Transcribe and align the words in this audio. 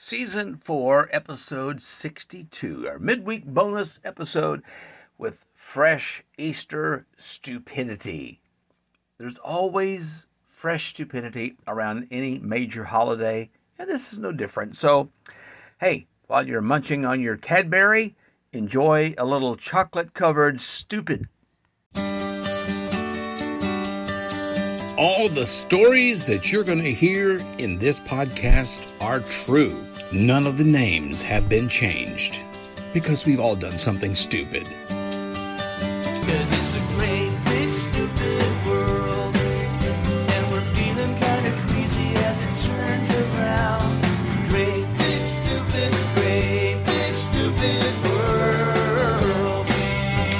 Season 0.00 0.54
4, 0.58 1.08
Episode 1.10 1.82
62, 1.82 2.88
our 2.88 3.00
midweek 3.00 3.44
bonus 3.44 3.98
episode 4.04 4.62
with 5.18 5.44
fresh 5.56 6.22
Easter 6.38 7.04
stupidity. 7.16 8.40
There's 9.18 9.38
always 9.38 10.28
fresh 10.46 10.90
stupidity 10.90 11.56
around 11.66 12.06
any 12.12 12.38
major 12.38 12.84
holiday, 12.84 13.50
and 13.76 13.90
this 13.90 14.12
is 14.12 14.20
no 14.20 14.30
different. 14.30 14.76
So, 14.76 15.10
hey, 15.80 16.06
while 16.28 16.46
you're 16.46 16.62
munching 16.62 17.04
on 17.04 17.20
your 17.20 17.36
Cadbury, 17.36 18.14
enjoy 18.52 19.16
a 19.18 19.26
little 19.26 19.56
chocolate 19.56 20.14
covered 20.14 20.60
stupid. 20.60 21.28
All 24.98 25.28
the 25.28 25.46
stories 25.46 26.26
that 26.26 26.50
you're 26.50 26.64
going 26.64 26.82
to 26.82 26.92
hear 26.92 27.40
in 27.58 27.78
this 27.78 28.00
podcast 28.00 28.82
are 29.00 29.20
true. 29.20 29.80
None 30.12 30.44
of 30.44 30.58
the 30.58 30.64
names 30.64 31.22
have 31.22 31.48
been 31.48 31.68
changed 31.68 32.40
because 32.92 33.24
we've 33.24 33.38
all 33.38 33.54
done 33.54 33.78
something 33.78 34.16
stupid. 34.16 34.64
Cause 34.64 34.74
it's 36.50 36.74
a 36.74 36.80
great 36.96 37.30
big 37.44 37.72
stupid 37.72 38.66
world 38.66 39.36
And 39.36 40.50
we're 40.50 40.66
feeling 40.74 41.14
kinda 41.20 41.52
queasy 41.68 42.16
as 42.16 42.42
it 42.42 42.56
turns 42.66 43.10
around 43.22 44.02
Great 44.48 44.84
big 44.98 45.24
stupid, 45.24 45.92
great 46.16 46.82
big 46.84 47.14
stupid 47.14 47.94
world 48.02 49.66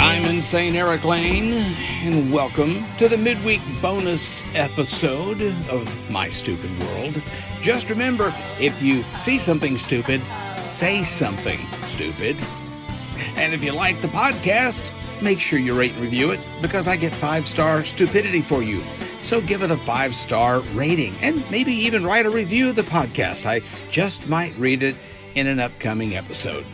I'm 0.00 0.24
Insane 0.24 0.74
Erik 0.74 1.04
Lane, 1.04 1.62
and 2.08 2.32
welcome 2.32 2.86
to 2.96 3.06
the 3.06 3.18
midweek 3.18 3.60
bonus 3.82 4.42
episode 4.54 5.42
of 5.68 6.10
My 6.10 6.30
Stupid 6.30 6.70
World. 6.80 7.22
Just 7.60 7.90
remember 7.90 8.32
if 8.58 8.80
you 8.80 9.02
see 9.18 9.38
something 9.38 9.76
stupid, 9.76 10.22
say 10.56 11.02
something 11.02 11.60
stupid. 11.82 12.40
And 13.36 13.52
if 13.52 13.62
you 13.62 13.72
like 13.72 14.00
the 14.00 14.08
podcast, 14.08 14.94
make 15.20 15.38
sure 15.38 15.58
you 15.58 15.78
rate 15.78 15.92
and 15.92 16.00
review 16.00 16.30
it 16.30 16.40
because 16.62 16.88
I 16.88 16.96
get 16.96 17.14
five 17.14 17.46
star 17.46 17.84
stupidity 17.84 18.40
for 18.40 18.62
you. 18.62 18.82
So 19.22 19.42
give 19.42 19.62
it 19.62 19.70
a 19.70 19.76
five 19.76 20.14
star 20.14 20.60
rating 20.72 21.14
and 21.20 21.48
maybe 21.50 21.72
even 21.72 22.06
write 22.06 22.24
a 22.24 22.30
review 22.30 22.70
of 22.70 22.74
the 22.74 22.82
podcast. 22.82 23.44
I 23.44 23.60
just 23.90 24.26
might 24.28 24.56
read 24.56 24.82
it 24.82 24.96
in 25.34 25.46
an 25.46 25.60
upcoming 25.60 26.16
episode. 26.16 26.64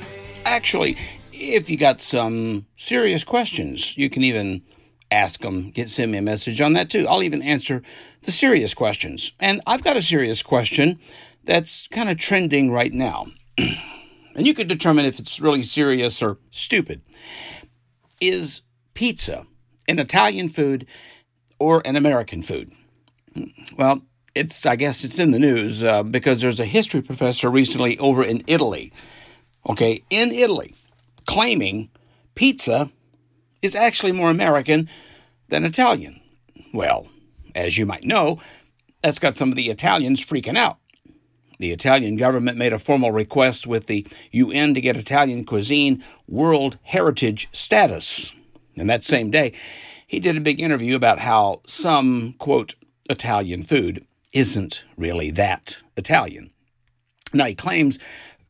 Actually, 0.44 0.96
if 1.32 1.68
you 1.68 1.76
got 1.76 2.00
some 2.00 2.66
serious 2.76 3.24
questions, 3.24 3.98
you 3.98 4.08
can 4.08 4.22
even 4.22 4.62
ask 5.10 5.40
them, 5.40 5.70
get 5.70 5.88
send 5.88 6.12
me 6.12 6.18
a 6.18 6.22
message 6.22 6.60
on 6.60 6.72
that 6.74 6.90
too. 6.90 7.06
I'll 7.08 7.22
even 7.22 7.42
answer 7.42 7.82
the 8.22 8.32
serious 8.32 8.74
questions. 8.74 9.32
And 9.40 9.60
I've 9.66 9.84
got 9.84 9.96
a 9.96 10.02
serious 10.02 10.42
question 10.42 10.98
that's 11.44 11.88
kind 11.88 12.08
of 12.08 12.18
trending 12.18 12.70
right 12.70 12.92
now. 12.92 13.26
and 13.58 14.46
you 14.46 14.54
could 14.54 14.68
determine 14.68 15.04
if 15.04 15.18
it's 15.18 15.40
really 15.40 15.62
serious 15.62 16.22
or 16.22 16.38
stupid. 16.50 17.02
Is 18.20 18.62
pizza 18.94 19.46
an 19.86 19.98
Italian 19.98 20.48
food 20.48 20.86
or 21.58 21.82
an 21.84 21.96
American 21.96 22.42
food? 22.42 22.70
Well, 23.76 24.02
it's 24.34 24.66
I 24.66 24.76
guess 24.76 25.04
it's 25.04 25.18
in 25.18 25.30
the 25.30 25.38
news 25.38 25.82
uh, 25.82 26.02
because 26.02 26.40
there's 26.40 26.60
a 26.60 26.64
history 26.64 27.02
professor 27.02 27.50
recently 27.50 27.98
over 27.98 28.22
in 28.22 28.42
Italy. 28.46 28.92
Okay, 29.68 30.02
in 30.10 30.30
Italy, 30.30 30.74
claiming 31.26 31.90
pizza 32.34 32.90
is 33.64 33.74
actually 33.74 34.12
more 34.12 34.28
American 34.28 34.88
than 35.48 35.64
Italian. 35.64 36.20
Well, 36.74 37.08
as 37.54 37.78
you 37.78 37.86
might 37.86 38.04
know, 38.04 38.38
that's 39.02 39.18
got 39.18 39.36
some 39.36 39.48
of 39.48 39.54
the 39.54 39.70
Italians 39.70 40.24
freaking 40.24 40.58
out. 40.58 40.78
The 41.58 41.72
Italian 41.72 42.16
government 42.16 42.58
made 42.58 42.74
a 42.74 42.78
formal 42.78 43.10
request 43.10 43.66
with 43.66 43.86
the 43.86 44.06
UN 44.32 44.74
to 44.74 44.80
get 44.82 44.98
Italian 44.98 45.44
cuisine 45.44 46.04
World 46.28 46.78
Heritage 46.82 47.48
status. 47.52 48.34
And 48.76 48.90
that 48.90 49.02
same 49.02 49.30
day, 49.30 49.52
he 50.06 50.20
did 50.20 50.36
a 50.36 50.42
big 50.42 50.60
interview 50.60 50.94
about 50.94 51.20
how 51.20 51.62
some, 51.66 52.34
quote, 52.38 52.74
Italian 53.08 53.62
food 53.62 54.04
isn't 54.32 54.84
really 54.96 55.30
that 55.30 55.82
Italian. 55.96 56.50
Now, 57.32 57.46
he 57.46 57.54
claims 57.54 57.98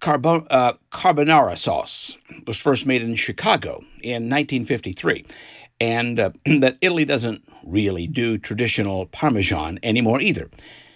uh, 0.07 0.73
carbonara 0.91 1.57
sauce 1.57 2.19
was 2.47 2.59
first 2.59 2.87
made 2.87 3.03
in 3.03 3.15
Chicago 3.15 3.79
in 4.03 4.29
1953, 4.29 5.25
and 5.81 6.21
uh, 6.21 6.31
that 6.47 6.79
Italy 6.81 7.05
doesn't 7.05 7.43
really 7.65 8.07
do 8.07 8.39
traditional 8.39 9.07
Parmesan 9.07 9.79
anymore 9.83 10.21
either. 10.21 10.51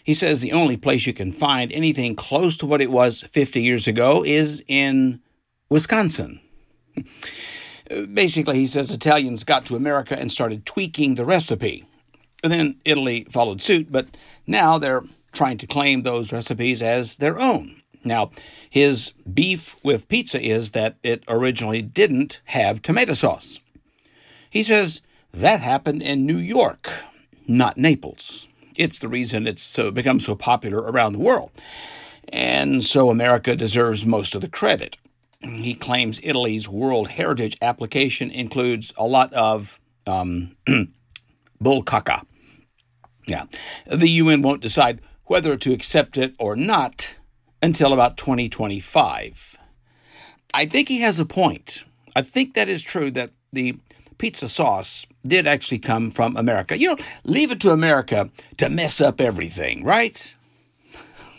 He 0.04 0.14
says 0.14 0.40
the 0.40 0.52
only 0.52 0.76
place 0.76 1.06
you 1.06 1.12
can 1.12 1.32
find 1.32 1.72
anything 1.72 2.14
close 2.16 2.56
to 2.58 2.66
what 2.66 2.80
it 2.80 2.90
was 2.90 3.22
50 3.22 3.60
years 3.60 3.86
ago 3.86 4.24
is 4.24 4.64
in 4.66 5.20
Wisconsin. 5.68 6.40
Basically, 8.12 8.58
he 8.58 8.66
says 8.66 8.90
Italians 8.90 9.44
got 9.44 9.66
to 9.66 9.76
America 9.76 10.18
and 10.18 10.30
started 10.30 10.66
tweaking 10.66 11.14
the 11.14 11.24
recipe. 11.24 11.84
And 12.42 12.52
then 12.52 12.80
Italy 12.84 13.26
followed 13.30 13.60
suit, 13.60 13.90
but 13.90 14.16
now 14.46 14.78
they're 14.78 15.02
trying 15.32 15.58
to 15.58 15.66
claim 15.66 16.02
those 16.02 16.32
recipes 16.32 16.80
as 16.82 17.16
their 17.18 17.38
own. 17.38 17.82
Now, 18.04 18.30
his 18.78 19.12
beef 19.32 19.74
with 19.84 20.08
pizza 20.08 20.40
is 20.40 20.70
that 20.70 20.96
it 21.02 21.24
originally 21.26 21.82
didn't 21.82 22.40
have 22.46 22.80
tomato 22.80 23.12
sauce. 23.12 23.58
He 24.48 24.62
says 24.62 25.02
that 25.32 25.60
happened 25.60 26.00
in 26.00 26.24
New 26.24 26.38
York, 26.38 26.88
not 27.48 27.76
Naples. 27.76 28.46
It's 28.76 29.00
the 29.00 29.08
reason 29.08 29.48
it's 29.48 29.62
so 29.62 29.90
become 29.90 30.20
so 30.20 30.36
popular 30.36 30.78
around 30.78 31.12
the 31.12 31.18
world. 31.18 31.50
And 32.28 32.84
so 32.84 33.10
America 33.10 33.56
deserves 33.56 34.06
most 34.06 34.36
of 34.36 34.42
the 34.42 34.48
credit. 34.48 34.96
He 35.40 35.74
claims 35.74 36.20
Italy's 36.22 36.68
World 36.68 37.08
Heritage 37.08 37.56
application 37.60 38.30
includes 38.30 38.94
a 38.96 39.06
lot 39.08 39.32
of 39.32 39.80
um, 40.06 40.56
bull 41.60 41.82
caca. 41.82 42.24
Yeah. 43.26 43.46
The 43.86 44.08
UN 44.22 44.42
won't 44.42 44.62
decide 44.62 45.00
whether 45.24 45.56
to 45.56 45.72
accept 45.72 46.16
it 46.16 46.34
or 46.38 46.54
not 46.54 47.07
until 47.62 47.92
about 47.92 48.16
2025. 48.16 49.58
I 50.54 50.66
think 50.66 50.88
he 50.88 51.00
has 51.00 51.20
a 51.20 51.26
point. 51.26 51.84
I 52.16 52.22
think 52.22 52.54
that 52.54 52.68
is 52.68 52.82
true 52.82 53.10
that 53.12 53.30
the 53.52 53.76
pizza 54.18 54.48
sauce 54.48 55.06
did 55.26 55.46
actually 55.46 55.78
come 55.78 56.10
from 56.10 56.36
America. 56.36 56.78
You 56.78 56.88
know, 56.88 56.96
leave 57.24 57.52
it 57.52 57.60
to 57.60 57.70
America 57.70 58.30
to 58.56 58.68
mess 58.68 59.00
up 59.00 59.20
everything, 59.20 59.84
right? 59.84 60.34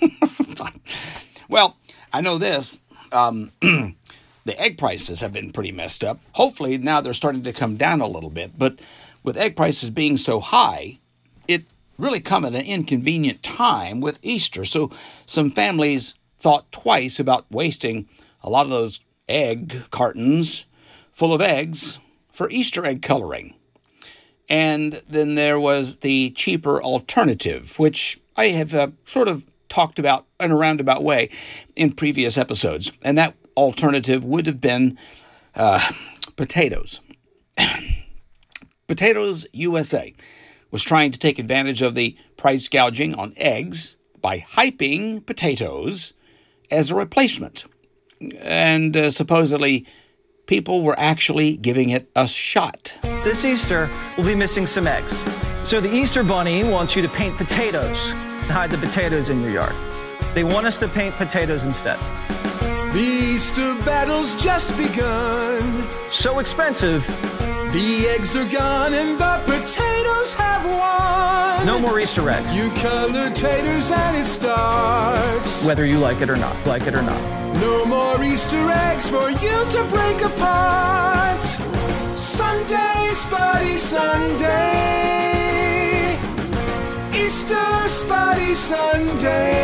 well, 1.50 1.78
I 2.14 2.22
know 2.22 2.38
this. 2.38 2.80
Um, 3.12 3.52
the 3.62 4.62
egg 4.62 4.78
prices 4.78 5.22
have 5.22 5.34
been 5.34 5.52
pretty 5.52 5.72
messed 5.72 6.04
up. 6.04 6.20
Hopefully, 6.34 6.78
now 6.78 7.02
they're 7.02 7.14
starting 7.14 7.44
to 7.44 7.54
come 7.54 7.76
down 7.76 8.02
a 8.02 8.08
little 8.08 8.30
bit. 8.30 8.58
But 8.58 8.82
with 9.24 9.38
egg 9.38 9.56
prices 9.56 9.90
being 9.90 10.18
so 10.18 10.40
high, 10.40 11.00
it 11.48 11.66
really 12.00 12.22
come 12.22 12.46
at 12.46 12.56
an 12.56 12.66
inconvenient 12.66 13.44
time 13.44 14.00
with 14.00 14.20
Easter. 14.24 14.66
So 14.66 14.90
some 15.26 15.52
families 15.52 16.16
thought 16.38 16.72
twice 16.72 17.20
about 17.20 17.46
wasting 17.52 18.08
a 18.42 18.50
lot 18.50 18.66
of 18.66 18.72
those 18.72 19.02
egg 19.28 19.84
cartons 19.92 20.66
full 21.12 21.34
of 21.34 21.42
eggs 21.42 22.00
for 22.32 22.50
Easter 22.50 22.86
egg 22.86 23.02
coloring. 23.02 23.54
And 24.48 25.02
then 25.08 25.36
there 25.36 25.60
was 25.60 25.98
the 25.98 26.32
cheaper 26.32 26.82
alternative, 26.82 27.78
which 27.78 28.20
I 28.36 28.48
have 28.48 28.74
uh, 28.74 28.88
sort 29.06 29.28
of 29.28 29.44
talked 29.68 30.00
about 30.00 30.26
in 30.40 30.50
a 30.50 30.56
roundabout 30.56 31.04
way 31.04 31.30
in 31.76 31.92
previous 31.92 32.38
episodes. 32.38 32.92
And 33.04 33.18
that 33.18 33.36
alternative 33.56 34.24
would 34.24 34.46
have 34.48 34.62
been 34.62 34.98
uh, 35.54 35.92
potatoes. 36.36 37.02
potatoes 38.88 39.46
USA 39.52 40.16
was 40.72 40.84
trying 40.84 41.12
to 41.12 41.20
take 41.20 41.40
advantage 41.40 41.82
of 41.82 41.94
the 41.94 42.16
price 42.38 42.68
gouging 42.68 43.16
on 43.16 43.34
eggs 43.38 43.98
by 44.22 44.40
hyping 44.40 45.26
potatoes 45.26 46.14
as 46.70 46.92
a 46.92 46.96
replacement. 46.96 47.66
And 48.42 48.96
uh, 48.96 49.12
supposedly, 49.12 49.86
people 50.46 50.82
were 50.82 50.98
actually 51.00 51.58
giving 51.58 51.90
it 51.90 52.10
a 52.16 52.28
shot. 52.28 52.98
This 53.24 53.46
Easter, 53.46 53.90
we'll 54.18 54.28
be 54.28 54.36
missing 54.36 54.68
some 54.68 54.88
eggs. 54.88 55.18
So 55.64 55.80
the 55.80 55.94
Easter 55.94 56.24
Bunny 56.24 56.64
wants 56.64 56.96
you 56.96 57.02
to 57.02 57.10
paint 57.10 57.38
potatoes 57.38 58.12
and 58.12 58.52
hide 58.52 58.72
the 58.72 58.78
potatoes 58.78 59.30
in 59.30 59.42
your 59.42 59.52
yard. 59.52 59.76
They 60.34 60.44
want 60.44 60.66
us 60.66 60.78
to 60.80 60.88
paint 60.88 61.16
potatoes 61.16 61.66
instead. 61.66 62.00
The 62.94 63.00
Easter 63.00 63.76
battle's 63.86 64.42
just 64.42 64.76
begun 64.78 65.88
So 66.12 66.40
expensive, 66.40 67.08
The 67.72 68.08
eggs 68.16 68.36
are 68.36 68.50
gone 68.52 68.94
and 68.94 69.20
the 69.20 69.42
potatoes 69.46 70.34
have 70.36 70.66
won 70.66 71.20
no 71.66 71.80
more 71.80 72.00
Easter 72.00 72.30
eggs, 72.30 72.56
You 72.56 72.70
colored 72.72 73.36
taters 73.36 73.92
and 73.92 74.18
it 74.18 74.26
starts 74.26 75.66
whether 75.66 75.86
you 75.86 76.00
like 76.00 76.22
it 76.22 76.30
or 76.30 76.36
not. 76.38 76.56
Like 76.66 76.88
it 76.88 76.96
or 76.96 77.02
not. 77.02 77.22
No 77.62 77.86
more 77.86 78.24
Easter 78.24 78.70
eggs 78.72 79.10
for 79.10 79.30
you 79.30 79.66
to 79.70 79.84
break 79.90 80.22
apart. 80.22 81.42
Sunday, 82.18 83.12
Spotty 83.14 83.78
Sunday. 83.78 84.50
Easter, 87.14 87.88
Spotty 87.88 88.54
Sunday. 88.54 89.60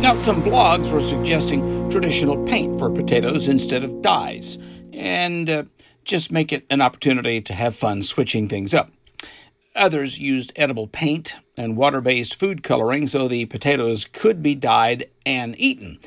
Now, 0.00 0.16
some 0.16 0.42
blogs 0.42 0.90
were 0.92 1.00
suggesting 1.00 1.90
traditional 1.90 2.42
paint 2.44 2.78
for 2.78 2.90
potatoes 2.90 3.48
instead 3.48 3.84
of 3.84 4.02
dyes, 4.02 4.58
and 4.92 5.48
uh, 5.48 5.64
just 6.04 6.32
make 6.32 6.52
it 6.52 6.64
an 6.70 6.80
opportunity 6.80 7.40
to 7.40 7.54
have 7.54 7.74
fun 7.74 8.02
switching 8.02 8.48
things 8.48 8.74
up. 8.74 8.90
Others 9.74 10.18
used 10.18 10.52
edible 10.56 10.86
paint 10.86 11.36
and 11.56 11.76
water 11.76 12.00
based 12.00 12.38
food 12.38 12.62
coloring 12.62 13.06
so 13.06 13.28
the 13.28 13.46
potatoes 13.46 14.04
could 14.04 14.42
be 14.42 14.54
dyed 14.54 15.06
and 15.24 15.58
eaten, 15.58 15.98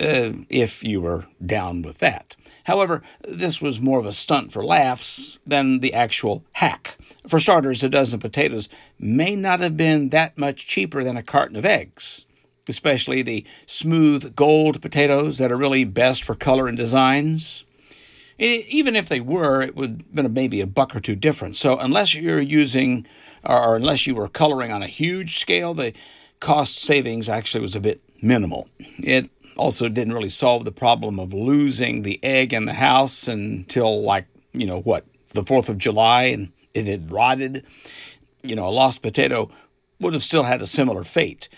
uh, 0.00 0.32
if 0.48 0.82
you 0.82 1.00
were 1.00 1.26
down 1.44 1.82
with 1.82 1.98
that. 1.98 2.36
However, 2.64 3.02
this 3.26 3.60
was 3.60 3.80
more 3.80 3.98
of 3.98 4.06
a 4.06 4.12
stunt 4.12 4.52
for 4.52 4.64
laughs 4.64 5.38
than 5.46 5.80
the 5.80 5.92
actual 5.92 6.44
hack. 6.52 6.96
For 7.26 7.40
starters, 7.40 7.82
a 7.82 7.88
dozen 7.88 8.20
potatoes 8.20 8.68
may 8.98 9.34
not 9.34 9.60
have 9.60 9.76
been 9.76 10.10
that 10.10 10.38
much 10.38 10.66
cheaper 10.66 11.02
than 11.02 11.16
a 11.16 11.22
carton 11.22 11.56
of 11.56 11.64
eggs, 11.64 12.26
especially 12.68 13.22
the 13.22 13.44
smooth 13.66 14.36
gold 14.36 14.80
potatoes 14.80 15.38
that 15.38 15.50
are 15.50 15.56
really 15.56 15.84
best 15.84 16.24
for 16.24 16.34
color 16.34 16.68
and 16.68 16.76
designs. 16.76 17.64
Even 18.40 18.96
if 18.96 19.08
they 19.08 19.20
were, 19.20 19.60
it 19.60 19.76
would 19.76 19.90
have 19.90 20.14
been 20.14 20.32
maybe 20.32 20.62
a 20.62 20.66
buck 20.66 20.96
or 20.96 21.00
two 21.00 21.14
difference. 21.14 21.58
So, 21.58 21.78
unless 21.78 22.14
you're 22.14 22.40
using 22.40 23.06
or 23.44 23.76
unless 23.76 24.06
you 24.06 24.14
were 24.14 24.28
coloring 24.28 24.72
on 24.72 24.82
a 24.82 24.86
huge 24.86 25.38
scale, 25.38 25.74
the 25.74 25.92
cost 26.40 26.76
savings 26.76 27.28
actually 27.28 27.60
was 27.60 27.76
a 27.76 27.80
bit 27.80 28.00
minimal. 28.22 28.68
It 28.98 29.30
also 29.56 29.88
didn't 29.88 30.14
really 30.14 30.30
solve 30.30 30.64
the 30.64 30.72
problem 30.72 31.18
of 31.18 31.34
losing 31.34 32.02
the 32.02 32.18
egg 32.22 32.52
in 32.52 32.64
the 32.64 32.74
house 32.74 33.28
until, 33.28 34.02
like, 34.02 34.26
you 34.52 34.66
know, 34.66 34.80
what, 34.80 35.04
the 35.30 35.42
4th 35.42 35.68
of 35.68 35.78
July 35.78 36.24
and 36.24 36.52
it 36.74 36.86
had 36.86 37.12
rotted. 37.12 37.64
You 38.42 38.56
know, 38.56 38.66
a 38.66 38.70
lost 38.70 39.02
potato 39.02 39.50
would 40.00 40.14
have 40.14 40.22
still 40.22 40.44
had 40.44 40.62
a 40.62 40.66
similar 40.66 41.04
fate. 41.04 41.48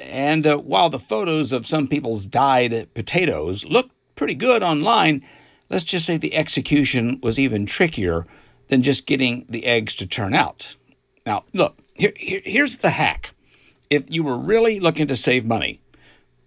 And 0.00 0.46
uh, 0.46 0.56
while 0.56 0.88
the 0.88 0.98
photos 0.98 1.52
of 1.52 1.66
some 1.66 1.86
people's 1.86 2.26
dyed 2.26 2.88
potatoes 2.94 3.66
look 3.66 3.90
pretty 4.14 4.34
good 4.34 4.62
online, 4.62 5.22
let's 5.70 5.84
just 5.84 6.04
say 6.04 6.16
the 6.16 6.34
execution 6.36 7.18
was 7.22 7.38
even 7.38 7.64
trickier 7.64 8.26
than 8.68 8.82
just 8.82 9.06
getting 9.06 9.46
the 9.48 9.64
eggs 9.66 9.94
to 9.96 10.06
turn 10.06 10.34
out. 10.34 10.76
Now, 11.24 11.44
look, 11.52 11.78
here, 11.94 12.12
here- 12.16 12.42
here's 12.44 12.78
the 12.78 12.90
hack. 12.90 13.34
If 13.88 14.10
you 14.10 14.22
were 14.22 14.38
really 14.38 14.78
looking 14.78 15.06
to 15.08 15.16
save 15.16 15.44
money, 15.44 15.80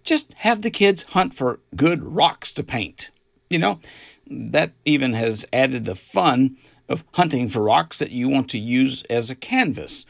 just 0.02 0.32
have 0.38 0.62
the 0.62 0.70
kids 0.70 1.02
hunt 1.02 1.34
for 1.34 1.60
good 1.74 2.02
rocks 2.02 2.52
to 2.52 2.62
paint. 2.62 3.10
You 3.50 3.58
know, 3.58 3.80
that 4.26 4.72
even 4.84 5.12
has 5.14 5.44
added 5.52 5.84
the 5.84 5.94
fun 5.94 6.56
of 6.88 7.04
hunting 7.12 7.48
for 7.48 7.62
rocks 7.62 7.98
that 7.98 8.10
you 8.10 8.28
want 8.28 8.50
to 8.50 8.58
use 8.58 9.02
as 9.04 9.30
a 9.30 9.34
canvas. 9.34 10.06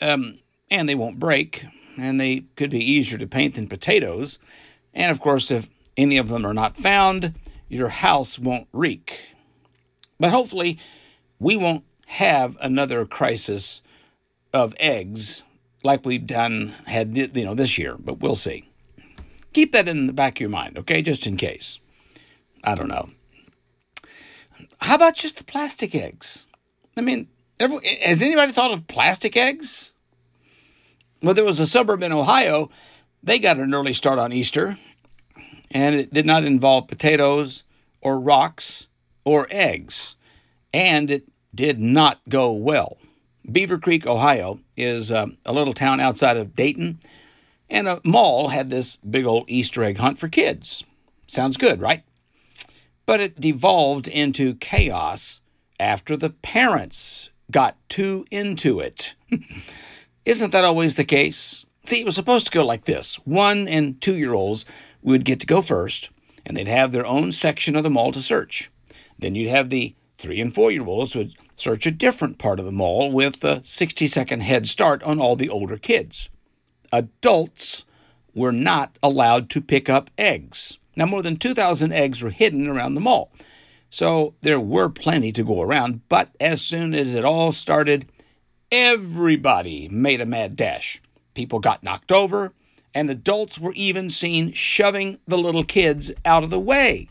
Um, 0.00 0.38
and 0.70 0.88
they 0.88 0.94
won't 0.94 1.18
break, 1.18 1.64
and 1.96 2.20
they 2.20 2.44
could 2.56 2.70
be 2.70 2.92
easier 2.92 3.18
to 3.18 3.26
paint 3.26 3.54
than 3.54 3.68
potatoes. 3.68 4.38
And 4.94 5.10
of 5.10 5.20
course, 5.20 5.50
if 5.50 5.68
any 5.96 6.16
of 6.16 6.28
them 6.28 6.44
are 6.44 6.54
not 6.54 6.76
found, 6.76 7.34
your 7.68 7.88
house 7.88 8.38
won't 8.38 8.68
reek. 8.72 9.18
But 10.18 10.30
hopefully, 10.30 10.78
we 11.38 11.56
won't 11.56 11.84
have 12.06 12.56
another 12.60 13.04
crisis 13.04 13.82
of 14.52 14.74
eggs 14.80 15.42
like 15.84 16.04
we've 16.04 16.26
done 16.26 16.74
had 16.86 17.16
you 17.16 17.44
know 17.44 17.54
this 17.54 17.78
year, 17.78 17.96
but 17.98 18.20
we'll 18.20 18.34
see. 18.34 18.68
Keep 19.52 19.72
that 19.72 19.88
in 19.88 20.06
the 20.06 20.12
back 20.12 20.36
of 20.36 20.40
your 20.40 20.50
mind, 20.50 20.78
okay? 20.78 21.02
Just 21.02 21.26
in 21.26 21.36
case. 21.36 21.78
I 22.64 22.74
don't 22.74 22.88
know. 22.88 23.10
How 24.80 24.96
about 24.96 25.14
just 25.14 25.36
the 25.36 25.44
plastic 25.44 25.94
eggs? 25.94 26.46
I 26.96 27.00
mean, 27.00 27.28
has 27.60 28.22
anybody 28.22 28.52
thought 28.52 28.72
of 28.72 28.86
plastic 28.86 29.36
eggs? 29.36 29.92
Well, 31.22 31.34
there 31.34 31.44
was 31.44 31.60
a 31.60 31.66
suburb 31.66 32.02
in 32.02 32.12
Ohio. 32.12 32.70
They 33.22 33.38
got 33.38 33.58
an 33.58 33.74
early 33.74 33.92
start 33.92 34.18
on 34.18 34.32
Easter, 34.32 34.78
and 35.70 35.94
it 35.94 36.12
did 36.12 36.26
not 36.26 36.44
involve 36.44 36.88
potatoes 36.88 37.64
or 38.00 38.18
rocks 38.18 38.88
or 39.24 39.46
eggs, 39.50 40.16
and 40.72 41.10
it 41.10 41.28
did 41.54 41.78
not 41.78 42.20
go 42.28 42.52
well. 42.52 42.98
Beavercreek, 43.46 44.06
Ohio, 44.06 44.60
is 44.76 45.10
uh, 45.10 45.26
a 45.44 45.52
little 45.52 45.74
town 45.74 46.00
outside 46.00 46.36
of 46.36 46.54
Dayton, 46.54 46.98
and 47.70 47.88
a 47.88 48.00
mall 48.04 48.48
had 48.48 48.70
this 48.70 48.96
big 48.96 49.24
old 49.24 49.44
Easter 49.48 49.82
egg 49.84 49.98
hunt 49.98 50.18
for 50.18 50.28
kids. 50.28 50.84
Sounds 51.26 51.56
good, 51.56 51.80
right? 51.80 52.02
But 53.06 53.20
it 53.20 53.40
devolved 53.40 54.08
into 54.08 54.54
chaos 54.54 55.40
after 55.80 56.16
the 56.16 56.30
parents 56.30 57.30
got 57.50 57.76
too 57.88 58.26
into 58.30 58.80
it. 58.80 59.14
Isn't 60.24 60.52
that 60.52 60.64
always 60.64 60.96
the 60.96 61.04
case? 61.04 61.64
See, 61.84 62.00
it 62.00 62.06
was 62.06 62.14
supposed 62.14 62.46
to 62.46 62.52
go 62.52 62.66
like 62.66 62.84
this 62.84 63.16
one 63.24 63.66
and 63.66 64.00
two 64.00 64.16
year 64.16 64.34
olds 64.34 64.66
would 65.02 65.24
get 65.24 65.40
to 65.40 65.46
go 65.46 65.62
first, 65.62 66.10
and 66.44 66.56
they'd 66.56 66.68
have 66.68 66.92
their 66.92 67.06
own 67.06 67.32
section 67.32 67.76
of 67.76 67.82
the 67.82 67.90
mall 67.90 68.12
to 68.12 68.22
search. 68.22 68.70
Then 69.18 69.34
you'd 69.34 69.50
have 69.50 69.70
the 69.70 69.94
three 70.14 70.40
and 70.40 70.54
four 70.54 70.70
year 70.70 70.84
olds 70.84 71.14
would 71.14 71.34
search 71.54 71.86
a 71.86 71.90
different 71.90 72.38
part 72.38 72.58
of 72.58 72.66
the 72.66 72.72
mall 72.72 73.10
with 73.10 73.42
a 73.44 73.64
60 73.64 74.06
second 74.06 74.40
head 74.40 74.66
start 74.66 75.02
on 75.02 75.20
all 75.20 75.36
the 75.36 75.48
older 75.48 75.76
kids. 75.76 76.28
Adults 76.92 77.84
were 78.34 78.52
not 78.52 78.98
allowed 79.02 79.50
to 79.50 79.60
pick 79.60 79.88
up 79.88 80.10
eggs. 80.16 80.78
Now, 80.96 81.06
more 81.06 81.22
than 81.22 81.36
2,000 81.36 81.92
eggs 81.92 82.22
were 82.22 82.30
hidden 82.30 82.68
around 82.68 82.94
the 82.94 83.00
mall. 83.00 83.30
So 83.90 84.34
there 84.42 84.60
were 84.60 84.88
plenty 84.88 85.32
to 85.32 85.44
go 85.44 85.62
around, 85.62 86.02
but 86.08 86.30
as 86.40 86.60
soon 86.60 86.94
as 86.94 87.14
it 87.14 87.24
all 87.24 87.52
started, 87.52 88.06
everybody 88.70 89.88
made 89.88 90.20
a 90.20 90.26
mad 90.26 90.56
dash. 90.56 91.00
People 91.34 91.58
got 91.58 91.82
knocked 91.82 92.12
over, 92.12 92.52
and 92.94 93.10
adults 93.10 93.58
were 93.58 93.72
even 93.74 94.10
seen 94.10 94.52
shoving 94.52 95.18
the 95.26 95.38
little 95.38 95.64
kids 95.64 96.12
out 96.24 96.44
of 96.44 96.50
the 96.50 96.58
way. 96.58 97.08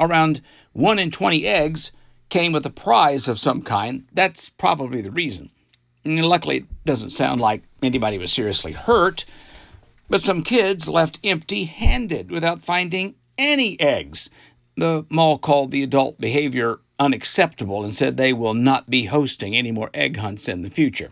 Around 0.00 0.40
1 0.72 0.98
in 0.98 1.10
20 1.10 1.46
eggs 1.46 1.92
came 2.28 2.52
with 2.52 2.66
a 2.66 2.70
prize 2.70 3.28
of 3.28 3.38
some 3.38 3.62
kind. 3.62 4.04
That's 4.12 4.48
probably 4.48 5.00
the 5.00 5.10
reason. 5.10 5.50
And 6.04 6.24
luckily, 6.24 6.56
it 6.58 6.84
doesn't 6.84 7.10
sound 7.10 7.40
like 7.40 7.62
anybody 7.82 8.18
was 8.18 8.32
seriously 8.32 8.72
hurt, 8.72 9.24
but 10.08 10.22
some 10.22 10.42
kids 10.42 10.88
left 10.88 11.20
empty 11.22 11.64
handed 11.64 12.30
without 12.30 12.62
finding 12.62 13.14
any 13.38 13.78
eggs. 13.80 14.30
The 14.76 15.04
mall 15.10 15.38
called 15.38 15.70
the 15.70 15.82
adult 15.82 16.20
behavior 16.20 16.80
unacceptable 16.98 17.84
and 17.84 17.92
said 17.92 18.16
they 18.16 18.32
will 18.32 18.54
not 18.54 18.88
be 18.88 19.04
hosting 19.06 19.54
any 19.54 19.72
more 19.72 19.90
egg 19.92 20.16
hunts 20.16 20.48
in 20.48 20.62
the 20.62 20.70
future. 20.70 21.10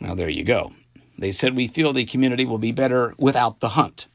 Well, 0.00 0.14
there 0.14 0.28
you 0.28 0.44
go. 0.44 0.72
They 1.18 1.32
said 1.32 1.56
we 1.56 1.66
feel 1.66 1.92
the 1.92 2.04
community 2.04 2.44
will 2.44 2.58
be 2.58 2.72
better 2.72 3.14
without 3.18 3.60
the 3.60 3.70
hunt. 3.70 4.06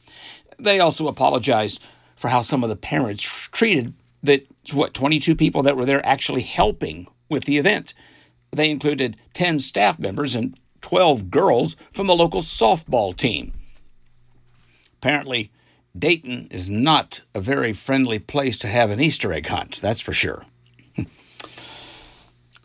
They 0.57 0.79
also 0.79 1.07
apologized 1.07 1.83
for 2.15 2.29
how 2.29 2.41
some 2.41 2.63
of 2.63 2.69
the 2.69 2.75
parents 2.75 3.21
treated 3.21 3.93
the 4.21 4.45
what 4.71 4.93
22 4.93 5.35
people 5.35 5.61
that 5.63 5.75
were 5.75 5.85
there 5.85 6.05
actually 6.05 6.41
helping 6.41 7.07
with 7.29 7.43
the 7.43 7.57
event. 7.57 7.93
They 8.51 8.69
included 8.69 9.17
10 9.33 9.59
staff 9.59 9.99
members 9.99 10.35
and 10.35 10.57
12 10.81 11.29
girls 11.29 11.75
from 11.91 12.07
the 12.07 12.15
local 12.15 12.41
softball 12.41 13.15
team. 13.15 13.51
Apparently, 15.01 15.51
Dayton 15.97 16.47
is 16.49 16.69
not 16.69 17.21
a 17.35 17.41
very 17.41 17.73
friendly 17.73 18.19
place 18.19 18.57
to 18.59 18.67
have 18.67 18.89
an 18.89 19.01
Easter 19.01 19.33
egg 19.33 19.47
hunt, 19.47 19.81
that's 19.81 20.01
for 20.01 20.13
sure. 20.13 20.45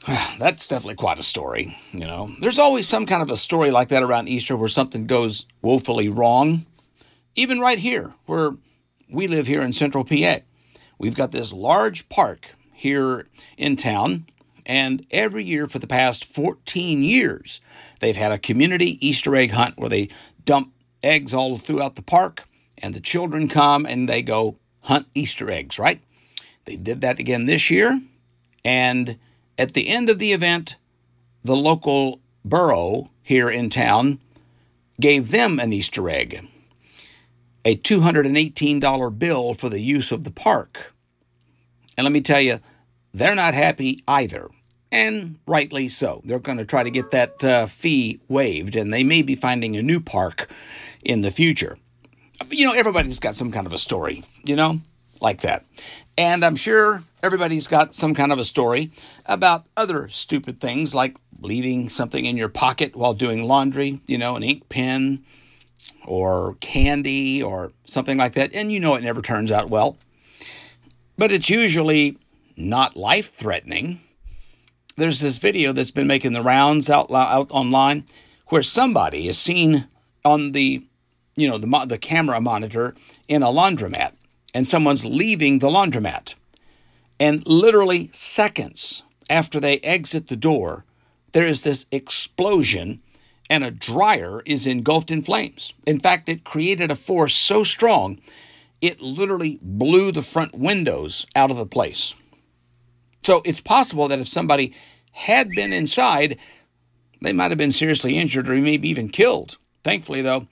that's 0.39 0.69
definitely 0.69 0.95
quite 0.95 1.19
a 1.19 1.23
story, 1.23 1.77
you 1.93 2.07
know. 2.07 2.31
There's 2.41 2.59
always 2.59 2.89
some 2.89 3.05
kind 3.05 3.21
of 3.21 3.31
a 3.31 3.37
story 3.37 3.71
like 3.71 3.89
that 3.89 4.03
around 4.03 4.29
Easter 4.29 4.57
where 4.57 4.69
something 4.69 5.07
goes 5.07 5.47
woefully 5.61 6.09
wrong. 6.09 6.65
Even 7.35 7.61
right 7.61 7.79
here, 7.79 8.15
where 8.25 8.53
we 9.11 9.27
live 9.27 9.47
here 9.47 9.61
in 9.61 9.73
central 9.73 10.05
PA, 10.05 10.39
we've 10.99 11.15
got 11.15 11.31
this 11.31 11.53
large 11.53 12.09
park 12.09 12.55
here 12.73 13.27
in 13.59 13.77
town, 13.77 14.27
and 14.65 15.05
every 15.11 15.45
year 15.45 15.67
for 15.67 15.79
the 15.79 15.87
past 15.87 16.25
14 16.25 17.05
years, 17.05 17.61
they've 18.01 18.17
had 18.17 18.33
a 18.33 18.39
community 18.39 19.07
Easter 19.07 19.37
egg 19.37 19.51
hunt 19.51 19.77
where 19.77 19.91
they 19.91 20.09
dump 20.45 20.73
eggs 21.03 21.35
all 21.35 21.59
throughout 21.59 21.97
the 21.97 22.03
park, 22.03 22.45
and 22.79 22.95
the 22.95 23.01
children 23.01 23.47
come 23.47 23.85
and 23.85 24.09
they 24.09 24.23
go 24.23 24.57
hunt 24.83 25.07
Easter 25.15 25.51
eggs, 25.51 25.79
right? 25.79 26.01
They 26.65 26.77
did 26.77 27.03
that 27.03 27.19
again 27.19 27.45
this 27.45 27.71
year, 27.71 28.01
and 28.65 29.19
at 29.59 29.75
the 29.75 29.89
end 29.89 30.09
of 30.09 30.19
the 30.19 30.33
event, 30.33 30.77
the 31.43 31.57
local 31.57 32.21
borough 32.45 33.11
here 33.23 33.51
in 33.51 33.69
town 33.69 34.21
gave 35.01 35.31
them 35.31 35.59
an 35.59 35.73
Easter 35.73 36.09
egg, 36.09 36.47
a 37.65 37.77
$218 37.77 39.19
bill 39.19 39.55
for 39.55 39.69
the 39.69 39.81
use 39.81 40.13
of 40.13 40.25
the 40.25 40.31
park. 40.31 40.95
And 41.97 42.05
let 42.05 42.13
me 42.13 42.21
tell 42.21 42.41
you, 42.41 42.61
they're 43.13 43.35
not 43.35 43.55
happy 43.55 44.03
either. 44.07 44.49
And 44.91 45.39
rightly 45.47 45.89
so. 45.89 46.23
They're 46.25 46.39
going 46.39 46.59
to 46.59 46.65
try 46.65 46.83
to 46.83 46.91
get 46.91 47.11
that 47.11 47.45
uh, 47.45 47.67
fee 47.67 48.21
waived, 48.27 48.75
and 48.75 48.93
they 48.93 49.05
may 49.05 49.21
be 49.21 49.35
finding 49.35 49.77
a 49.77 49.83
new 49.83 50.01
park 50.01 50.49
in 51.05 51.21
the 51.21 51.31
future. 51.31 51.77
You 52.51 52.65
know, 52.65 52.73
everybody's 52.73 53.21
got 53.21 53.35
some 53.35 53.53
kind 53.53 53.67
of 53.67 53.73
a 53.73 53.79
story, 53.79 54.23
you 54.45 54.57
know, 54.57 54.81
like 55.21 55.41
that. 55.43 55.65
And 56.17 56.45
I'm 56.45 56.57
sure 56.57 57.03
everybody's 57.23 57.69
got 57.69 57.95
some 57.95 58.15
kind 58.15 58.33
of 58.33 58.39
a 58.39 58.45
story 58.45 58.91
about 59.27 59.67
other 59.77 60.09
stupid 60.09 60.61
things 60.61 60.95
like 60.95 61.17
leaving 61.41 61.89
something 61.89 62.25
in 62.25 62.37
your 62.37 62.49
pocket 62.49 62.97
while 62.97 63.15
doing 63.15 63.45
laundry, 63.45 64.01
you 64.07 64.19
know, 64.19 64.37
an 64.37 64.43
ink 64.43 64.69
pen, 64.69 65.25
or 66.07 66.57
candy 66.61 67.43
or 67.43 67.73
something 67.85 68.19
like 68.19 68.35
that, 68.35 68.55
and 68.55 68.73
you 68.73 68.81
know 68.81 68.95
it 68.95 69.05
never 69.05 69.23
turns 69.23 69.53
out 69.53 69.69
well. 69.69 69.97
But 71.17 71.33
it's 71.33 71.51
usually 71.51 72.19
not 72.57 72.97
life 72.97 73.33
threatening. 73.33 74.01
There's 74.97 75.21
this 75.21 75.39
video 75.39 75.73
that's 75.73 75.91
been 75.91 76.07
making 76.07 76.33
the 76.33 76.43
rounds 76.43 76.91
out, 76.91 77.11
out 77.13 77.51
online 77.51 78.05
where 78.49 78.63
somebody 78.63 79.29
is 79.29 79.39
seen 79.39 79.87
on 80.25 80.53
the 80.53 80.85
you 81.37 81.49
know 81.49 81.59
the, 81.59 81.87
the 81.87 81.99
camera 81.99 82.41
monitor 82.41 82.95
in 83.29 83.43
a 83.43 83.49
laundromat 83.49 84.13
and 84.55 84.67
someone's 84.67 85.05
leaving 85.05 85.59
the 85.59 85.69
laundromat 85.69 86.35
and 87.21 87.47
literally 87.47 88.09
seconds 88.13 89.03
after 89.29 89.61
they 89.61 89.79
exit 89.79 90.29
the 90.29 90.37
door 90.37 90.85
there 91.33 91.47
is 91.47 91.63
this 91.63 91.87
explosion 91.93 93.01
and 93.51 93.65
a 93.65 93.71
dryer 93.71 94.43
is 94.45 94.67
engulfed 94.67 95.11
in 95.11 95.23
flames. 95.23 95.73
In 95.87 96.01
fact, 96.01 96.29
it 96.29 96.45
created 96.45 96.91
a 96.91 96.97
force 96.97 97.35
so 97.35 97.65
strong, 97.65 98.21
it 98.81 99.01
literally 99.01 99.59
blew 99.63 100.13
the 100.13 100.23
front 100.23 100.55
windows 100.55 101.27
out 101.35 101.51
of 101.51 101.57
the 101.57 101.67
place. 101.67 102.15
So 103.23 103.43
it's 103.45 103.61
possible 103.61 104.09
that 104.09 104.21
if 104.21 104.29
somebody 104.29 104.75
had 105.13 105.51
been 105.51 105.73
inside, 105.73 106.39
they 107.21 107.33
might 107.33 107.51
have 107.51 107.59
been 107.59 107.73
seriously 107.73 108.17
injured 108.17 108.49
or 108.49 108.55
maybe 108.55 108.89
even 108.89 109.09
killed. 109.09 109.59
Thankfully, 109.83 110.23
though, 110.23 110.47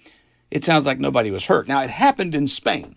it 0.51 0.65
sounds 0.65 0.87
like 0.87 0.99
nobody 0.99 1.31
was 1.31 1.47
hurt. 1.47 1.69
Now, 1.69 1.83
it 1.83 1.91
happened 1.91 2.35
in 2.35 2.47
Spain. 2.47 2.97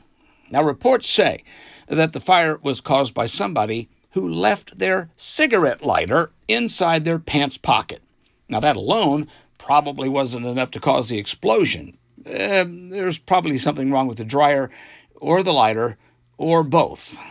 Now, 0.52 0.64
reports 0.64 1.10
say 1.10 1.44
that 1.88 2.14
the 2.14 2.20
fire 2.20 2.58
was 2.62 2.82
caused 2.82 3.14
by 3.14 3.26
somebody 3.26 3.90
who 4.12 4.28
left 4.28 4.80
their 4.80 5.10
cigarette 5.16 5.84
lighter 5.84 6.32
inside 6.48 7.06
their 7.06 7.20
pants 7.20 7.58
pocket. 7.58 8.02
Now, 8.48 8.60
that 8.60 8.76
alone 8.76 9.28
probably 9.58 10.10
wasn't 10.10 10.46
enough 10.46 10.72
to 10.72 10.80
cause 10.80 11.10
the 11.10 11.20
explosion. 11.20 11.98
Uh, 12.26 12.66
there's 12.68 13.20
probably 13.20 13.58
something 13.58 13.92
wrong 13.92 14.08
with 14.08 14.18
the 14.18 14.26
dryer 14.26 14.70
or 15.16 15.44
the 15.44 15.54
lighter 15.54 15.98
or 16.38 16.64
both 16.64 17.22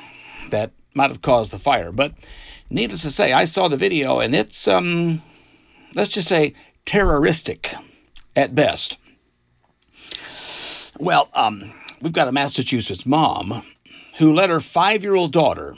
that 0.51 0.71
might 0.95 1.11
have 1.11 1.23
caused 1.23 1.53
the 1.53 1.59
fire. 1.59 1.91
But 1.91 2.15
needless 2.71 3.03
to 3.03 3.11
say, 3.11 3.33
I 3.33 3.45
saw 3.45 3.69
the 3.69 3.77
video 3.77 4.21
and 4.21 4.35
it's, 4.35 4.69
um, 4.69 5.23
let's 5.95 6.11
just 6.11 6.29
say, 6.29 6.55
terroristic 6.85 7.75
at 8.37 8.55
best. 8.55 8.99
Well, 10.99 11.29
um, 11.35 11.73
we've 12.01 12.13
got 12.13 12.29
a 12.29 12.33
Massachusetts 12.33 13.07
mom 13.07 13.63
who 14.19 14.33
let 14.33 14.51
her 14.51 14.61
five 14.61 15.03
year 15.03 15.15
old 15.15 15.33
daughter 15.33 15.77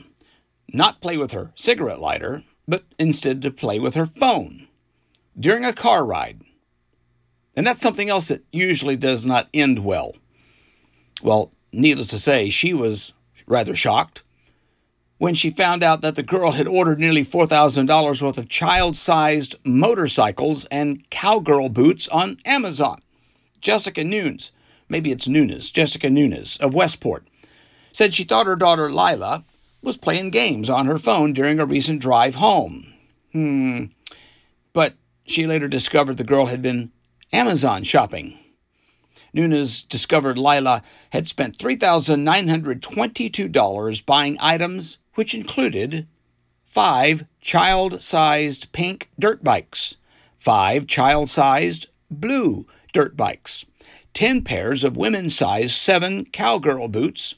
not 0.73 1.01
play 1.01 1.17
with 1.17 1.33
her 1.33 1.53
cigarette 1.55 2.01
lighter, 2.01 2.43
but 2.67 2.85
instead 2.99 3.43
to 3.43 3.51
play 3.51 3.79
with 3.79 3.95
her 3.95 4.07
phone 4.07 4.69
during 5.39 5.65
a 5.65 5.73
car 5.73 6.05
ride. 6.05 6.41
And 7.57 7.67
that's 7.67 7.83
something 7.83 8.09
else 8.09 8.29
that 8.29 8.45
usually 8.53 8.97
does 8.97 9.27
not 9.27 9.49
end 9.53 9.85
well. 9.85 10.15
Well, 11.23 11.53
needless 11.73 12.09
to 12.09 12.19
say, 12.19 12.51
she 12.51 12.73
was 12.73 13.13
rather 13.47 13.75
shocked 13.75 14.23
when 15.19 15.35
she 15.35 15.51
found 15.51 15.83
out 15.83 16.01
that 16.01 16.15
the 16.15 16.23
girl 16.23 16.53
had 16.53 16.67
ordered 16.67 16.99
nearly 16.99 17.23
$4,000 17.23 18.23
worth 18.23 18.39
of 18.39 18.49
child 18.49 18.97
sized 18.97 19.57
motorcycles 19.65 20.65
and 20.67 21.09
cowgirl 21.11 21.69
boots 21.69 22.09
on 22.09 22.39
Amazon. 22.47 23.03
Jessica 23.61 24.03
Nunes, 24.03 24.53
maybe 24.91 25.11
it's 25.11 25.29
Nunes, 25.29 25.71
Jessica 25.71 26.11
Nunes 26.11 26.59
of 26.59 26.75
Westport, 26.75 27.27
said 27.93 28.13
she 28.13 28.25
thought 28.25 28.47
her 28.47 28.57
daughter 28.57 28.91
Lila 28.91 29.45
was 29.83 29.97
playing 29.97 30.31
games 30.31 30.69
on 30.69 30.85
her 30.87 30.99
phone 30.99 31.33
during 31.33 31.59
a 31.59 31.65
recent 31.65 32.03
drive 32.03 32.35
home. 32.35 32.93
Hmm. 33.33 33.85
But 34.73 34.95
she 35.25 35.47
later 35.47 35.69
discovered 35.69 36.17
the 36.17 36.25
girl 36.25 36.47
had 36.47 36.61
been 36.61 36.91
Amazon 37.33 37.85
shopping. 37.85 38.37
Nunes 39.33 39.85
discovered 39.85 40.37
Lila 40.37 40.83
had 41.11 41.25
spent 41.27 41.59
$3,922 41.59 44.07
buying 44.07 44.37
items 44.41 44.99
which 45.15 45.35
included 45.35 46.07
five 46.65 47.25
child 47.41 48.03
sized 48.03 48.73
pink 48.73 49.11
dirt 49.19 49.45
bikes, 49.45 49.97
five 50.37 50.87
child 50.87 51.29
sized 51.29 51.89
blue 52.11 52.67
dirt 52.93 53.17
bikes, 53.17 53.65
10 54.15 54.43
pairs 54.43 54.85
of 54.85 54.97
women's 54.97 55.37
size 55.37 55.75
seven 55.75 56.25
cowgirl 56.27 56.89
boots, 56.89 57.35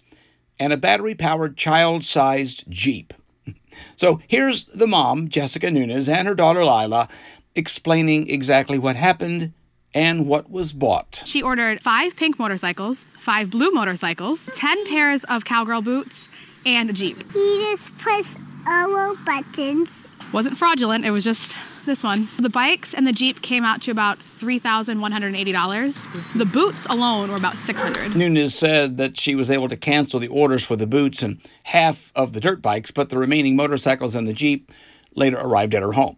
and 0.58 0.72
a 0.72 0.76
battery 0.76 1.14
powered 1.14 1.56
child 1.56 2.04
sized 2.04 2.64
Jeep. 2.68 3.14
So 3.96 4.20
here's 4.28 4.66
the 4.66 4.86
mom, 4.86 5.28
Jessica 5.28 5.70
Nunes, 5.70 6.06
and 6.08 6.28
her 6.28 6.34
daughter 6.34 6.62
Lila 6.62 7.08
explaining 7.54 8.28
exactly 8.28 8.78
what 8.78 8.96
happened 8.96 9.52
and 9.94 10.26
what 10.26 10.50
was 10.50 10.72
bought. 10.72 11.22
She 11.26 11.42
ordered 11.42 11.82
five 11.82 12.16
pink 12.16 12.38
motorcycles, 12.38 13.06
five 13.18 13.50
blue 13.50 13.70
motorcycles, 13.70 14.48
10 14.54 14.86
pairs 14.86 15.24
of 15.24 15.44
cowgirl 15.44 15.82
boots, 15.82 16.28
and 16.64 16.90
a 16.90 16.92
Jeep. 16.92 17.22
He 17.32 17.68
just 17.70 17.96
push 17.98 18.36
all 18.66 19.16
buttons. 19.24 20.04
Wasn't 20.32 20.56
fraudulent, 20.56 21.04
it 21.04 21.10
was 21.10 21.24
just 21.24 21.56
this 21.84 22.02
one. 22.02 22.28
The 22.38 22.48
bikes 22.48 22.94
and 22.94 23.06
the 23.06 23.12
Jeep 23.12 23.42
came 23.42 23.64
out 23.64 23.82
to 23.82 23.90
about 23.90 24.18
$3,180. 24.40 26.32
The 26.34 26.44
boots 26.44 26.84
alone 26.86 27.30
were 27.30 27.36
about 27.36 27.56
600. 27.58 28.16
Nunes 28.16 28.54
said 28.54 28.96
that 28.98 29.18
she 29.18 29.34
was 29.34 29.50
able 29.50 29.68
to 29.68 29.76
cancel 29.76 30.20
the 30.20 30.28
orders 30.28 30.64
for 30.64 30.76
the 30.76 30.86
boots 30.86 31.22
and 31.22 31.40
half 31.64 32.12
of 32.14 32.32
the 32.32 32.40
dirt 32.40 32.62
bikes, 32.62 32.90
but 32.90 33.10
the 33.10 33.18
remaining 33.18 33.56
motorcycles 33.56 34.14
and 34.14 34.26
the 34.26 34.32
Jeep 34.32 34.70
later 35.14 35.38
arrived 35.38 35.74
at 35.74 35.82
her 35.82 35.92
home. 35.92 36.16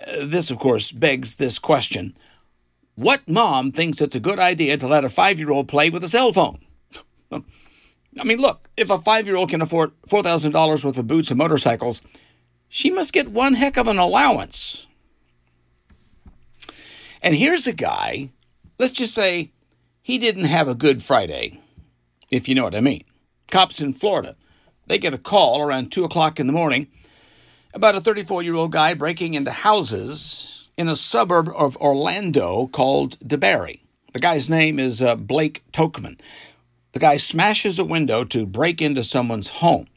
Uh, 0.00 0.24
This, 0.26 0.50
of 0.50 0.58
course, 0.58 0.92
begs 0.92 1.36
this 1.36 1.58
question 1.58 2.14
What 2.94 3.28
mom 3.28 3.72
thinks 3.72 4.00
it's 4.00 4.14
a 4.16 4.20
good 4.20 4.38
idea 4.38 4.76
to 4.76 4.86
let 4.86 5.04
a 5.04 5.08
five 5.08 5.38
year 5.38 5.50
old 5.50 5.68
play 5.68 5.90
with 5.90 6.04
a 6.04 6.08
cell 6.08 6.32
phone? 6.32 6.60
I 8.18 8.24
mean, 8.24 8.38
look, 8.38 8.68
if 8.76 8.90
a 8.90 8.98
five 8.98 9.26
year 9.26 9.36
old 9.36 9.50
can 9.50 9.62
afford 9.62 9.92
$4,000 10.08 10.84
worth 10.84 10.98
of 10.98 11.06
boots 11.06 11.30
and 11.30 11.38
motorcycles, 11.38 12.00
she 12.68 12.90
must 12.90 13.12
get 13.12 13.28
one 13.28 13.54
heck 13.54 13.76
of 13.76 13.88
an 13.88 13.98
allowance. 13.98 14.86
And 17.26 17.34
here's 17.34 17.66
a 17.66 17.72
guy, 17.72 18.30
let's 18.78 18.92
just 18.92 19.12
say 19.12 19.50
he 20.00 20.16
didn't 20.16 20.44
have 20.44 20.68
a 20.68 20.76
good 20.76 21.02
Friday, 21.02 21.58
if 22.30 22.48
you 22.48 22.54
know 22.54 22.62
what 22.62 22.76
I 22.76 22.80
mean. 22.80 23.02
Cops 23.50 23.80
in 23.80 23.94
Florida, 23.94 24.36
they 24.86 24.96
get 24.96 25.12
a 25.12 25.18
call 25.18 25.60
around 25.60 25.90
2 25.90 26.04
o'clock 26.04 26.38
in 26.38 26.46
the 26.46 26.52
morning 26.52 26.86
about 27.74 27.96
a 27.96 28.00
34 28.00 28.44
year 28.44 28.54
old 28.54 28.70
guy 28.70 28.94
breaking 28.94 29.34
into 29.34 29.50
houses 29.50 30.68
in 30.76 30.86
a 30.86 30.94
suburb 30.94 31.48
of 31.48 31.76
Orlando 31.78 32.68
called 32.68 33.18
DeBary. 33.18 33.80
The 34.12 34.20
guy's 34.20 34.48
name 34.48 34.78
is 34.78 35.02
uh, 35.02 35.16
Blake 35.16 35.64
Tokman. 35.72 36.20
The 36.92 37.00
guy 37.00 37.16
smashes 37.16 37.80
a 37.80 37.84
window 37.84 38.22
to 38.22 38.46
break 38.46 38.80
into 38.80 39.02
someone's 39.02 39.48
home. 39.48 39.88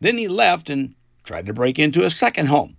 Then 0.00 0.18
he 0.18 0.28
left 0.28 0.68
and 0.68 0.94
tried 1.24 1.46
to 1.46 1.54
break 1.54 1.78
into 1.78 2.04
a 2.04 2.10
second 2.10 2.48
home. 2.48 2.76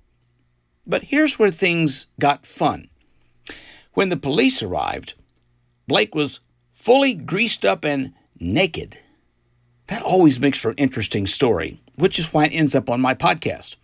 But 0.85 1.05
here's 1.05 1.39
where 1.39 1.49
things 1.49 2.05
got 2.19 2.45
fun. 2.45 2.90
When 3.93 4.09
the 4.09 4.17
police 4.17 4.63
arrived, 4.63 5.15
Blake 5.87 6.15
was 6.15 6.39
fully 6.73 7.13
greased 7.13 7.65
up 7.65 7.83
and 7.83 8.13
naked. 8.39 8.97
That 9.87 10.01
always 10.01 10.39
makes 10.39 10.59
for 10.59 10.69
an 10.69 10.77
interesting 10.77 11.27
story, 11.27 11.81
which 11.95 12.17
is 12.17 12.33
why 12.33 12.45
it 12.45 12.53
ends 12.53 12.73
up 12.73 12.89
on 12.89 13.01
my 13.01 13.13
podcast. 13.13 13.75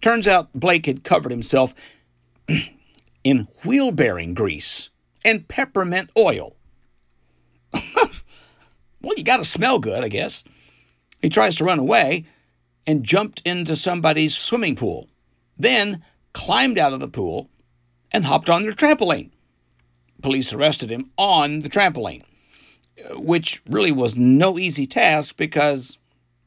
Turns 0.00 0.28
out 0.28 0.52
Blake 0.52 0.84
had 0.84 1.04
covered 1.04 1.32
himself 1.32 1.74
in 3.24 3.48
wheel 3.64 3.90
bearing 3.90 4.34
grease 4.34 4.90
and 5.24 5.48
peppermint 5.48 6.10
oil. 6.18 6.56
well, 7.72 9.14
you 9.16 9.24
got 9.24 9.38
to 9.38 9.44
smell 9.44 9.78
good, 9.78 10.04
I 10.04 10.08
guess. 10.08 10.44
He 11.22 11.30
tries 11.30 11.56
to 11.56 11.64
run 11.64 11.78
away 11.78 12.26
and 12.86 13.02
jumped 13.02 13.40
into 13.46 13.76
somebody's 13.76 14.36
swimming 14.36 14.76
pool, 14.76 15.08
then 15.56 16.04
climbed 16.34 16.78
out 16.78 16.92
of 16.92 17.00
the 17.00 17.08
pool 17.08 17.48
and 18.14 18.26
hopped 18.26 18.48
on 18.48 18.62
their 18.62 18.72
trampoline. 18.72 19.30
Police 20.22 20.52
arrested 20.52 20.88
him 20.88 21.10
on 21.18 21.60
the 21.60 21.68
trampoline, 21.68 22.22
which 23.16 23.60
really 23.68 23.90
was 23.90 24.16
no 24.16 24.56
easy 24.56 24.86
task 24.86 25.36
because 25.36 25.98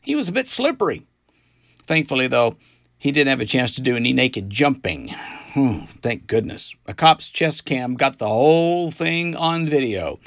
he 0.01 0.15
was 0.15 0.29
a 0.29 0.31
bit 0.31 0.47
slippery. 0.47 1.05
Thankfully, 1.83 2.27
though, 2.27 2.55
he 2.97 3.11
didn't 3.11 3.27
have 3.27 3.41
a 3.41 3.45
chance 3.45 3.75
to 3.75 3.81
do 3.81 3.97
any 3.97 4.13
naked 4.13 4.49
jumping. 4.49 5.09
Hmm, 5.09 5.79
thank 6.01 6.25
goodness. 6.25 6.73
A 6.87 6.93
cop's 6.93 7.29
chest 7.29 7.65
cam 7.65 7.95
got 7.95 8.17
the 8.17 8.29
whole 8.29 8.89
thing 8.89 9.35
on 9.35 9.67
video. 9.67 10.19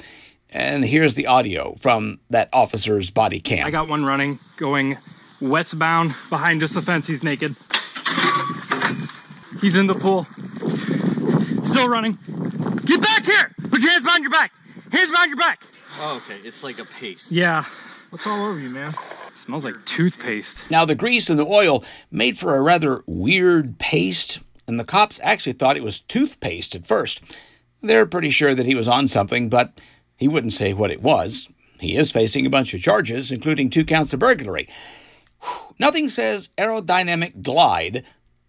And 0.51 0.85
here's 0.85 1.15
the 1.15 1.25
audio 1.25 1.73
from 1.75 2.19
that 2.29 2.49
officer's 2.53 3.09
body 3.09 3.39
cam. 3.39 3.65
I 3.65 3.71
got 3.71 3.87
one 3.87 4.05
running, 4.05 4.37
going 4.57 4.97
westbound 5.41 6.13
behind 6.29 6.59
just 6.59 6.75
the 6.75 6.81
fence. 6.81 7.07
He's 7.07 7.23
naked. 7.23 7.55
He's 9.59 9.75
in 9.75 9.87
the 9.87 9.95
pool. 9.95 10.27
Still 11.63 11.87
running. 11.89 12.17
Get 12.85 13.01
back 13.01 13.25
here! 13.25 13.51
Put 13.69 13.81
your 13.81 13.91
hands 13.91 14.03
behind 14.03 14.23
your 14.23 14.31
back. 14.31 14.51
Hands 14.91 15.09
behind 15.09 15.29
your 15.29 15.37
back. 15.37 15.63
Oh, 15.99 16.17
okay. 16.17 16.39
It's 16.45 16.63
like 16.63 16.79
a 16.79 16.85
paste. 16.85 17.31
Yeah. 17.31 17.65
What's 18.09 18.27
all 18.27 18.45
over 18.45 18.59
you, 18.59 18.69
man? 18.69 18.93
smells 19.35 19.65
like 19.65 19.75
toothpaste. 19.85 20.69
Now, 20.69 20.85
the 20.85 20.93
grease 20.95 21.29
and 21.29 21.39
the 21.39 21.47
oil 21.47 21.83
made 22.11 22.37
for 22.37 22.55
a 22.55 22.61
rather 22.61 23.03
weird 23.07 23.79
paste, 23.79 24.39
and 24.67 24.79
the 24.79 24.83
cops 24.83 25.19
actually 25.23 25.53
thought 25.53 25.77
it 25.77 25.83
was 25.83 26.01
toothpaste 26.01 26.75
at 26.75 26.85
first. 26.85 27.21
They're 27.81 28.05
pretty 28.05 28.29
sure 28.29 28.53
that 28.53 28.67
he 28.67 28.75
was 28.75 28.87
on 28.87 29.07
something, 29.07 29.49
but 29.49 29.79
He 30.17 30.27
wouldn't 30.27 30.53
say 30.53 30.73
what 30.73 30.91
it 30.91 31.01
was. 31.01 31.49
He 31.79 31.95
is 31.95 32.11
facing 32.11 32.45
a 32.45 32.49
bunch 32.51 32.75
of 32.75 32.81
charges, 32.81 33.31
including 33.31 33.71
two 33.71 33.83
counts 33.83 34.13
of 34.13 34.19
burglary. 34.19 34.67
Whew. 35.41 35.75
Nothing 35.79 36.09
says 36.09 36.49
aerodynamic 36.59 37.41
glide 37.41 38.03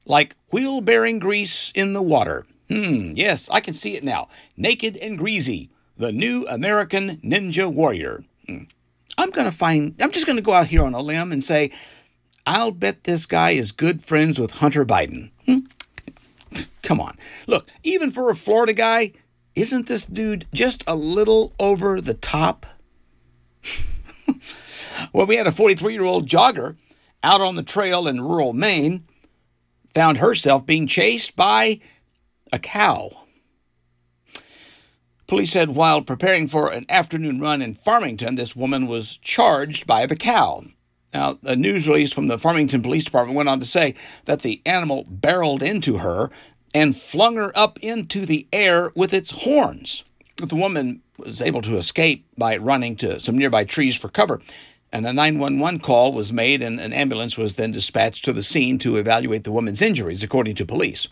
like 0.05 0.37
wheel 0.51 0.83
bearing 0.83 1.19
grease 1.19 1.73
in 1.75 1.95
the 1.95 2.03
water. 2.03 2.45
Hmm, 2.73 3.13
yes, 3.15 3.51
I 3.51 3.61
can 3.61 3.75
see 3.75 3.97
it 3.97 4.05
now. 4.05 4.29
Naked 4.57 4.97
and 4.97 5.19
greasy, 5.19 5.71
the 5.99 6.11
new 6.11 6.47
American 6.49 7.19
Ninja 7.19 7.71
Warrior. 7.71 8.25
Hmm. 8.47 8.63
I'm 9.19 9.31
going 9.31 9.45
to 9.45 9.57
find, 9.57 9.95
I'm 10.01 10.11
just 10.11 10.25
going 10.27 10.39
to 10.39 10.45
go 10.45 10.55
out 10.55 10.69
here 10.69 10.83
on 10.83 10.95
a 10.95 11.03
limb 11.03 11.33
and 11.33 11.45
say, 11.45 11.71
I'll 12.47 12.71
bet 12.71 13.05
this 13.05 13.27
guy 13.27 13.51
is 13.51 13.73
good 13.73 14.03
friends 14.03 14.41
with 14.41 14.53
Hunter 14.53 14.87
Biden. 14.87 15.31
Hmm? 15.45 15.59
Come 16.83 16.99
on. 16.99 17.19
Look, 17.47 17.69
even 17.83 18.11
for 18.11 18.31
a 18.31 18.35
Florida 18.35 18.73
guy, 18.73 19.13
isn't 19.55 19.87
this 19.87 20.07
dude 20.07 20.47
just 20.55 20.83
a 20.87 20.97
little 20.97 21.53
over 21.61 22.01
the 22.01 22.15
top? 22.15 22.65
well, 25.13 25.27
we 25.27 25.37
had 25.37 25.47
a 25.47 25.53
43 25.53 25.93
year 25.93 26.05
old 26.05 26.27
jogger 26.27 26.77
out 27.23 27.43
on 27.43 27.55
the 27.55 27.63
trail 27.63 28.09
in 28.09 28.23
rural 28.23 28.55
Maine 28.55 29.05
found 29.93 30.19
herself 30.19 30.65
being 30.65 30.87
chased 30.87 31.37
by 31.37 31.81
a 32.53 32.59
cow. 32.59 33.11
Police 35.27 35.53
said 35.53 35.71
while 35.71 36.03
preparing 36.03 36.47
for 36.47 36.69
an 36.69 36.85
afternoon 36.89 37.41
run 37.41 37.63
in 37.63 37.75
Farmington, 37.75 38.35
this 38.35 38.55
woman 38.55 38.87
was 38.87 39.17
charged 39.17 39.87
by 39.87 40.05
the 40.05 40.17
cow. 40.17 40.63
Now, 41.15 41.39
a 41.45 41.57
news 41.57 41.89
release 41.89 42.13
from 42.13 42.27
the 42.27 42.39
Farmington 42.39 42.83
Police 42.83 43.05
Department 43.05 43.37
went 43.37 43.49
on 43.49 43.61
to 43.61 43.67
say 43.67 43.95
that 44.27 44.41
the 44.41 44.61
animal 44.65 45.05
barreled 45.09 45.63
into 45.63 45.99
her 45.99 46.31
and 46.75 46.97
flung 46.97 47.37
her 47.37 47.57
up 47.57 47.79
into 47.81 48.25
the 48.25 48.47
air 48.53 48.93
with 48.95 49.13
its 49.13 49.43
horns. 49.43 50.05
The 50.37 50.57
woman 50.57 51.03
was 51.19 51.43
able 51.43 51.63
to 51.63 51.77
escape 51.77 52.27
by 52.37 52.57
running 52.57 52.97
to 52.97 53.21
some 53.21 53.37
nearby 53.37 53.65
trees 53.65 53.97
for 53.97 54.09
cover. 54.09 54.41
And 54.91 55.07
a 55.07 55.13
911 55.13 55.81
call 55.81 56.13
was 56.13 56.33
made, 56.33 56.61
and 56.61 56.79
an 56.79 56.93
ambulance 56.93 57.39
was 57.39 57.57
then 57.57 57.73
dispatched 57.73 58.25
to 58.27 58.33
the 58.33 58.43
scene 58.43 58.79
to 58.81 58.97
evaluate 58.97 59.45
the 59.45 59.53
woman's 59.53 59.81
injuries, 59.81 60.23
according 60.23 60.55
to 60.57 60.67
police. 60.67 61.09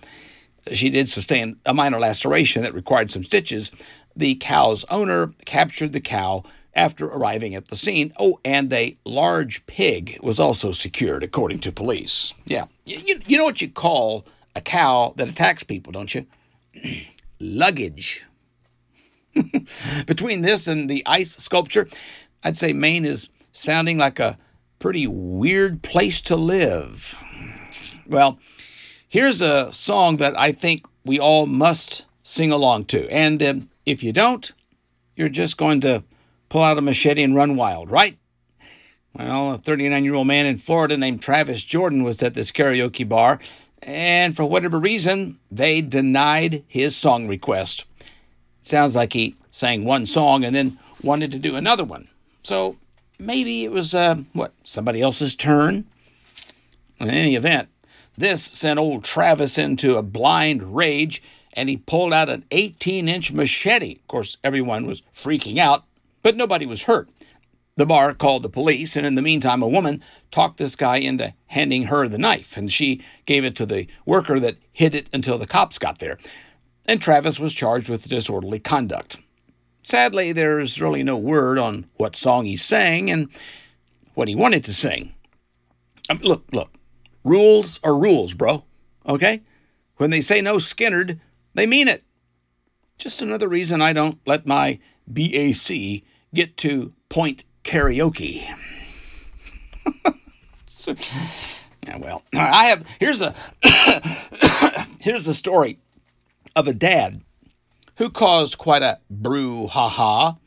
She 0.73 0.91
did 0.91 1.09
sustain 1.09 1.57
a 1.65 1.75
minor 1.75 1.99
laceration 1.99 2.63
that 2.63 2.75
required 2.75 3.11
some 3.11 3.25
stitches. 3.25 3.71
The 4.15 4.35
cow's 4.37 4.85
owner 4.85 5.33
captured 5.45 5.93
the 5.93 6.01
cow 6.01 6.45
after 6.75 7.07
arriving 7.07 7.55
at 7.55 7.69
the 7.69 7.77
scene. 7.77 8.13
Oh, 8.19 8.41
and 8.45 8.73
a 8.73 8.97
large 9.05 9.67
pig 9.67 10.19
was 10.23 10.39
also 10.39 10.73
secured, 10.73 11.25
according 11.25 11.61
to 11.61 11.73
police. 11.73 12.35
Yeah. 12.45 12.67
You, 12.85 13.21
you 13.27 13.39
know 13.39 13.45
what 13.45 13.61
you 13.61 13.69
call 13.69 14.27
a 14.55 14.61
cow 14.61 15.15
that 15.17 15.29
attacks 15.29 15.63
people, 15.63 15.93
don't 15.93 16.15
you? 16.15 16.27
Luggage. 17.41 18.25
Between 20.07 20.43
this 20.43 20.67
and 20.67 20.91
the 20.91 21.03
ice 21.07 21.37
sculpture, 21.37 21.89
I'd 22.43 22.57
say 22.57 22.73
Maine 22.73 23.05
is 23.05 23.29
sounding 23.53 23.99
like 23.99 24.19
a 24.19 24.39
pretty 24.79 25.07
weird 25.07 25.83
place 25.83 26.21
to 26.23 26.37
live. 26.37 27.23
Well, 28.07 28.39
here's 29.11 29.43
a 29.43 29.71
song 29.73 30.17
that 30.17 30.39
I 30.39 30.53
think 30.53 30.87
we 31.05 31.21
all 31.21 31.45
must 31.45 32.07
sing 32.23 32.51
along 32.51 32.87
to. 32.87 33.07
And 33.13 33.43
um, 33.43 33.69
if 33.85 34.03
you 34.03 34.13
don't, 34.13 34.51
you're 35.17 35.29
just 35.29 35.59
going 35.59 35.81
to 35.83 36.03
pull 36.49 36.63
out 36.63 36.79
a 36.79 36.81
machete 36.81 37.23
and 37.23 37.35
run 37.35 37.57
wild, 37.57 37.91
right? 37.91 38.17
Well, 39.13 39.55
a 39.55 39.59
39 39.59 40.05
year 40.05 40.15
old 40.15 40.29
man 40.29 40.47
in 40.47 40.57
Florida 40.57 40.97
named 40.97 41.21
Travis 41.21 41.63
Jordan 41.63 42.05
was 42.05 42.23
at 42.23 42.35
this 42.35 42.53
karaoke 42.53 43.07
bar, 43.07 43.41
and 43.83 44.37
for 44.37 44.45
whatever 44.45 44.79
reason, 44.79 45.41
they 45.51 45.81
denied 45.81 46.63
his 46.69 46.97
song 46.97 47.27
request. 47.27 47.87
Sounds 48.63 48.95
like 48.95 49.13
he 49.13 49.35
sang 49.51 49.85
one 49.85 50.07
song 50.07 50.45
and 50.45 50.55
then 50.55 50.79
wanted 51.03 51.33
to 51.33 51.39
do 51.39 51.57
another 51.57 51.83
one. 51.83 52.09
So 52.45 52.77
maybe 53.19 53.65
it 53.65 53.73
was, 53.73 53.95
uh, 53.95 54.17
what, 54.33 54.53
somebody 54.63 55.01
else's 55.01 55.35
turn? 55.35 55.87
In 57.01 57.09
any 57.09 57.35
event, 57.35 57.71
this 58.17 58.43
sent 58.45 58.79
old 58.79 59.05
Travis 59.05 59.59
into 59.59 59.97
a 59.97 60.03
blind 60.03 60.75
rage 60.75 61.23
and 61.53 61.69
he 61.69 61.77
pulled 61.77 62.13
out 62.13 62.29
an 62.29 62.45
18 62.51 63.09
inch 63.09 63.33
machete. 63.33 63.97
Of 63.97 64.09
course, 64.09 64.37
everyone 64.45 64.87
was 64.87 65.03
freaking 65.13 65.59
out, 65.59 65.85
but 66.23 66.37
nobody 66.37 66.67
was 66.67 66.85
hurt. 66.85 67.09
The 67.77 67.87
bar 67.87 68.13
called 68.15 68.43
the 68.43 68.51
police, 68.51 68.95
and 68.95 69.07
in 69.07 69.15
the 69.15 69.23
meantime, 69.23 69.63
a 69.63 69.69
woman 69.69 70.03
talked 70.31 70.59
this 70.59 70.77
guy 70.77 70.99
into 70.99 71.33
handing 71.47 71.85
her 71.85 72.07
the 72.09 72.19
knife, 72.19 72.57
and 72.57 72.71
she 72.71 73.03
gave 73.25 73.45
it 73.45 73.57
to 73.57 73.65
the 73.65 73.87
worker 74.05 74.39
that 74.39 74.59
hid 74.73 74.95
it 74.95 75.09
until 75.13 75.39
the 75.39 75.47
cops 75.47 75.79
got 75.79 75.99
there. 75.99 76.19
And 76.85 77.01
Travis 77.01 77.41
was 77.41 77.55
charged 77.55 77.89
with 77.89 78.09
disorderly 78.09 78.59
conduct. 78.59 79.19
Sadly, 79.83 80.33
there's 80.33 80.81
really 80.81 81.03
no 81.03 81.17
word 81.17 81.59
on 81.59 81.87
what 81.97 82.17
song 82.17 82.45
he 82.45 82.57
sang 82.57 83.11
and 83.11 83.29
what 84.15 84.29
he 84.29 84.35
wanted 84.35 84.63
to 84.65 84.75
sing. 84.75 85.15
Um, 86.11 86.19
look, 86.23 86.45
look, 86.53 86.73
rules 87.25 87.81
are 87.83 87.97
rules, 87.97 88.35
bro. 88.35 88.65
Okay? 89.07 89.43
When 89.97 90.11
they 90.11 90.21
say 90.21 90.41
no 90.41 90.57
Skynyrd, 90.57 91.21
they 91.55 91.67
mean 91.67 91.89
it. 91.89 92.05
Just 92.99 93.23
another 93.23 93.49
reason 93.49 93.81
I 93.81 93.93
don't 93.93 94.19
let 94.27 94.47
my 94.47 94.79
BAC 95.07 96.03
get 96.35 96.57
to 96.59 96.93
point 97.09 97.45
karaoke. 97.65 98.47
so, 100.67 100.95
yeah, 101.87 101.97
well, 101.97 102.23
I 102.35 102.67
have 102.67 102.87
here's 102.99 103.21
a 103.21 103.35
here's 105.01 105.27
a 105.27 105.35
story 105.35 105.79
of 106.55 106.69
a 106.69 106.73
dad 106.73 107.23
who 107.97 108.11
caused 108.11 108.59
quite 108.59 108.83
a 108.83 108.99
brouhaha. 109.13 110.39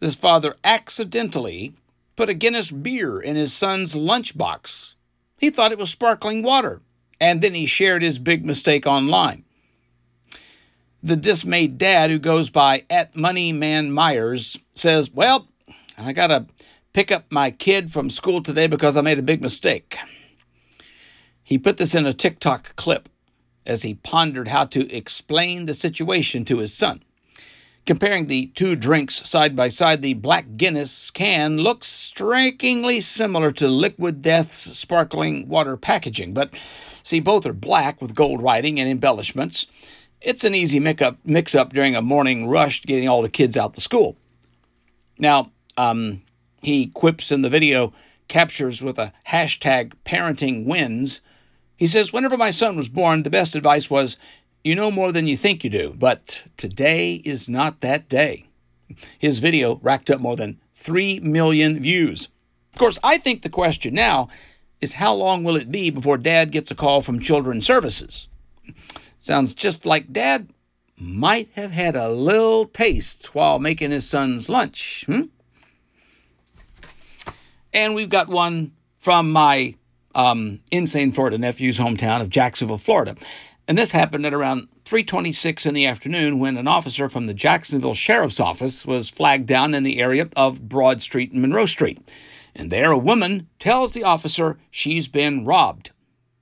This 0.00 0.14
father 0.16 0.56
accidentally 0.64 1.74
put 2.16 2.28
a 2.28 2.34
Guinness 2.34 2.70
beer 2.70 3.20
in 3.20 3.36
his 3.36 3.52
son's 3.52 3.94
lunchbox. 3.94 4.94
He 5.42 5.50
thought 5.50 5.72
it 5.72 5.78
was 5.78 5.90
sparkling 5.90 6.44
water, 6.44 6.82
and 7.20 7.42
then 7.42 7.52
he 7.52 7.66
shared 7.66 8.00
his 8.00 8.20
big 8.20 8.46
mistake 8.46 8.86
online. 8.86 9.42
The 11.02 11.16
dismayed 11.16 11.78
dad, 11.78 12.10
who 12.10 12.20
goes 12.20 12.48
by 12.48 12.84
at 12.88 13.14
Moneyman 13.14 13.90
Myers, 13.90 14.56
says, 14.72 15.10
Well, 15.10 15.48
I 15.98 16.12
got 16.12 16.28
to 16.28 16.46
pick 16.92 17.10
up 17.10 17.24
my 17.28 17.50
kid 17.50 17.90
from 17.90 18.08
school 18.08 18.40
today 18.40 18.68
because 18.68 18.96
I 18.96 19.00
made 19.00 19.18
a 19.18 19.22
big 19.22 19.42
mistake. 19.42 19.98
He 21.42 21.58
put 21.58 21.76
this 21.76 21.96
in 21.96 22.06
a 22.06 22.12
TikTok 22.12 22.76
clip 22.76 23.08
as 23.66 23.82
he 23.82 23.94
pondered 23.94 24.46
how 24.46 24.64
to 24.66 24.88
explain 24.94 25.66
the 25.66 25.74
situation 25.74 26.44
to 26.44 26.58
his 26.58 26.72
son. 26.72 27.02
Comparing 27.84 28.28
the 28.28 28.46
two 28.54 28.76
drinks 28.76 29.28
side 29.28 29.56
by 29.56 29.68
side, 29.68 30.02
the 30.02 30.14
Black 30.14 30.56
Guinness 30.56 31.10
can 31.10 31.58
looks 31.58 31.88
strikingly 31.88 33.00
similar 33.00 33.50
to 33.50 33.66
Liquid 33.66 34.22
Death's 34.22 34.78
sparkling 34.78 35.48
water 35.48 35.76
packaging, 35.76 36.32
but 36.32 36.54
see, 37.02 37.18
both 37.18 37.44
are 37.44 37.52
black 37.52 38.00
with 38.00 38.14
gold 38.14 38.40
writing 38.40 38.78
and 38.78 38.88
embellishments. 38.88 39.66
It's 40.20 40.44
an 40.44 40.54
easy 40.54 40.78
mix 40.78 41.54
up 41.56 41.72
during 41.72 41.96
a 41.96 42.02
morning 42.02 42.46
rush 42.48 42.82
getting 42.82 43.08
all 43.08 43.22
the 43.22 43.28
kids 43.28 43.56
out 43.56 43.74
to 43.74 43.80
school. 43.80 44.16
Now, 45.18 45.50
um, 45.76 46.22
he 46.62 46.86
quips 46.86 47.32
in 47.32 47.42
the 47.42 47.50
video, 47.50 47.92
captures 48.28 48.82
with 48.82 48.96
a 48.96 49.12
hashtag 49.28 49.94
parenting 50.04 50.66
wins. 50.66 51.20
He 51.76 51.88
says, 51.88 52.12
Whenever 52.12 52.36
my 52.36 52.52
son 52.52 52.76
was 52.76 52.88
born, 52.88 53.24
the 53.24 53.30
best 53.30 53.56
advice 53.56 53.90
was, 53.90 54.16
You 54.64 54.76
know 54.76 54.92
more 54.92 55.10
than 55.10 55.26
you 55.26 55.36
think 55.36 55.64
you 55.64 55.70
do, 55.70 55.94
but 55.98 56.44
today 56.56 57.20
is 57.24 57.48
not 57.48 57.80
that 57.80 58.08
day. 58.08 58.46
His 59.18 59.40
video 59.40 59.80
racked 59.82 60.08
up 60.08 60.20
more 60.20 60.36
than 60.36 60.60
3 60.76 61.18
million 61.20 61.80
views. 61.80 62.28
Of 62.72 62.78
course, 62.78 62.98
I 63.02 63.18
think 63.18 63.42
the 63.42 63.50
question 63.50 63.94
now 63.94 64.28
is 64.80 64.94
how 64.94 65.14
long 65.14 65.42
will 65.42 65.56
it 65.56 65.72
be 65.72 65.90
before 65.90 66.16
dad 66.16 66.52
gets 66.52 66.70
a 66.70 66.76
call 66.76 67.02
from 67.02 67.18
Children's 67.18 67.66
Services? 67.66 68.28
Sounds 69.18 69.54
just 69.54 69.84
like 69.84 70.12
dad 70.12 70.48
might 70.96 71.48
have 71.54 71.72
had 71.72 71.96
a 71.96 72.08
little 72.08 72.66
taste 72.66 73.34
while 73.34 73.58
making 73.58 73.90
his 73.90 74.08
son's 74.08 74.48
lunch. 74.48 75.04
Hmm? 75.06 75.22
And 77.72 77.96
we've 77.96 78.08
got 78.08 78.28
one 78.28 78.72
from 79.00 79.32
my 79.32 79.74
um, 80.14 80.60
insane 80.70 81.10
Florida 81.10 81.38
nephew's 81.38 81.80
hometown 81.80 82.20
of 82.20 82.30
Jacksonville, 82.30 82.78
Florida. 82.78 83.16
And 83.68 83.78
this 83.78 83.92
happened 83.92 84.26
at 84.26 84.34
around 84.34 84.68
3:26 84.84 85.66
in 85.66 85.74
the 85.74 85.86
afternoon 85.86 86.38
when 86.38 86.56
an 86.56 86.66
officer 86.66 87.08
from 87.08 87.26
the 87.26 87.34
Jacksonville 87.34 87.94
Sheriff's 87.94 88.40
Office 88.40 88.84
was 88.84 89.10
flagged 89.10 89.46
down 89.46 89.74
in 89.74 89.82
the 89.82 90.00
area 90.00 90.28
of 90.36 90.68
Broad 90.68 91.00
Street 91.02 91.32
and 91.32 91.40
Monroe 91.40 91.66
Street. 91.66 91.98
And 92.54 92.70
there 92.70 92.92
a 92.92 92.98
woman 92.98 93.48
tells 93.58 93.92
the 93.92 94.04
officer 94.04 94.58
she's 94.70 95.08
been 95.08 95.44
robbed. 95.44 95.92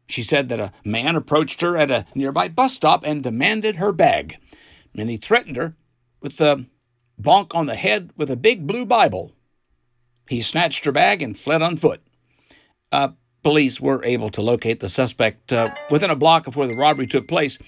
She 0.08 0.22
said 0.24 0.48
that 0.48 0.58
a 0.58 0.72
man 0.84 1.14
approached 1.14 1.60
her 1.60 1.76
at 1.76 1.90
a 1.90 2.04
nearby 2.14 2.48
bus 2.48 2.74
stop 2.74 3.06
and 3.06 3.22
demanded 3.22 3.76
her 3.76 3.92
bag. 3.92 4.36
And 4.96 5.08
he 5.08 5.16
threatened 5.16 5.56
her 5.56 5.76
with 6.20 6.40
a 6.40 6.66
bonk 7.20 7.54
on 7.54 7.66
the 7.66 7.76
head 7.76 8.10
with 8.16 8.30
a 8.30 8.36
big 8.36 8.66
blue 8.66 8.84
Bible. 8.84 9.32
He 10.28 10.40
snatched 10.40 10.84
her 10.84 10.92
bag 10.92 11.22
and 11.22 11.38
fled 11.38 11.62
on 11.62 11.76
foot. 11.76 12.00
Uh, 12.90 13.10
police 13.42 13.80
were 13.80 14.04
able 14.04 14.30
to 14.30 14.42
locate 14.42 14.80
the 14.80 14.88
suspect 14.88 15.52
uh, 15.52 15.74
within 15.90 16.10
a 16.10 16.16
block 16.16 16.46
of 16.46 16.56
where 16.56 16.66
the 16.66 16.76
robbery 16.76 17.06
took 17.06 17.28
place. 17.28 17.58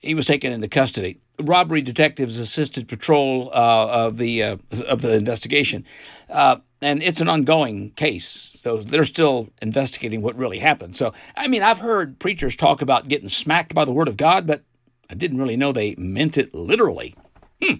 He 0.00 0.14
was 0.14 0.26
taken 0.26 0.52
into 0.52 0.68
custody. 0.68 1.18
robbery 1.38 1.82
detectives 1.82 2.38
assisted 2.38 2.88
patrol 2.88 3.50
uh, 3.52 3.88
of 3.90 4.16
the 4.16 4.42
uh, 4.42 4.56
of 4.88 5.02
the 5.02 5.14
investigation, 5.14 5.84
uh, 6.28 6.56
and 6.80 7.02
it's 7.02 7.20
an 7.20 7.28
ongoing 7.28 7.90
case. 7.90 8.26
So 8.26 8.78
they're 8.78 9.04
still 9.04 9.50
investigating 9.60 10.22
what 10.22 10.36
really 10.36 10.58
happened. 10.58 10.96
So 10.96 11.12
I 11.36 11.48
mean, 11.48 11.62
I've 11.62 11.78
heard 11.78 12.18
preachers 12.18 12.56
talk 12.56 12.82
about 12.82 13.08
getting 13.08 13.28
smacked 13.28 13.74
by 13.74 13.84
the 13.84 13.92
word 13.92 14.08
of 14.08 14.16
God, 14.16 14.46
but 14.46 14.62
I 15.10 15.14
didn't 15.14 15.38
really 15.38 15.56
know 15.56 15.72
they 15.72 15.94
meant 15.96 16.38
it 16.38 16.54
literally. 16.54 17.14
Hmm. 17.62 17.76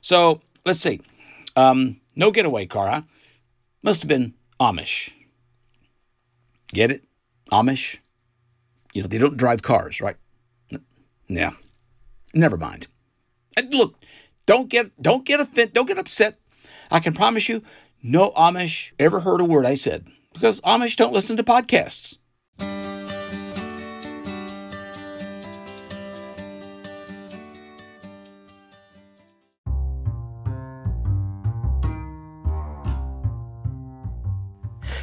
So 0.00 0.40
let's 0.64 0.80
see. 0.80 1.00
Um, 1.56 2.00
no 2.14 2.30
getaway 2.30 2.66
car, 2.66 2.88
huh? 2.88 3.02
Must 3.82 4.02
have 4.02 4.08
been 4.08 4.34
Amish. 4.60 5.12
Get 6.72 6.90
it? 6.90 7.04
Amish? 7.50 7.98
You 8.92 9.02
know, 9.02 9.08
they 9.08 9.18
don't 9.18 9.36
drive 9.36 9.62
cars, 9.62 10.00
right? 10.00 10.16
Yeah. 11.28 11.52
Never 12.34 12.56
mind. 12.56 12.86
And 13.56 13.72
look, 13.72 13.96
don't 14.46 14.68
get 14.68 14.90
don't 15.00 15.24
get 15.24 15.40
offended, 15.40 15.74
don't 15.74 15.86
get 15.86 15.98
upset. 15.98 16.38
I 16.90 17.00
can 17.00 17.14
promise 17.14 17.48
you, 17.48 17.62
no 18.02 18.30
Amish 18.30 18.92
ever 18.98 19.20
heard 19.20 19.40
a 19.40 19.44
word 19.44 19.66
I 19.66 19.74
said 19.74 20.06
because 20.32 20.60
Amish 20.60 20.96
don't 20.96 21.12
listen 21.12 21.36
to 21.36 21.44
podcasts. 21.44 22.16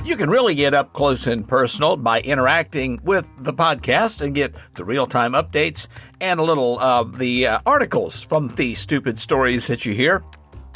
You 0.09 0.17
can 0.17 0.31
really 0.31 0.55
get 0.55 0.73
up 0.73 0.91
close 0.93 1.27
and 1.27 1.47
personal 1.47 1.95
by 1.95 2.21
interacting 2.21 2.99
with 3.03 3.27
the 3.37 3.53
podcast 3.53 4.21
and 4.21 4.33
get 4.33 4.55
the 4.73 4.83
real 4.83 5.05
time 5.05 5.33
updates 5.33 5.87
and 6.19 6.39
a 6.39 6.43
little 6.43 6.79
of 6.79 7.19
the 7.19 7.45
uh, 7.45 7.59
articles 7.63 8.23
from 8.23 8.47
the 8.47 8.73
stupid 8.73 9.19
stories 9.19 9.67
that 9.67 9.85
you 9.85 9.93
hear 9.93 10.23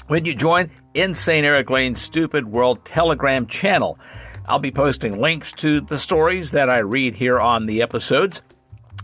when 0.06 0.24
you 0.26 0.36
join 0.36 0.70
Insane 0.94 1.46
Erik 1.46 1.72
Lane's 1.72 2.00
Stupid 2.00 2.46
World 2.46 2.86
Telegram 2.86 3.48
channel. 3.48 3.98
I'll 4.46 4.60
be 4.60 4.70
posting 4.70 5.20
links 5.20 5.52
to 5.54 5.82
the 5.82 5.98
stories 5.98 6.52
that 6.52 6.70
I 6.70 6.78
read 6.78 7.16
here 7.16 7.40
on 7.40 7.66
the 7.66 7.82
episodes. 7.82 8.44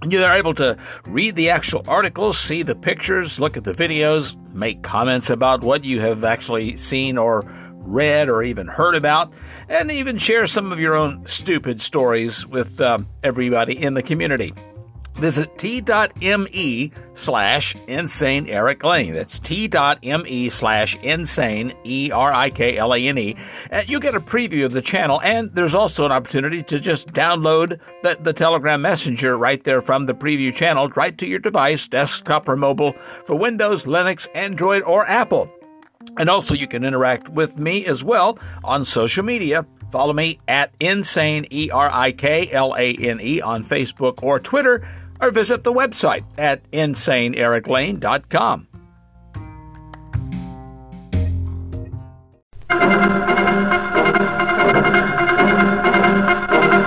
You 0.07 0.21
are 0.21 0.37
able 0.37 0.53
to 0.53 0.77
read 1.07 1.37
the 1.37 1.49
actual 1.49 1.83
articles, 1.87 2.37
see 2.37 2.61
the 2.61 2.75
pictures, 2.75 3.39
look 3.39 3.57
at 3.57 3.63
the 3.63 3.73
videos, 3.73 4.35
make 4.53 4.83
comments 4.83 5.31
about 5.31 5.63
what 5.63 5.83
you 5.83 6.01
have 6.01 6.23
actually 6.23 6.77
seen 6.77 7.17
or 7.17 7.41
read 7.89 8.29
or 8.29 8.43
even 8.43 8.67
heard 8.67 8.95
about, 8.95 9.33
and 9.69 9.91
even 9.91 10.17
share 10.17 10.47
some 10.47 10.71
of 10.71 10.79
your 10.79 10.95
own 10.95 11.25
stupid 11.27 11.81
stories 11.81 12.45
with 12.45 12.81
um, 12.81 13.07
everybody 13.23 13.81
in 13.81 13.93
the 13.93 14.03
community. 14.03 14.53
Visit 15.15 15.57
t.me 15.57 16.91
slash 17.13 17.75
insane 17.87 18.47
Erik 18.47 18.83
Lane. 18.85 19.13
That's 19.13 19.37
t.me 19.37 20.49
slash 20.49 20.97
insane 21.03 21.73
E 21.83 22.09
R 22.09 22.31
I 22.31 22.49
K 22.49 22.77
L 22.77 22.93
A 22.93 22.97
N 22.97 23.17
E. 23.17 23.35
You 23.85 23.99
get 23.99 24.15
a 24.15 24.21
preview 24.21 24.63
of 24.63 24.71
the 24.71 24.81
channel, 24.81 25.19
and 25.21 25.53
there's 25.53 25.75
also 25.75 26.05
an 26.05 26.13
opportunity 26.13 26.63
to 26.63 26.79
just 26.79 27.09
download 27.09 27.79
the, 28.01 28.17
the 28.21 28.31
Telegram 28.31 28.81
Messenger 28.81 29.37
right 29.37 29.61
there 29.65 29.81
from 29.81 30.05
the 30.05 30.13
preview 30.13 30.55
channel 30.55 30.87
right 30.95 31.17
to 31.17 31.27
your 31.27 31.39
device, 31.39 31.85
desktop 31.89 32.47
or 32.47 32.55
mobile, 32.55 32.93
for 33.25 33.35
Windows, 33.35 33.83
Linux, 33.83 34.27
Android, 34.33 34.83
or 34.83 35.05
Apple. 35.05 35.51
And 36.17 36.29
also, 36.29 36.53
you 36.53 36.65
can 36.67 36.85
interact 36.85 37.27
with 37.29 37.59
me 37.59 37.85
as 37.85 38.03
well 38.03 38.39
on 38.63 38.85
social 38.85 39.23
media. 39.23 39.65
Follow 39.91 40.13
me 40.13 40.39
at 40.47 40.73
Insane, 40.79 41.45
E 41.51 41.69
R 41.71 41.89
I 41.91 42.13
K 42.13 42.49
L 42.51 42.73
A 42.77 42.93
N 42.93 43.19
E, 43.21 43.41
on 43.41 43.65
Facebook 43.65 44.23
or 44.23 44.39
Twitter, 44.39 44.87
or 45.19 45.31
visit 45.31 45.63
the 45.63 45.73
website 45.73 46.23
at 46.37 46.69
InsaneErikLane.com. 46.71 48.67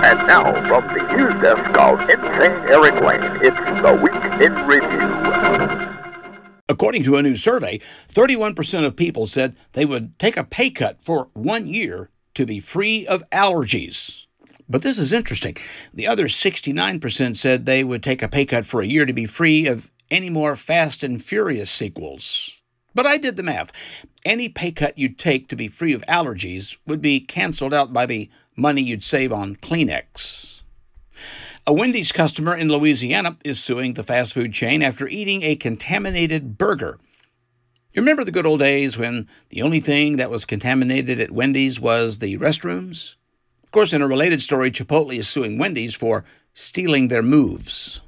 And 0.05 0.27
now, 0.27 0.53
from 0.67 0.87
the 0.87 1.03
news 1.15 1.33
desk 1.41 1.77
of 1.77 2.01
Insane 2.09 2.51
Erik 2.69 2.99
Lane, 3.01 3.21
it's 3.43 3.59
the 3.81 3.93
Week 4.01 4.23
in 4.41 4.53
Review. 4.65 6.02
According 6.69 7.03
to 7.03 7.17
a 7.17 7.21
new 7.21 7.35
survey, 7.35 7.79
31% 8.13 8.85
of 8.85 8.95
people 8.95 9.27
said 9.27 9.57
they 9.73 9.85
would 9.85 10.17
take 10.17 10.37
a 10.37 10.45
pay 10.45 10.69
cut 10.69 10.97
for 11.03 11.27
one 11.33 11.67
year 11.67 12.09
to 12.35 12.45
be 12.45 12.61
free 12.61 13.05
of 13.05 13.29
allergies. 13.31 14.27
But 14.69 14.81
this 14.81 14.97
is 14.97 15.11
interesting. 15.11 15.57
The 15.93 16.07
other 16.07 16.27
69% 16.27 17.35
said 17.35 17.65
they 17.65 17.83
would 17.83 18.01
take 18.01 18.21
a 18.21 18.29
pay 18.29 18.45
cut 18.45 18.65
for 18.65 18.81
a 18.81 18.87
year 18.87 19.05
to 19.05 19.11
be 19.11 19.25
free 19.25 19.67
of 19.67 19.91
any 20.09 20.29
more 20.29 20.55
Fast 20.55 21.03
and 21.03 21.21
Furious 21.23 21.69
sequels. 21.69 22.61
But 22.95 23.05
I 23.05 23.17
did 23.17 23.35
the 23.35 23.43
math. 23.43 23.71
Any 24.23 24.47
pay 24.47 24.71
cut 24.71 24.97
you'd 24.97 25.19
take 25.19 25.49
to 25.49 25.57
be 25.57 25.67
free 25.67 25.93
of 25.93 26.01
allergies 26.03 26.77
would 26.87 27.01
be 27.01 27.19
canceled 27.19 27.73
out 27.73 27.91
by 27.91 28.05
the 28.05 28.29
money 28.55 28.81
you'd 28.81 29.03
save 29.03 29.33
on 29.33 29.57
Kleenex. 29.57 30.62
A 31.65 31.71
Wendy's 31.71 32.11
customer 32.11 32.53
in 32.53 32.67
Louisiana 32.67 33.37
is 33.45 33.63
suing 33.63 33.93
the 33.93 34.03
fast 34.03 34.33
food 34.33 34.51
chain 34.51 34.81
after 34.81 35.07
eating 35.07 35.43
a 35.43 35.55
contaminated 35.55 36.57
burger. 36.57 36.99
You 37.93 38.01
remember 38.01 38.25
the 38.25 38.33
good 38.33 38.45
old 38.45 38.59
days 38.59 38.97
when 38.97 39.29
the 39.47 39.61
only 39.61 39.79
thing 39.79 40.17
that 40.17 40.29
was 40.29 40.43
contaminated 40.43 41.21
at 41.21 41.31
Wendy's 41.31 41.79
was 41.79 42.19
the 42.19 42.37
restrooms? 42.37 43.15
Of 43.63 43.71
course, 43.71 43.93
in 43.93 44.01
a 44.01 44.07
related 44.09 44.41
story, 44.41 44.71
Chipotle 44.71 45.13
is 45.13 45.29
suing 45.29 45.57
Wendy's 45.57 45.95
for 45.95 46.25
stealing 46.53 47.07
their 47.07 47.23
moves. 47.23 48.01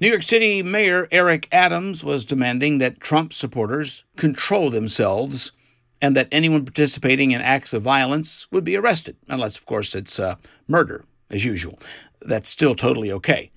New 0.00 0.08
York 0.08 0.24
City 0.24 0.64
Mayor 0.64 1.06
Eric 1.12 1.46
Adams 1.52 2.02
was 2.02 2.24
demanding 2.24 2.78
that 2.78 2.98
Trump 2.98 3.32
supporters 3.32 4.02
control 4.16 4.68
themselves 4.68 5.52
and 6.02 6.16
that 6.16 6.28
anyone 6.32 6.64
participating 6.64 7.30
in 7.30 7.40
acts 7.40 7.72
of 7.72 7.82
violence 7.82 8.50
would 8.50 8.64
be 8.64 8.76
arrested, 8.76 9.16
unless, 9.28 9.56
of 9.56 9.64
course, 9.64 9.94
it's 9.94 10.18
uh, 10.18 10.34
murder, 10.66 11.04
as 11.30 11.44
usual. 11.44 11.78
That's 12.20 12.48
still 12.48 12.74
totally 12.74 13.12
okay. 13.12 13.50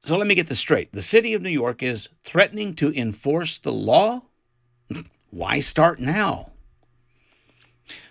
So 0.00 0.16
let 0.16 0.26
me 0.26 0.34
get 0.34 0.48
this 0.48 0.58
straight. 0.58 0.92
The 0.92 1.02
city 1.02 1.32
of 1.32 1.42
New 1.42 1.50
York 1.50 1.82
is 1.82 2.08
threatening 2.24 2.74
to 2.74 2.92
enforce 2.92 3.58
the 3.58 3.72
law? 3.72 4.22
Why 5.30 5.60
start 5.60 6.00
now? 6.00 6.50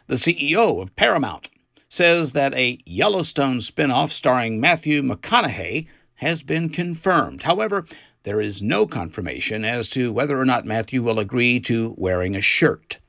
The 0.07 0.15
CEO 0.15 0.81
of 0.81 0.95
Paramount 0.95 1.49
says 1.89 2.31
that 2.31 2.53
a 2.53 2.79
Yellowstone 2.85 3.57
spinoff 3.57 4.11
starring 4.11 4.59
Matthew 4.59 5.01
McConaughey 5.01 5.87
has 6.15 6.43
been 6.43 6.69
confirmed. 6.69 7.43
However, 7.43 7.85
there 8.23 8.39
is 8.39 8.61
no 8.61 8.85
confirmation 8.85 9.65
as 9.65 9.89
to 9.89 10.13
whether 10.13 10.39
or 10.39 10.45
not 10.45 10.65
Matthew 10.65 11.01
will 11.01 11.19
agree 11.19 11.59
to 11.61 11.95
wearing 11.97 12.35
a 12.35 12.41
shirt. 12.41 12.99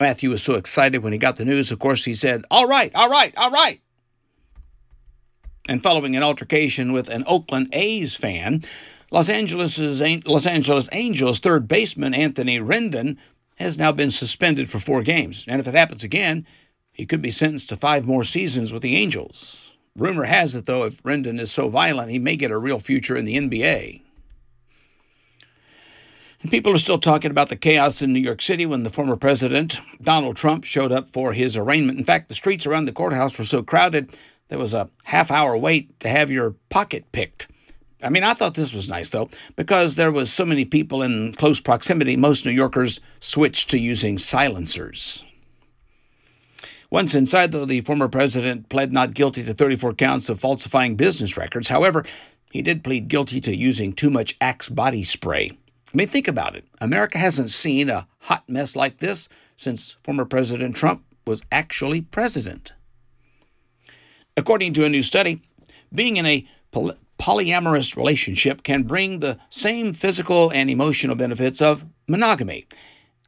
Matthew 0.00 0.30
was 0.30 0.42
so 0.42 0.54
excited 0.54 1.02
when 1.02 1.12
he 1.12 1.18
got 1.18 1.36
the 1.36 1.44
news, 1.44 1.70
of 1.70 1.78
course, 1.78 2.04
he 2.04 2.14
said, 2.14 2.44
All 2.50 2.66
right, 2.66 2.92
all 2.94 3.08
right, 3.08 3.34
all 3.36 3.50
right. 3.50 3.80
And 5.70 5.80
following 5.80 6.16
an 6.16 6.24
altercation 6.24 6.92
with 6.92 7.08
an 7.08 7.22
Oakland 7.28 7.68
A's 7.72 8.16
fan, 8.16 8.64
Los 9.12 9.28
Angeles, 9.28 9.78
Los 9.78 10.44
Angeles 10.44 10.88
Angels 10.90 11.38
third 11.38 11.68
baseman 11.68 12.12
Anthony 12.12 12.58
Rendon 12.58 13.16
has 13.54 13.78
now 13.78 13.92
been 13.92 14.10
suspended 14.10 14.68
for 14.68 14.80
four 14.80 15.00
games. 15.02 15.44
And 15.46 15.60
if 15.60 15.68
it 15.68 15.74
happens 15.74 16.02
again, 16.02 16.44
he 16.90 17.06
could 17.06 17.22
be 17.22 17.30
sentenced 17.30 17.68
to 17.68 17.76
five 17.76 18.04
more 18.04 18.24
seasons 18.24 18.72
with 18.72 18.82
the 18.82 18.96
Angels. 18.96 19.76
Rumor 19.96 20.24
has 20.24 20.56
it, 20.56 20.66
though, 20.66 20.82
if 20.82 21.00
Rendon 21.04 21.38
is 21.38 21.52
so 21.52 21.68
violent, 21.68 22.10
he 22.10 22.18
may 22.18 22.34
get 22.34 22.50
a 22.50 22.58
real 22.58 22.80
future 22.80 23.16
in 23.16 23.24
the 23.24 23.36
NBA. 23.36 24.02
And 26.42 26.50
people 26.50 26.72
are 26.72 26.78
still 26.78 26.98
talking 26.98 27.30
about 27.30 27.48
the 27.48 27.54
chaos 27.54 28.02
in 28.02 28.12
New 28.12 28.18
York 28.18 28.42
City 28.42 28.66
when 28.66 28.82
the 28.82 28.90
former 28.90 29.14
president, 29.14 29.78
Donald 30.02 30.34
Trump, 30.34 30.64
showed 30.64 30.90
up 30.90 31.10
for 31.10 31.32
his 31.32 31.56
arraignment. 31.56 31.96
In 31.96 32.04
fact, 32.04 32.26
the 32.26 32.34
streets 32.34 32.66
around 32.66 32.86
the 32.86 32.92
courthouse 32.92 33.38
were 33.38 33.44
so 33.44 33.62
crowded, 33.62 34.18
there 34.50 34.58
was 34.58 34.74
a 34.74 34.90
half 35.04 35.30
hour 35.30 35.56
wait 35.56 35.98
to 36.00 36.08
have 36.08 36.30
your 36.30 36.56
pocket 36.68 37.10
picked. 37.12 37.48
I 38.02 38.08
mean, 38.08 38.24
I 38.24 38.34
thought 38.34 38.54
this 38.54 38.74
was 38.74 38.90
nice, 38.90 39.10
though, 39.10 39.30
because 39.56 39.96
there 39.96 40.10
was 40.10 40.32
so 40.32 40.44
many 40.44 40.64
people 40.64 41.02
in 41.02 41.34
close 41.34 41.60
proximity, 41.60 42.16
most 42.16 42.44
New 42.44 42.50
Yorkers 42.50 43.00
switched 43.20 43.70
to 43.70 43.78
using 43.78 44.18
silencers. 44.18 45.24
Once 46.90 47.14
inside, 47.14 47.52
though, 47.52 47.64
the 47.64 47.82
former 47.82 48.08
president 48.08 48.68
pled 48.68 48.92
not 48.92 49.14
guilty 49.14 49.44
to 49.44 49.54
34 49.54 49.94
counts 49.94 50.28
of 50.28 50.40
falsifying 50.40 50.96
business 50.96 51.36
records. 51.36 51.68
However, 51.68 52.04
he 52.50 52.62
did 52.62 52.82
plead 52.82 53.06
guilty 53.06 53.40
to 53.42 53.54
using 53.54 53.92
too 53.92 54.10
much 54.10 54.36
Axe 54.40 54.68
body 54.68 55.04
spray. 55.04 55.52
I 55.92 55.96
mean, 55.96 56.08
think 56.08 56.26
about 56.26 56.56
it. 56.56 56.64
America 56.80 57.18
hasn't 57.18 57.50
seen 57.50 57.88
a 57.88 58.08
hot 58.22 58.48
mess 58.48 58.74
like 58.74 58.98
this 58.98 59.28
since 59.54 59.96
former 60.02 60.24
President 60.24 60.74
Trump 60.74 61.04
was 61.26 61.42
actually 61.52 62.00
president. 62.00 62.72
According 64.36 64.74
to 64.74 64.84
a 64.84 64.88
new 64.88 65.02
study, 65.02 65.40
being 65.92 66.16
in 66.16 66.26
a 66.26 66.46
poly- 66.70 66.96
polyamorous 67.18 67.96
relationship 67.96 68.62
can 68.62 68.84
bring 68.84 69.20
the 69.20 69.38
same 69.48 69.92
physical 69.92 70.50
and 70.50 70.70
emotional 70.70 71.16
benefits 71.16 71.60
of 71.60 71.84
monogamy. 72.08 72.66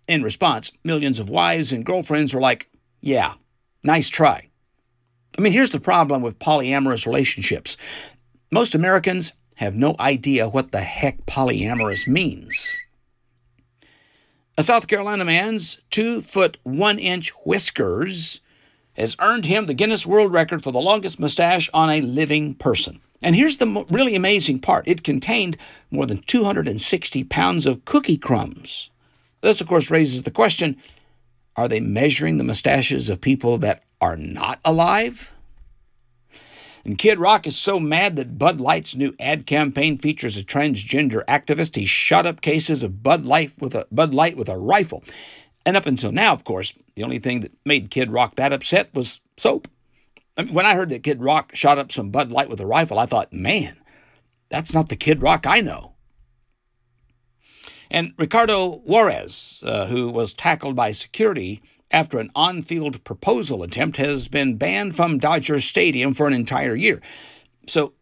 In 0.09 0.23
response, 0.23 0.73
millions 0.85 1.19
of 1.19 1.29
wives 1.29 1.73
and 1.73 1.85
girlfriends 1.85 2.35
were 2.35 2.41
like, 2.41 2.71
yeah, 3.01 3.35
nice 3.83 4.09
try. 4.09 4.49
I 5.38 5.41
mean, 5.41 5.53
here's 5.53 5.71
the 5.71 5.81
problem 5.81 6.23
with 6.23 6.38
polyamorous 6.38 7.07
relationships 7.07 7.77
most 8.51 8.75
Americans 8.75 9.33
have 9.57 9.75
no 9.75 9.97
idea 9.99 10.49
what 10.49 10.73
the 10.73 10.81
heck 10.81 11.25
polyamorous 11.25 12.07
means. 12.07 12.77
A 14.59 14.62
South 14.62 14.87
Carolina 14.87 15.25
man's 15.25 15.81
two 15.91 16.21
foot 16.21 16.59
one 16.62 16.99
inch 16.99 17.31
whiskers 17.47 18.41
has 18.96 19.16
earned 19.20 19.46
him 19.46 19.66
the 19.66 19.74
Guinness 19.74 20.07
World 20.07 20.33
Record 20.33 20.62
for 20.62 20.70
the 20.70 20.81
longest 20.81 21.18
mustache 21.18 21.70
on 21.72 21.90
a 21.90 22.00
living 22.00 22.55
person. 22.55 23.00
And 23.22 23.37
here's 23.37 23.59
the 23.59 23.87
really 23.88 24.14
amazing 24.14 24.59
part 24.59 24.88
it 24.88 25.05
contained 25.05 25.57
more 25.90 26.07
than 26.07 26.22
260 26.22 27.24
pounds 27.24 27.66
of 27.66 27.85
cookie 27.85 28.18
crumbs. 28.18 28.90
This, 29.40 29.61
of 29.61 29.68
course, 29.68 29.90
raises 29.90 30.24
the 30.24 30.31
question 30.31 30.76
are 31.57 31.68
they 31.68 31.81
measuring 31.81 32.38
the 32.38 32.44
mustaches 32.44 33.11
of 33.11 33.20
people 33.20 33.59
that 33.59 33.83
are 34.00 34.16
not 34.16 34.59
alive? 34.64 35.33
And 36.85 36.98
Kid 36.98 37.18
Rock 37.18 37.46
is 37.46 37.57
so 37.57 37.78
mad 37.78 38.16
that 38.16 38.38
Bud 38.38 38.61
Light's 38.61 38.96
new 38.96 39.14
ad 39.20 39.46
campaign 39.46 39.98
features 39.98 40.37
a 40.37 40.42
transgender 40.42 41.24
activist. 41.26 41.76
He 41.76 41.85
shot 41.85 42.26
up 42.26 42.40
cases 42.40 42.83
of 42.83 43.02
Bud 43.02 43.24
Light 43.24 43.52
with 43.61 43.74
a 43.74 43.87
Bud 43.92 44.12
Light 44.12 44.37
with 44.37 44.48
a 44.48 44.59
rifle. 44.59 45.05
And 45.64 45.77
up 45.77 45.87
until 45.87 46.12
now, 46.12 46.33
of 46.33 46.44
course, 46.44 46.72
the 46.96 47.05
only 47.05 47.18
thing 47.18 47.40
that 47.40 47.53
made 47.64 47.90
Kid 47.90 48.11
Rock 48.11 48.35
that 48.37 48.53
upset 48.53 48.94
was 48.94 49.20
soap. 49.37 49.68
I 50.37 50.42
mean, 50.42 50.55
when 50.55 50.66
I 50.66 50.75
heard 50.75 50.90
that 50.90 51.03
Kid 51.03 51.22
Rock 51.22 51.55
shot 51.55 51.79
up 51.79 51.92
some 51.92 52.11
Bud 52.11 52.31
Light 52.33 52.48
with 52.48 52.61
a 52.61 52.66
rifle, 52.66 52.98
I 52.98 53.07
thought, 53.07 53.33
man, 53.33 53.77
that's 54.48 54.75
not 54.75 54.88
the 54.88 54.96
Kid 54.96 55.22
Rock 55.22 55.46
I 55.46 55.61
know. 55.61 55.94
And 57.90 58.14
Ricardo 58.18 58.79
Juarez, 58.87 59.62
uh, 59.66 59.87
who 59.87 60.11
was 60.11 60.33
tackled 60.33 60.75
by 60.75 60.92
security 60.92 61.62
after 61.90 62.18
an 62.18 62.31
on 62.35 62.62
field 62.62 63.05
proposal 63.05 63.62
attempt, 63.62 63.98
has 63.98 64.29
been 64.29 64.57
banned 64.57 64.96
from 64.96 65.18
Dodger 65.18 65.61
Stadium 65.61 66.14
for 66.14 66.27
an 66.27 66.33
entire 66.33 66.75
year. 66.75 67.03
So 67.66 67.92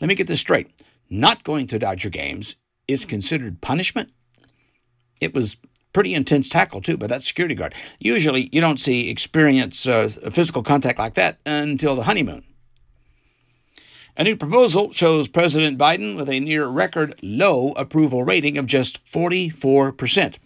let 0.00 0.06
me 0.08 0.14
get 0.14 0.28
this 0.28 0.40
straight 0.40 0.70
not 1.10 1.42
going 1.42 1.66
to 1.66 1.78
Dodger 1.78 2.10
games 2.10 2.54
is 2.86 3.04
considered 3.04 3.60
punishment. 3.60 4.12
It 5.20 5.34
was 5.34 5.56
pretty 5.92 6.14
intense 6.14 6.48
tackle 6.48 6.80
too 6.80 6.96
but 6.96 7.08
that 7.08 7.22
security 7.22 7.54
guard. 7.54 7.74
Usually, 7.98 8.48
you 8.52 8.60
don't 8.60 8.80
see 8.80 9.10
experience 9.10 9.86
uh, 9.86 10.08
physical 10.32 10.62
contact 10.62 10.98
like 10.98 11.14
that 11.14 11.38
until 11.44 11.96
the 11.96 12.04
honeymoon. 12.04 12.44
A 14.16 14.24
new 14.24 14.36
proposal 14.36 14.92
shows 14.92 15.28
President 15.28 15.78
Biden 15.78 16.16
with 16.16 16.28
a 16.28 16.40
near 16.40 16.66
record 16.66 17.14
low 17.22 17.72
approval 17.72 18.24
rating 18.24 18.58
of 18.58 18.66
just 18.66 19.04
44%. 19.06 20.38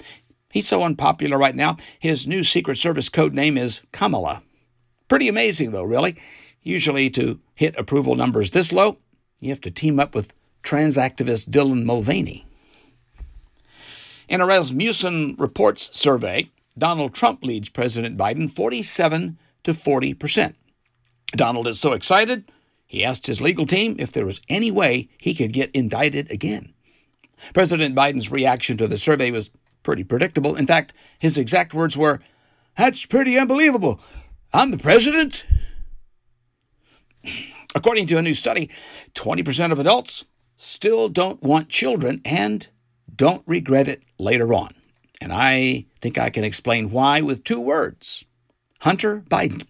He's 0.53 0.69
so 0.69 0.85
unpopular 0.85 1.37
right 1.37 1.57
now, 1.57 1.77
his 1.99 2.29
new 2.29 2.45
Secret 2.45 2.77
Service 2.77 3.09
code 3.09 3.35
name 3.35 3.59
is 3.59 3.83
Kamala. 3.91 4.43
Pretty 5.09 5.27
amazing, 5.27 5.73
though, 5.73 5.83
really. 5.83 6.17
Usually, 6.63 7.11
to 7.11 7.41
hit 7.55 7.77
approval 7.77 8.15
numbers 8.15 8.53
this 8.53 8.73
low, 8.73 8.99
you 9.41 9.49
have 9.49 9.61
to 9.63 9.71
team 9.73 9.99
up 9.99 10.15
with 10.15 10.33
trans 10.63 10.97
activist 10.97 11.51
Dylan 11.51 11.85
Mulvaney. 11.85 12.47
In 14.29 14.41
a 14.41 14.47
Rasmussen 14.47 15.37
Reports 15.39 15.91
survey, 15.97 16.51
Donald 16.77 17.15
Trump 17.15 17.45
leads 17.45 17.69
President 17.69 18.17
Biden 18.17 18.51
47 18.51 19.39
to 19.65 19.75
40 19.75 20.15
percent. 20.15 20.57
Donald 21.33 21.67
is 21.67 21.81
so 21.81 21.93
excited, 21.93 22.51
he 22.87 23.05
asked 23.05 23.27
his 23.27 23.43
legal 23.43 23.67
team 23.67 23.97
if 23.99 24.13
there 24.13 24.27
was 24.27 24.41
any 24.49 24.71
way 24.71 25.09
he 25.19 25.35
could 25.35 25.53
get 25.53 25.71
indicted 25.73 26.31
again. 26.31 26.73
President 27.53 27.95
Biden's 27.95 28.31
reaction 28.31 28.77
to 28.77 28.87
the 28.87 28.99
survey 28.99 29.31
was 29.31 29.51
pretty 29.83 30.05
predictable. 30.05 30.55
In 30.57 30.67
fact, 30.67 30.93
his 31.19 31.37
exact 31.37 31.75
words 31.75 31.97
were, 31.97 32.21
That's 32.77 33.05
pretty 33.05 33.39
unbelievable. 33.39 34.01
I'm 34.53 34.71
the 34.71 34.79
president. 34.79 35.45
According 37.75 38.07
to 38.07 38.19
a 38.19 38.23
new 38.23 38.35
study, 38.35 38.71
20% 39.15 39.73
of 39.73 39.81
adults 39.81 40.27
still 40.57 41.09
don't 41.09 41.43
want 41.43 41.69
children 41.69 42.21
and 42.25 42.69
don't 43.15 43.43
regret 43.47 43.89
it 43.89 44.03
later 44.19 44.53
on. 44.55 44.75
And 45.21 45.33
I 45.33 45.87
think 46.01 46.19
I 46.19 46.31
can 46.31 46.45
explain 46.45 46.91
why 46.91 47.21
with 47.21 47.45
two 47.45 47.61
words 47.61 48.25
Hunter 48.81 49.23
Biden. 49.29 49.65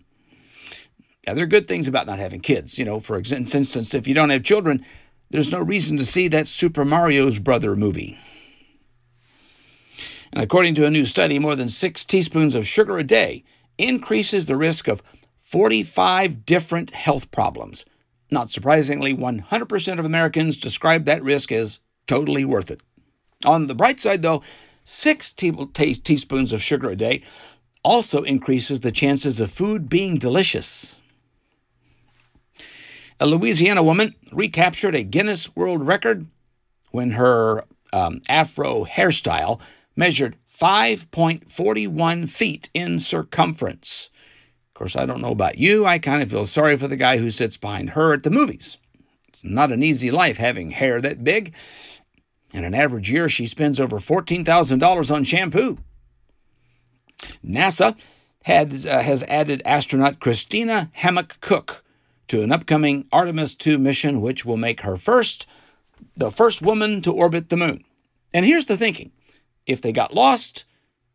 Yeah, 1.27 1.35
there 1.35 1.45
are 1.45 1.49
good 1.49 1.67
things 1.67 1.89
about 1.89 2.07
not 2.07 2.19
having 2.19 2.41
kids. 2.41 2.79
You 2.79 2.85
know, 2.85 3.01
for 3.01 3.17
instance, 3.17 3.95
if 3.95 4.07
you 4.07 4.15
don't 4.15 4.31
have 4.31 4.43
children, 4.43 4.85
there's 5.31 5.53
no 5.53 5.61
reason 5.61 5.97
to 5.99 6.05
see 6.05 6.29
that 6.29 6.49
Super 6.49 6.85
Mario's 6.85 7.39
brother 7.39 7.75
movie. 7.75 8.19
And 10.33 10.43
according 10.43 10.75
to 10.77 10.87
a 10.87 10.91
new 10.91 11.05
study, 11.05 11.39
more 11.39 11.57
than 11.57 11.69
six 11.69 12.05
teaspoons 12.05 12.55
of 12.55 12.67
sugar 12.67 12.99
a 12.99 13.05
day 13.05 13.45
increases 13.79 14.47
the 14.47 14.57
risk 14.57 14.89
of 14.89 15.03
45 15.39 16.45
different 16.45 16.91
health 16.91 17.31
problems. 17.31 17.85
Not 18.31 18.51
surprisingly, 18.51 19.15
100% 19.15 19.99
of 19.99 20.05
Americans 20.05 20.59
describe 20.59 21.05
that 21.05 21.23
risk 21.23 21.53
as 21.53 21.79
totally 22.07 22.45
worth 22.45 22.71
it. 22.71 22.81
On 23.45 23.67
the 23.67 23.75
bright 23.75 24.01
side, 24.01 24.23
though, 24.23 24.43
six 24.85 25.33
te- 25.33 25.53
te- 25.73 25.95
teaspoons 25.95 26.53
of 26.53 26.63
sugar 26.63 26.91
a 26.91 26.97
day 26.97 27.23
also 27.83 28.23
increases 28.23 28.81
the 28.81 28.93
chances 28.93 29.41
of 29.41 29.51
food 29.51 29.89
being 29.89 30.19
delicious. 30.19 31.03
A 33.21 33.27
Louisiana 33.27 33.83
woman 33.83 34.15
recaptured 34.33 34.95
a 34.95 35.03
Guinness 35.03 35.55
World 35.55 35.87
Record 35.87 36.27
when 36.91 37.13
her 37.13 37.65
um, 37.93 38.21
afro 38.29 38.85
hairstyle 38.85 39.61
measured 39.97 40.37
5.41 40.53 42.29
feet 42.29 42.69
in 42.75 43.01
circumference. 43.01 44.11
Of 44.69 44.75
course, 44.75 44.97
I 44.97 45.07
don't 45.07 45.21
know 45.21 45.31
about 45.31 45.59
you. 45.59 45.87
I 45.87 45.99
kind 45.99 46.23
of 46.23 46.31
feel 46.31 46.47
sorry 46.47 46.77
for 46.77 46.89
the 46.89 46.97
guy 46.97 47.19
who 47.19 47.31
sits 47.31 47.57
behind 47.57 47.91
her 47.91 48.13
at 48.13 48.25
the 48.25 48.31
movies. 48.31 48.79
It's 49.29 49.45
not 49.45 49.73
an 49.73 49.83
easy 49.83 50.11
life 50.11 50.37
having 50.37 50.73
hair 50.73 51.01
that 51.01 51.23
big. 51.23 51.55
In 52.55 52.63
an 52.63 52.73
average 52.73 53.11
year, 53.11 53.29
she 53.29 53.47
spends 53.47 53.81
over 53.81 53.99
$14,000 53.99 55.15
on 55.15 55.25
shampoo. 55.25 55.79
NASA 57.45 57.99
had, 58.45 58.87
uh, 58.87 59.03
has 59.03 59.25
added 59.25 59.61
astronaut 59.65 60.21
Christina 60.21 60.89
Hammock 60.93 61.41
Koch 61.41 61.83
to 62.29 62.45
an 62.45 62.53
upcoming 62.53 63.09
Artemis 63.11 63.57
2 63.57 63.77
mission, 63.77 64.21
which 64.21 64.45
will 64.45 64.57
make 64.57 64.83
her 64.83 64.97
first 64.97 65.49
the 66.17 66.31
first 66.31 66.63
woman 66.63 67.03
to 67.03 67.13
orbit 67.13 67.49
the 67.49 67.57
moon. 67.57 67.83
And 68.33 68.47
here's 68.47 68.67
the 68.67 68.77
thinking 68.77 69.11
if 69.67 69.81
they 69.81 69.91
got 69.91 70.15
lost, 70.15 70.65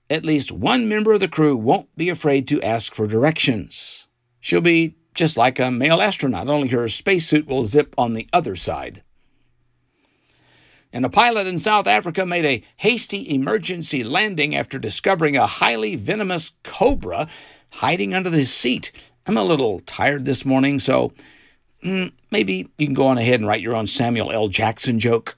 at 0.09 0.25
least 0.25 0.51
one 0.51 0.89
member 0.89 1.13
of 1.13 1.21
the 1.21 1.29
crew 1.29 1.55
won't 1.55 1.95
be 1.95 2.09
afraid 2.09 2.49
to 2.49 2.61
ask 2.61 2.93
for 2.93 3.07
directions. 3.07 4.09
She'll 4.41 4.59
be 4.59 4.95
just 5.15 5.37
like 5.37 5.57
a 5.57 5.71
male 5.71 6.01
astronaut, 6.01 6.49
only 6.49 6.67
her 6.69 6.89
spacesuit 6.89 7.47
will 7.47 7.63
zip 7.63 7.95
on 7.97 8.13
the 8.13 8.27
other 8.33 8.57
side. 8.57 9.03
And 10.91 11.05
a 11.05 11.09
pilot 11.09 11.45
in 11.45 11.59
South 11.59 11.85
Africa 11.85 12.25
made 12.25 12.45
a 12.45 12.63
hasty 12.77 13.33
emergency 13.33 14.03
landing 14.03 14.55
after 14.55 14.79
discovering 14.79 15.37
a 15.37 15.45
highly 15.45 15.95
venomous 15.95 16.53
cobra 16.63 17.27
hiding 17.73 18.13
under 18.13 18.31
his 18.31 18.51
seat. 18.51 18.91
I'm 19.27 19.37
a 19.37 19.43
little 19.43 19.81
tired 19.81 20.25
this 20.25 20.45
morning, 20.45 20.79
so 20.79 21.13
mm, 21.85 22.11
maybe 22.31 22.69
you 22.77 22.87
can 22.87 22.95
go 22.95 23.07
on 23.07 23.19
ahead 23.19 23.39
and 23.39 23.47
write 23.47 23.61
your 23.61 23.75
own 23.75 23.85
Samuel 23.85 24.31
L. 24.31 24.47
Jackson 24.47 24.99
joke. 24.99 25.35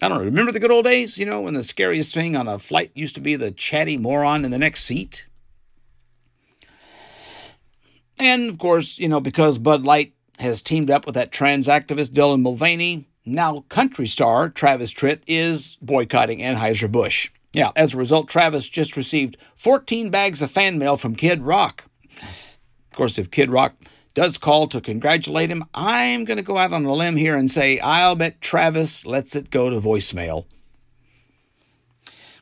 I 0.00 0.08
don't 0.08 0.18
know. 0.18 0.24
Remember 0.24 0.52
the 0.52 0.60
good 0.60 0.70
old 0.70 0.84
days, 0.84 1.18
you 1.18 1.26
know, 1.26 1.40
when 1.40 1.54
the 1.54 1.62
scariest 1.62 2.14
thing 2.14 2.36
on 2.36 2.46
a 2.46 2.58
flight 2.58 2.92
used 2.94 3.14
to 3.16 3.20
be 3.20 3.34
the 3.34 3.50
chatty 3.50 3.96
moron 3.96 4.44
in 4.44 4.52
the 4.52 4.58
next 4.58 4.84
seat? 4.84 5.26
And 8.18 8.48
of 8.48 8.58
course, 8.58 8.98
you 8.98 9.08
know, 9.08 9.20
because 9.20 9.58
Bud 9.58 9.82
Light 9.82 10.14
has 10.38 10.62
teamed 10.62 10.90
up 10.90 11.06
with 11.06 11.14
that 11.16 11.32
trans 11.32 11.66
activist 11.66 12.10
Dylan 12.10 12.42
Mulvaney, 12.42 13.08
now 13.24 13.64
country 13.68 14.06
star 14.06 14.48
Travis 14.48 14.92
Tritt 14.92 15.22
is 15.26 15.76
boycotting 15.80 16.40
Anheuser-Busch. 16.40 17.30
Yeah, 17.52 17.70
as 17.76 17.94
a 17.94 17.98
result, 17.98 18.28
Travis 18.28 18.68
just 18.68 18.96
received 18.96 19.36
14 19.54 20.10
bags 20.10 20.42
of 20.42 20.50
fan 20.50 20.78
mail 20.78 20.96
from 20.96 21.14
Kid 21.14 21.42
Rock. 21.42 21.84
Of 22.20 22.96
course, 22.96 23.18
if 23.18 23.30
Kid 23.30 23.50
Rock 23.50 23.74
does 24.14 24.38
call 24.38 24.66
to 24.68 24.80
congratulate 24.80 25.50
him, 25.50 25.64
I'm 25.74 26.24
going 26.24 26.36
to 26.36 26.42
go 26.42 26.58
out 26.58 26.72
on 26.72 26.84
a 26.84 26.92
limb 26.92 27.16
here 27.16 27.36
and 27.36 27.50
say 27.50 27.78
I'll 27.78 28.16
bet 28.16 28.40
Travis 28.40 29.06
lets 29.06 29.36
it 29.36 29.50
go 29.50 29.70
to 29.70 29.80
voicemail. 29.80 30.46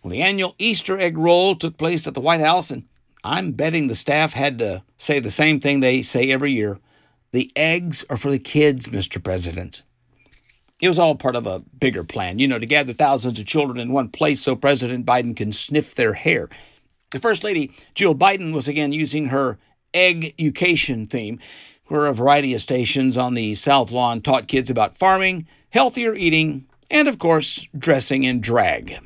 Well, 0.02 0.10
the 0.10 0.22
annual 0.22 0.54
Easter 0.58 0.98
egg 0.98 1.16
roll 1.16 1.54
took 1.54 1.76
place 1.76 2.06
at 2.06 2.14
the 2.14 2.20
White 2.20 2.40
House, 2.40 2.70
and 2.70 2.84
I'm 3.22 3.52
betting 3.52 3.86
the 3.86 3.94
staff 3.94 4.32
had 4.32 4.58
to 4.58 4.82
say 4.96 5.20
the 5.20 5.30
same 5.30 5.60
thing 5.60 5.80
they 5.80 6.02
say 6.02 6.30
every 6.30 6.52
year. 6.52 6.78
The 7.30 7.52
eggs 7.54 8.04
are 8.10 8.16
for 8.16 8.30
the 8.30 8.38
kids, 8.38 8.88
Mr. 8.88 9.22
President. 9.22 9.82
It 10.82 10.88
was 10.88 10.98
all 10.98 11.14
part 11.14 11.36
of 11.36 11.46
a 11.46 11.60
bigger 11.60 12.02
plan, 12.02 12.40
you 12.40 12.48
know, 12.48 12.58
to 12.58 12.66
gather 12.66 12.92
thousands 12.92 13.38
of 13.38 13.46
children 13.46 13.78
in 13.78 13.92
one 13.92 14.08
place 14.08 14.40
so 14.40 14.56
President 14.56 15.06
Biden 15.06 15.36
can 15.36 15.52
sniff 15.52 15.94
their 15.94 16.14
hair. 16.14 16.48
The 17.12 17.20
First 17.20 17.44
Lady, 17.44 17.70
Jill 17.94 18.16
Biden, 18.16 18.52
was 18.52 18.66
again 18.66 18.90
using 18.92 19.26
her 19.26 19.58
egg 19.94 20.34
education 20.40 21.06
theme, 21.06 21.38
where 21.86 22.06
a 22.06 22.12
variety 22.12 22.52
of 22.52 22.62
stations 22.62 23.16
on 23.16 23.34
the 23.34 23.54
South 23.54 23.92
Lawn 23.92 24.20
taught 24.20 24.48
kids 24.48 24.70
about 24.70 24.96
farming, 24.96 25.46
healthier 25.70 26.14
eating, 26.14 26.66
and 26.90 27.06
of 27.06 27.16
course, 27.16 27.68
dressing 27.78 28.24
in 28.24 28.40
drag. 28.40 28.98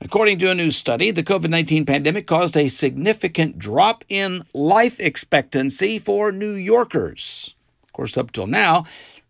According 0.00 0.38
to 0.38 0.50
a 0.50 0.54
new 0.54 0.70
study, 0.70 1.10
the 1.10 1.22
COVID 1.22 1.50
19 1.50 1.84
pandemic 1.84 2.26
caused 2.26 2.56
a 2.56 2.68
significant 2.68 3.58
drop 3.58 4.02
in 4.08 4.44
life 4.54 4.98
expectancy 4.98 5.98
for 5.98 6.32
New 6.32 6.52
Yorkers. 6.54 7.54
Of 7.82 7.92
course, 7.92 8.16
up 8.16 8.32
till 8.32 8.46
now, 8.46 8.84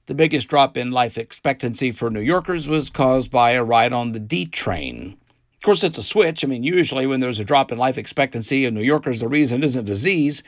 The 0.07 0.15
biggest 0.15 0.49
drop 0.49 0.77
in 0.77 0.91
life 0.91 1.17
expectancy 1.17 1.91
for 1.91 2.11
New 2.11 2.21
Yorkers 2.21 2.69
was 2.69 2.91
caused 2.91 3.31
by 3.31 3.53
a 3.53 3.65
ride 3.65 3.93
on 3.93 4.13
the 4.13 4.21
D 4.21 4.45
train. 4.45 5.17
Of 5.55 5.63
course, 5.63 5.83
it's 5.83 5.97
a 5.97 6.03
switch. 6.03 6.45
I 6.45 6.49
mean, 6.49 6.63
usually 6.63 7.07
when 7.07 7.21
there's 7.21 7.41
a 7.41 7.45
drop 7.45 7.73
in 7.73 7.79
life 7.79 7.97
expectancy 7.97 8.67
of 8.67 8.75
New 8.75 8.83
Yorkers, 8.83 9.21
the 9.21 9.29
reason 9.29 9.65
isn't 9.65 9.87
disease, 9.87 10.43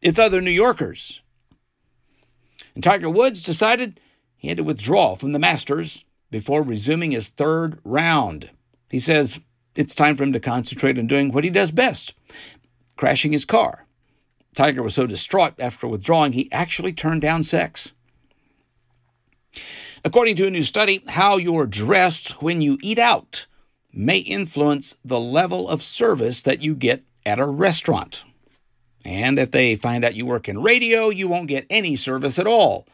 it's 0.00 0.18
other 0.18 0.40
New 0.40 0.50
Yorkers. 0.50 1.20
And 2.74 2.82
Tiger 2.82 3.10
Woods 3.10 3.42
decided 3.42 4.00
he 4.36 4.48
had 4.48 4.56
to 4.56 4.64
withdraw 4.64 5.14
from 5.14 5.32
the 5.32 5.38
Masters 5.38 6.04
before 6.30 6.62
resuming 6.62 7.10
his 7.10 7.28
third 7.28 7.78
round. 7.84 8.50
He 8.90 8.98
says 8.98 9.42
it's 9.74 9.94
time 9.94 10.16
for 10.16 10.24
him 10.24 10.32
to 10.32 10.40
concentrate 10.40 10.98
on 10.98 11.06
doing 11.06 11.32
what 11.32 11.44
he 11.44 11.50
does 11.50 11.70
best 11.70 12.14
crashing 12.96 13.32
his 13.32 13.44
car. 13.44 13.86
Tiger 14.54 14.82
was 14.82 14.94
so 14.94 15.06
distraught 15.06 15.54
after 15.58 15.86
withdrawing, 15.86 16.32
he 16.32 16.50
actually 16.50 16.92
turned 16.92 17.20
down 17.20 17.42
sex. 17.42 17.92
According 20.04 20.36
to 20.36 20.46
a 20.46 20.50
new 20.50 20.62
study, 20.62 21.02
how 21.08 21.36
you're 21.36 21.66
dressed 21.66 22.42
when 22.42 22.62
you 22.62 22.78
eat 22.82 22.98
out 22.98 23.46
may 23.92 24.18
influence 24.18 24.98
the 25.04 25.18
level 25.18 25.68
of 25.68 25.82
service 25.82 26.42
that 26.42 26.62
you 26.62 26.74
get 26.74 27.02
at 27.24 27.40
a 27.40 27.46
restaurant. 27.46 28.24
And 29.04 29.38
if 29.38 29.50
they 29.50 29.76
find 29.76 30.04
out 30.04 30.16
you 30.16 30.26
work 30.26 30.48
in 30.48 30.62
radio, 30.62 31.08
you 31.08 31.28
won't 31.28 31.48
get 31.48 31.66
any 31.70 31.96
service 31.96 32.38
at 32.38 32.46
all. 32.46 32.86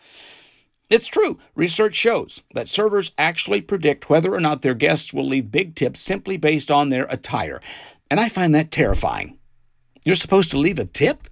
It's 0.90 1.06
true. 1.06 1.38
Research 1.54 1.94
shows 1.94 2.42
that 2.54 2.68
servers 2.68 3.12
actually 3.16 3.62
predict 3.62 4.10
whether 4.10 4.34
or 4.34 4.40
not 4.40 4.60
their 4.60 4.74
guests 4.74 5.14
will 5.14 5.26
leave 5.26 5.50
big 5.50 5.74
tips 5.74 6.00
simply 6.00 6.36
based 6.36 6.70
on 6.70 6.90
their 6.90 7.04
attire. 7.04 7.62
And 8.10 8.20
I 8.20 8.28
find 8.28 8.54
that 8.54 8.70
terrifying. 8.70 9.38
You're 10.04 10.16
supposed 10.16 10.50
to 10.50 10.58
leave 10.58 10.78
a 10.78 10.84
tip? 10.84 11.28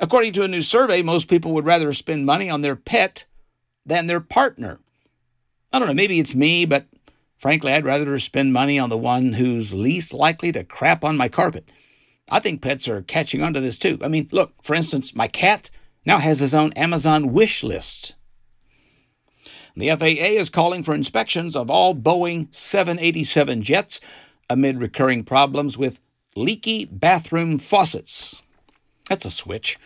According 0.00 0.32
to 0.34 0.42
a 0.42 0.48
new 0.48 0.62
survey, 0.62 1.02
most 1.02 1.28
people 1.28 1.52
would 1.52 1.64
rather 1.64 1.92
spend 1.92 2.26
money 2.26 2.50
on 2.50 2.60
their 2.60 2.76
pet 2.76 3.24
than 3.84 4.06
their 4.06 4.20
partner. 4.20 4.80
I 5.72 5.78
don't 5.78 5.88
know, 5.88 5.94
maybe 5.94 6.18
it's 6.18 6.34
me, 6.34 6.64
but 6.64 6.86
frankly, 7.38 7.72
I'd 7.72 7.84
rather 7.84 8.18
spend 8.18 8.52
money 8.52 8.78
on 8.78 8.90
the 8.90 8.98
one 8.98 9.34
who's 9.34 9.72
least 9.72 10.12
likely 10.12 10.52
to 10.52 10.64
crap 10.64 11.04
on 11.04 11.16
my 11.16 11.28
carpet. 11.28 11.70
I 12.30 12.40
think 12.40 12.62
pets 12.62 12.88
are 12.88 13.02
catching 13.02 13.42
on 13.42 13.52
to 13.54 13.60
this 13.60 13.78
too. 13.78 13.98
I 14.02 14.08
mean, 14.08 14.28
look, 14.30 14.54
for 14.62 14.74
instance, 14.74 15.14
my 15.14 15.28
cat 15.28 15.70
now 16.06 16.18
has 16.18 16.40
his 16.40 16.54
own 16.54 16.72
Amazon 16.74 17.32
wish 17.32 17.62
list. 17.62 18.14
The 19.76 19.90
FAA 19.90 20.38
is 20.38 20.50
calling 20.50 20.82
for 20.82 20.94
inspections 20.94 21.56
of 21.56 21.70
all 21.70 21.94
Boeing 21.94 22.54
787 22.54 23.62
jets 23.62 24.00
amid 24.48 24.80
recurring 24.80 25.24
problems 25.24 25.78
with 25.78 26.00
leaky 26.36 26.84
bathroom 26.84 27.58
faucets. 27.58 28.42
That's 29.10 29.24
a 29.24 29.30
switch. 29.30 29.76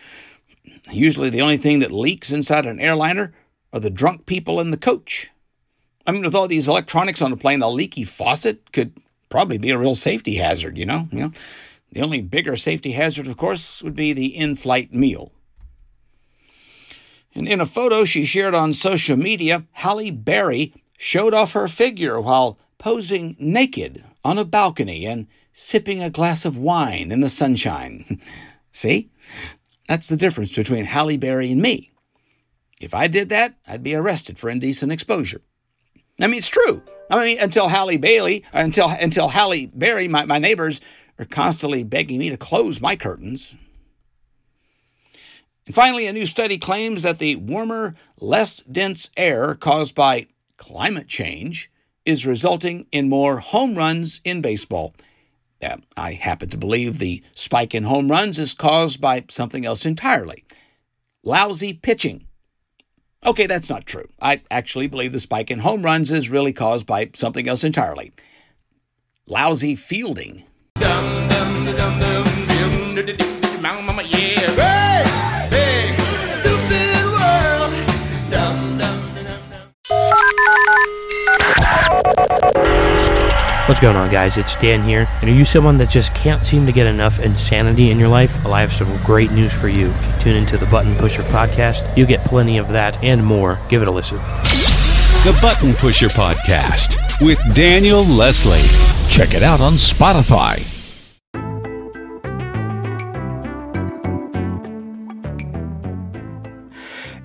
Usually, 0.91 1.31
the 1.31 1.41
only 1.41 1.57
thing 1.57 1.79
that 1.79 1.91
leaks 1.91 2.31
inside 2.31 2.67
an 2.67 2.79
airliner 2.79 3.33
are 3.73 3.79
the 3.79 3.89
drunk 3.89 4.27
people 4.27 4.61
in 4.61 4.69
the 4.69 4.77
coach. 4.77 5.31
I 6.05 6.11
mean, 6.11 6.21
with 6.21 6.35
all 6.35 6.47
these 6.47 6.67
electronics 6.67 7.23
on 7.23 7.33
a 7.33 7.37
plane, 7.37 7.63
a 7.63 7.67
leaky 7.67 8.03
faucet 8.03 8.71
could 8.71 8.93
probably 9.29 9.57
be 9.57 9.71
a 9.71 9.79
real 9.79 9.95
safety 9.95 10.35
hazard, 10.35 10.77
you 10.77 10.85
know? 10.85 11.07
You 11.11 11.19
know, 11.19 11.31
the 11.91 12.01
only 12.01 12.21
bigger 12.21 12.55
safety 12.55 12.91
hazard, 12.91 13.25
of 13.25 13.35
course, 13.35 13.81
would 13.81 13.95
be 13.95 14.13
the 14.13 14.27
in-flight 14.27 14.93
meal. 14.93 15.31
And 17.33 17.47
in 17.47 17.59
a 17.59 17.65
photo 17.65 18.05
she 18.05 18.25
shared 18.25 18.53
on 18.53 18.73
social 18.73 19.17
media, 19.17 19.65
Halle 19.71 20.11
Berry 20.11 20.71
showed 20.99 21.33
off 21.33 21.53
her 21.53 21.67
figure 21.67 22.21
while 22.21 22.59
posing 22.77 23.35
naked 23.39 24.03
on 24.23 24.37
a 24.37 24.45
balcony 24.45 25.07
and 25.07 25.25
sipping 25.51 26.03
a 26.03 26.11
glass 26.11 26.45
of 26.45 26.57
wine 26.57 27.11
in 27.11 27.21
the 27.21 27.29
sunshine. 27.29 28.21
See? 28.71 29.09
That's 29.87 30.07
the 30.07 30.17
difference 30.17 30.55
between 30.55 30.85
Halle 30.85 31.17
Berry 31.17 31.51
and 31.51 31.61
me. 31.61 31.91
If 32.81 32.93
I 32.93 33.07
did 33.07 33.29
that, 33.29 33.55
I'd 33.67 33.83
be 33.83 33.95
arrested 33.95 34.37
for 34.37 34.49
indecent 34.49 34.91
exposure. 34.91 35.41
I 36.19 36.27
mean, 36.27 36.37
it's 36.37 36.47
true. 36.47 36.81
I 37.09 37.23
mean, 37.23 37.39
until 37.39 37.67
Halle 37.67 37.97
Bailey, 37.97 38.43
until 38.53 38.89
until 38.89 39.29
Halle 39.29 39.67
Berry, 39.67 40.07
my, 40.07 40.25
my 40.25 40.39
neighbors 40.39 40.81
are 41.19 41.25
constantly 41.25 41.83
begging 41.83 42.19
me 42.19 42.29
to 42.29 42.37
close 42.37 42.81
my 42.81 42.95
curtains. 42.95 43.55
And 45.65 45.73
finally, 45.73 46.07
a 46.07 46.13
new 46.13 46.25
study 46.25 46.57
claims 46.57 47.01
that 47.03 47.19
the 47.19 47.37
warmer, 47.37 47.95
less 48.19 48.57
dense 48.61 49.09
air 49.17 49.55
caused 49.55 49.95
by 49.95 50.27
climate 50.57 51.07
change 51.07 51.71
is 52.05 52.27
resulting 52.27 52.85
in 52.91 53.09
more 53.09 53.39
home 53.39 53.75
runs 53.75 54.21
in 54.23 54.41
baseball. 54.41 54.93
I 55.97 56.13
happen 56.13 56.49
to 56.49 56.57
believe 56.57 56.99
the 56.99 57.23
spike 57.33 57.73
in 57.73 57.83
home 57.83 58.09
runs 58.09 58.37
is 58.39 58.53
caused 58.53 59.01
by 59.01 59.25
something 59.29 59.65
else 59.65 59.85
entirely 59.85 60.45
lousy 61.23 61.73
pitching. 61.73 62.27
Okay, 63.25 63.47
that's 63.47 63.69
not 63.69 63.87
true. 63.87 64.07
I 64.21 64.43
actually 64.51 64.87
believe 64.87 65.11
the 65.11 65.19
spike 65.19 65.49
in 65.49 65.59
home 65.59 65.83
runs 65.83 66.11
is 66.11 66.29
really 66.29 66.53
caused 66.53 66.85
by 66.85 67.09
something 67.15 67.47
else 67.47 67.63
entirely 67.63 68.13
lousy 69.27 69.75
fielding. 69.75 70.43
What's 83.75 83.83
going 83.83 83.97
on, 83.97 84.09
guys? 84.09 84.37
It's 84.37 84.55
Dan 84.55 84.83
here. 84.83 85.05
And 85.19 85.29
are 85.29 85.33
you 85.33 85.43
someone 85.43 85.75
that 85.79 85.89
just 85.89 86.15
can't 86.15 86.45
seem 86.45 86.65
to 86.65 86.71
get 86.71 86.87
enough 86.87 87.19
insanity 87.19 87.91
in 87.91 87.99
your 87.99 88.07
life? 88.07 88.41
Well, 88.41 88.53
I 88.53 88.61
have 88.61 88.71
some 88.71 89.03
great 89.03 89.31
news 89.31 89.51
for 89.51 89.67
you. 89.67 89.89
If 89.89 90.07
you 90.07 90.19
tune 90.21 90.35
into 90.37 90.57
the 90.57 90.65
Button 90.67 90.95
Pusher 90.95 91.23
podcast, 91.23 91.97
you 91.97 92.05
get 92.05 92.23
plenty 92.23 92.57
of 92.57 92.69
that 92.69 92.97
and 93.03 93.25
more. 93.25 93.59
Give 93.67 93.81
it 93.81 93.89
a 93.89 93.91
listen. 93.91 94.15
The 94.19 95.37
Button 95.41 95.73
Pusher 95.73 96.07
Podcast 96.07 96.95
with 97.19 97.37
Daniel 97.53 98.05
Leslie. 98.05 98.63
Check 99.09 99.33
it 99.33 99.43
out 99.43 99.59
on 99.59 99.73
Spotify. 99.73 100.74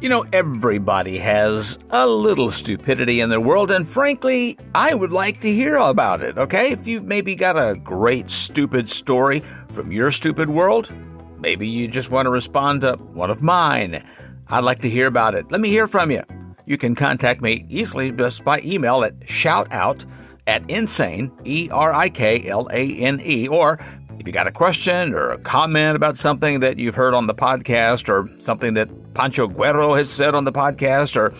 You 0.00 0.08
know, 0.08 0.24
everybody 0.32 1.18
has 1.18 1.78
a 1.90 2.06
little 2.06 2.50
stupidity 2.50 3.20
in 3.20 3.28
their 3.28 3.38
world, 3.38 3.70
and 3.70 3.86
frankly, 3.86 4.56
I 4.74 4.94
would 4.94 5.12
like 5.12 5.42
to 5.42 5.52
hear 5.52 5.76
about 5.76 6.22
it, 6.22 6.38
okay? 6.38 6.70
If 6.70 6.86
you've 6.86 7.04
maybe 7.04 7.34
got 7.34 7.58
a 7.58 7.78
great 7.78 8.30
stupid 8.30 8.88
story 8.88 9.44
from 9.74 9.92
your 9.92 10.10
stupid 10.10 10.48
world, 10.48 10.90
maybe 11.38 11.68
you 11.68 11.86
just 11.86 12.10
want 12.10 12.24
to 12.24 12.30
respond 12.30 12.80
to 12.80 12.94
one 13.12 13.28
of 13.28 13.42
mine. 13.42 14.02
I'd 14.48 14.64
like 14.64 14.80
to 14.80 14.88
hear 14.88 15.06
about 15.06 15.34
it. 15.34 15.52
Let 15.52 15.60
me 15.60 15.68
hear 15.68 15.86
from 15.86 16.10
you. 16.10 16.22
You 16.64 16.78
can 16.78 16.94
contact 16.94 17.42
me 17.42 17.66
easily 17.68 18.10
just 18.10 18.42
by 18.42 18.62
email 18.64 19.04
at 19.04 19.20
shoutout 19.20 20.06
at 20.46 20.68
insane, 20.70 21.30
E 21.44 21.68
R 21.70 21.92
I 21.92 22.08
K 22.08 22.48
L 22.48 22.68
A 22.72 22.96
N 22.96 23.20
E, 23.22 23.48
or 23.48 23.78
if 24.20 24.26
you 24.26 24.32
got 24.34 24.46
a 24.46 24.52
question 24.52 25.14
or 25.14 25.30
a 25.30 25.38
comment 25.38 25.96
about 25.96 26.18
something 26.18 26.60
that 26.60 26.78
you've 26.78 26.94
heard 26.94 27.14
on 27.14 27.26
the 27.26 27.34
podcast 27.34 28.10
or 28.10 28.28
something 28.38 28.74
that 28.74 29.14
Pancho 29.14 29.48
Guerrero 29.48 29.94
has 29.94 30.10
said 30.10 30.34
on 30.34 30.44
the 30.44 30.52
podcast, 30.52 31.16
or 31.16 31.32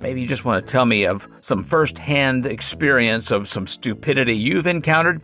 maybe 0.00 0.22
you 0.22 0.26
just 0.26 0.46
want 0.46 0.64
to 0.64 0.72
tell 0.72 0.86
me 0.86 1.04
of 1.04 1.28
some 1.42 1.62
firsthand 1.62 2.46
experience 2.46 3.30
of 3.30 3.48
some 3.48 3.66
stupidity 3.66 4.34
you've 4.34 4.66
encountered, 4.66 5.20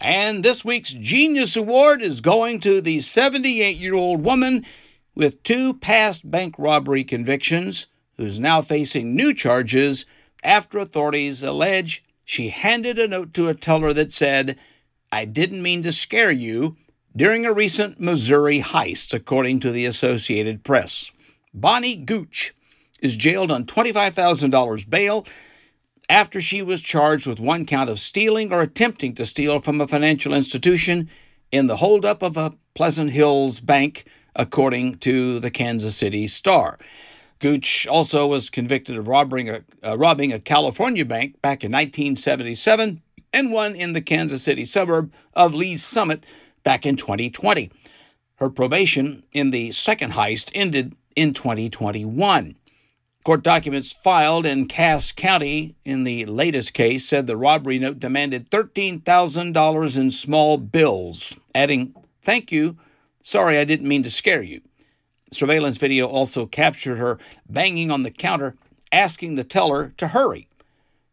And 0.00 0.42
this 0.42 0.64
week's 0.64 0.92
Genius 0.92 1.56
Award 1.56 2.00
is 2.00 2.22
going 2.22 2.60
to 2.60 2.80
the 2.80 3.00
78 3.00 3.76
year 3.76 3.94
old 3.94 4.24
woman 4.24 4.64
with 5.14 5.42
two 5.42 5.74
past 5.74 6.30
bank 6.30 6.54
robbery 6.56 7.04
convictions 7.04 7.86
who's 8.16 8.40
now 8.40 8.62
facing 8.62 9.14
new 9.14 9.34
charges 9.34 10.06
after 10.42 10.78
authorities 10.78 11.42
allege 11.42 12.02
she 12.24 12.50
handed 12.50 12.96
a 12.96 13.08
note 13.08 13.34
to 13.34 13.48
a 13.48 13.54
teller 13.54 13.92
that 13.92 14.12
said, 14.12 14.56
I 15.10 15.24
didn't 15.24 15.64
mean 15.64 15.82
to 15.82 15.90
scare 15.90 16.30
you 16.30 16.76
during 17.14 17.44
a 17.44 17.52
recent 17.52 17.98
Missouri 17.98 18.60
heist, 18.60 19.12
according 19.12 19.58
to 19.60 19.72
the 19.72 19.84
Associated 19.84 20.62
Press. 20.62 21.10
Bonnie 21.52 21.96
Gooch 21.96 22.54
is 23.02 23.16
jailed 23.16 23.50
on 23.50 23.64
$25,000 23.64 24.88
bail 24.88 25.26
after 26.10 26.40
she 26.40 26.60
was 26.60 26.82
charged 26.82 27.28
with 27.28 27.38
one 27.38 27.64
count 27.64 27.88
of 27.88 28.00
stealing 28.00 28.52
or 28.52 28.60
attempting 28.60 29.14
to 29.14 29.24
steal 29.24 29.60
from 29.60 29.80
a 29.80 29.86
financial 29.86 30.34
institution 30.34 31.08
in 31.52 31.68
the 31.68 31.76
holdup 31.76 32.20
of 32.20 32.36
a 32.36 32.52
Pleasant 32.74 33.10
Hills 33.10 33.60
bank, 33.60 34.04
according 34.34 34.96
to 34.98 35.38
the 35.38 35.52
Kansas 35.52 35.96
City 35.96 36.26
Star. 36.26 36.78
Gooch 37.38 37.86
also 37.86 38.26
was 38.26 38.50
convicted 38.50 38.96
of 38.96 39.06
robbing 39.06 39.48
a, 39.48 39.64
uh, 39.84 39.96
robbing 39.96 40.32
a 40.32 40.40
California 40.40 41.04
bank 41.04 41.40
back 41.40 41.62
in 41.62 41.70
1977 41.70 43.00
and 43.32 43.52
one 43.52 43.76
in 43.76 43.92
the 43.92 44.00
Kansas 44.00 44.42
City 44.42 44.64
suburb 44.64 45.12
of 45.34 45.54
Lee's 45.54 45.84
Summit 45.84 46.26
back 46.64 46.84
in 46.84 46.96
2020. 46.96 47.70
Her 48.36 48.50
probation 48.50 49.22
in 49.32 49.50
the 49.50 49.70
second 49.70 50.14
heist 50.14 50.50
ended 50.54 50.96
in 51.14 51.32
2021. 51.34 52.56
Court 53.22 53.42
documents 53.42 53.92
filed 53.92 54.46
in 54.46 54.66
Cass 54.66 55.12
County 55.12 55.76
in 55.84 56.04
the 56.04 56.24
latest 56.24 56.72
case 56.72 57.06
said 57.06 57.26
the 57.26 57.36
robbery 57.36 57.78
note 57.78 57.98
demanded 57.98 58.50
$13,000 58.50 59.98
in 59.98 60.10
small 60.10 60.56
bills, 60.56 61.38
adding, 61.54 61.94
Thank 62.22 62.50
you. 62.50 62.78
Sorry, 63.22 63.58
I 63.58 63.64
didn't 63.64 63.88
mean 63.88 64.02
to 64.04 64.10
scare 64.10 64.42
you. 64.42 64.62
Surveillance 65.30 65.76
video 65.76 66.06
also 66.06 66.46
captured 66.46 66.96
her 66.96 67.18
banging 67.48 67.90
on 67.90 68.04
the 68.04 68.10
counter, 68.10 68.56
asking 68.90 69.34
the 69.34 69.44
teller 69.44 69.92
to 69.98 70.08
hurry. 70.08 70.48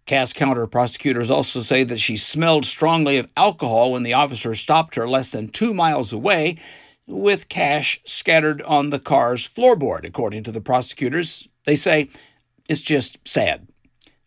Cass 0.05 0.31
County 0.31 0.65
prosecutors 0.67 1.29
also 1.29 1.59
say 1.59 1.83
that 1.83 1.99
she 1.99 2.15
smelled 2.15 2.65
strongly 2.65 3.17
of 3.17 3.29
alcohol 3.35 3.91
when 3.91 4.03
the 4.03 4.13
officer 4.13 4.55
stopped 4.55 4.95
her 4.95 5.09
less 5.09 5.33
than 5.33 5.49
two 5.49 5.73
miles 5.73 6.13
away 6.13 6.55
with 7.07 7.49
cash 7.49 8.01
scattered 8.03 8.61
on 8.63 8.89
the 8.89 8.99
car's 8.99 9.47
floorboard, 9.47 10.05
according 10.05 10.43
to 10.43 10.51
the 10.51 10.61
prosecutors. 10.61 11.47
They 11.65 11.75
say 11.75 12.09
it's 12.69 12.81
just 12.81 13.25
sad. 13.25 13.67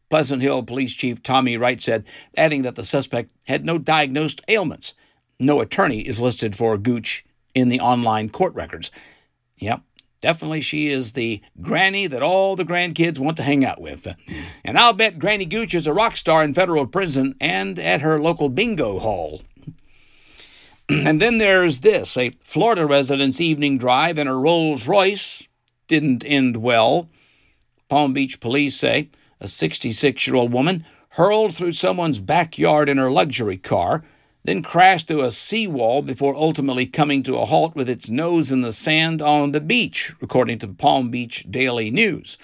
Pleasant 0.09 0.43
Hill 0.43 0.65
Police 0.65 0.95
Chief 0.95 1.23
Tommy 1.23 1.57
Wright 1.57 1.81
said, 1.81 2.05
adding 2.37 2.63
that 2.63 2.75
the 2.75 2.83
suspect 2.83 3.31
had 3.47 3.65
no 3.65 3.79
diagnosed 3.79 4.41
ailments. 4.49 4.95
No 5.39 5.61
attorney 5.61 6.01
is 6.01 6.21
listed 6.21 6.57
for 6.57 6.77
Gooch 6.77 7.25
in 7.55 7.69
the 7.69 7.81
online 7.81 8.29
court 8.29 8.55
records. 8.55 8.91
Yep, 9.59 9.83
definitely 10.21 10.63
she 10.63 10.89
is 10.89 11.13
the 11.13 11.41
granny 11.61 12.07
that 12.07 12.23
all 12.23 12.57
the 12.57 12.65
grandkids 12.65 13.19
want 13.19 13.37
to 13.37 13.43
hang 13.43 13.65
out 13.65 13.81
with. 13.81 14.07
And 14.65 14.79
I'll 14.79 14.93
bet 14.93 15.19
Granny 15.19 15.47
Gooch 15.47 15.75
is 15.75 15.87
a 15.87 15.93
rock 15.93 16.17
star 16.17 16.43
in 16.43 16.55
federal 16.55 16.87
prison 16.87 17.35
and 17.41 17.79
at 17.79 18.01
her 18.01 18.19
local 18.19 18.49
bingo 18.49 18.99
hall. 18.99 19.43
and 21.07 21.21
then 21.21 21.39
there's 21.39 21.81
this 21.81 22.17
a 22.17 22.33
Florida 22.43 22.85
resident's 22.85 23.41
evening 23.41 23.79
drive 23.79 24.19
in 24.19 24.27
a 24.27 24.35
Rolls 24.35 24.89
Royce 24.89 25.47
didn't 25.87 26.25
end 26.25 26.57
well. 26.57 27.09
Palm 27.89 28.13
Beach 28.13 28.41
police 28.41 28.75
say 28.77 29.09
a 29.41 29.47
66 29.47 30.27
year 30.27 30.35
old 30.35 30.53
woman 30.53 30.85
hurled 31.11 31.55
through 31.55 31.75
someone's 31.75 32.19
backyard 32.19 32.89
in 32.89 32.99
her 32.99 33.11
luxury 33.11 33.57
car, 33.57 34.03
then 34.43 34.63
crashed 34.63 35.07
through 35.07 35.23
a 35.23 35.31
seawall 35.31 36.03
before 36.03 36.35
ultimately 36.35 36.87
coming 36.87 37.23
to 37.23 37.39
a 37.39 37.45
halt 37.45 37.77
with 37.77 37.89
its 37.89 38.11
nose 38.11 38.51
in 38.51 38.63
the 38.63 38.73
sand 38.73 39.23
on 39.23 39.53
the 39.53 39.61
beach, 39.61 40.13
according 40.21 40.59
to 40.59 40.67
the 40.67 40.75
Palm 40.75 41.09
Beach 41.09 41.47
Daily 41.49 41.93
News. 41.93 42.37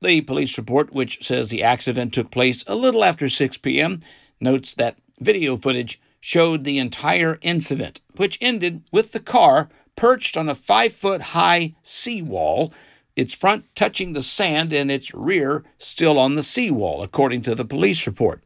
The 0.00 0.20
police 0.20 0.56
report, 0.56 0.92
which 0.92 1.24
says 1.24 1.50
the 1.50 1.64
accident 1.64 2.14
took 2.14 2.30
place 2.30 2.62
a 2.68 2.76
little 2.76 3.02
after 3.02 3.28
6 3.28 3.56
p.m., 3.58 3.98
notes 4.40 4.72
that 4.74 4.98
video 5.20 5.56
footage 5.56 6.00
showed 6.22 6.62
the 6.62 6.78
entire 6.78 7.36
incident, 7.42 8.00
which 8.16 8.38
ended 8.40 8.80
with 8.92 9.10
the 9.10 9.20
car 9.20 9.68
perched 9.96 10.36
on 10.36 10.48
a 10.48 10.54
five 10.54 10.92
foot 10.92 11.20
high 11.20 11.74
seawall 11.82 12.72
its 13.16 13.34
front 13.34 13.66
touching 13.74 14.12
the 14.12 14.22
sand 14.22 14.72
and 14.72 14.90
its 14.90 15.12
rear 15.12 15.64
still 15.76 16.18
on 16.18 16.34
the 16.34 16.42
seawall, 16.42 17.02
according 17.02 17.42
to 17.42 17.54
the 17.54 17.64
police 17.64 18.06
report. 18.06 18.42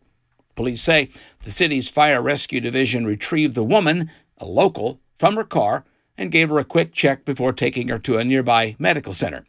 Police 0.57 0.83
say 0.83 1.11
the 1.43 1.51
city's 1.51 1.89
fire 1.89 2.21
rescue 2.21 2.61
division 2.61 3.07
retrieved 3.07 3.55
the 3.55 3.63
woman, 3.63 4.11
a 4.39 4.47
local, 4.47 4.99
from 5.19 5.37
her 5.37 5.45
car 5.45 5.85
and 6.19 6.33
gave 6.33 6.49
her 6.49 6.59
a 6.59 6.65
quick 6.65 6.93
check 6.93 7.27
before 7.27 7.53
taking 7.53 7.89
her 7.89 7.99
to 7.99 8.17
a 8.17 8.25
nearby 8.25 8.75
medical 8.79 9.13
center. 9.13 9.45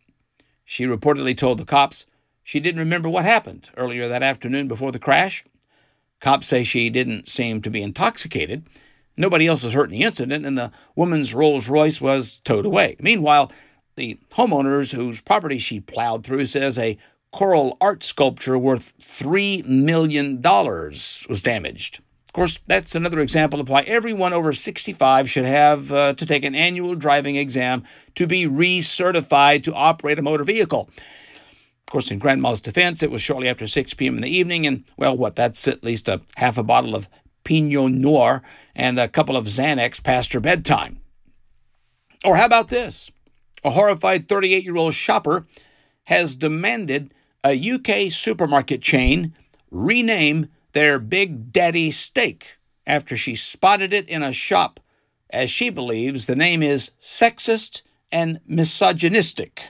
She 0.65 0.85
reportedly 0.85 1.35
told 1.35 1.59
the 1.59 1.65
cops 1.65 2.05
she 2.43 2.59
didn't 2.59 2.79
remember 2.79 3.09
what 3.09 3.25
happened 3.25 3.69
earlier 3.77 4.07
that 4.09 4.21
afternoon 4.21 4.67
before 4.67 4.91
the 4.91 4.99
crash. 4.99 5.43
Cops 6.19 6.47
say 6.47 6.63
she 6.63 6.89
didn't 6.89 7.27
seem 7.29 7.61
to 7.61 7.69
be 7.69 7.81
intoxicated. 7.81 8.65
Nobody 9.15 9.47
else 9.47 9.63
was 9.63 9.73
hurt 9.73 9.85
in 9.85 9.91
the 9.91 10.03
incident, 10.03 10.45
and 10.45 10.57
the 10.57 10.71
woman's 10.95 11.33
Rolls 11.33 11.69
Royce 11.69 11.99
was 11.99 12.37
towed 12.39 12.65
away. 12.65 12.95
Meanwhile, 12.99 13.51
the 13.95 14.19
homeowners 14.31 14.93
whose 14.93 15.21
property 15.21 15.57
she 15.57 15.79
plowed 15.79 16.23
through 16.23 16.45
says 16.45 16.77
a 16.77 16.97
coral 17.31 17.77
art 17.81 18.03
sculpture 18.03 18.57
worth 18.57 18.97
$3 18.99 19.65
million 19.65 20.41
was 20.41 21.41
damaged. 21.43 21.99
Of 22.27 22.33
course, 22.33 22.59
that's 22.67 22.93
another 22.93 23.19
example 23.19 23.59
of 23.59 23.69
why 23.69 23.81
everyone 23.81 24.33
over 24.33 24.53
65 24.53 25.29
should 25.29 25.45
have 25.45 25.91
uh, 25.91 26.13
to 26.13 26.25
take 26.25 26.45
an 26.45 26.53
annual 26.53 26.93
driving 26.93 27.35
exam 27.35 27.83
to 28.15 28.27
be 28.27 28.45
recertified 28.45 29.63
to 29.63 29.73
operate 29.73 30.19
a 30.19 30.21
motor 30.21 30.43
vehicle. 30.43 30.89
Of 31.87 31.91
course, 31.91 32.11
in 32.11 32.19
Grandma's 32.19 32.59
defense, 32.59 33.01
it 33.01 33.11
was 33.11 33.21
shortly 33.21 33.47
after 33.47 33.65
6 33.65 33.93
p.m. 33.93 34.17
in 34.17 34.21
the 34.21 34.29
evening, 34.29 34.67
and 34.67 34.83
well, 34.97 35.15
what, 35.15 35.37
that's 35.37 35.69
at 35.69 35.85
least 35.85 36.09
a 36.09 36.19
half 36.35 36.57
a 36.57 36.63
bottle 36.63 36.95
of 36.95 37.07
Pinot 37.45 37.91
Noir 37.93 38.43
and 38.75 38.99
a 38.99 39.07
couple 39.07 39.37
of 39.37 39.45
Xanax 39.45 40.03
past 40.03 40.33
her 40.33 40.41
bedtime. 40.41 40.99
Or 42.25 42.35
how 42.35 42.45
about 42.45 42.67
this? 42.67 43.09
A 43.63 43.69
horrified 43.69 44.27
38 44.27 44.65
year 44.65 44.75
old 44.75 44.95
shopper 44.95 45.45
has 46.07 46.35
demanded 46.35 47.13
a 47.41 47.71
UK 47.71 48.11
supermarket 48.11 48.81
chain 48.81 49.33
rename 49.71 50.49
their 50.73 50.99
Big 50.99 51.53
Daddy 51.53 51.89
steak 51.91 52.57
after 52.85 53.15
she 53.15 53.33
spotted 53.33 53.93
it 53.93 54.09
in 54.09 54.23
a 54.23 54.33
shop, 54.33 54.81
as 55.29 55.49
she 55.49 55.69
believes 55.69 56.25
the 56.25 56.35
name 56.35 56.61
is 56.61 56.91
sexist 56.99 57.81
and 58.11 58.41
misogynistic. 58.45 59.69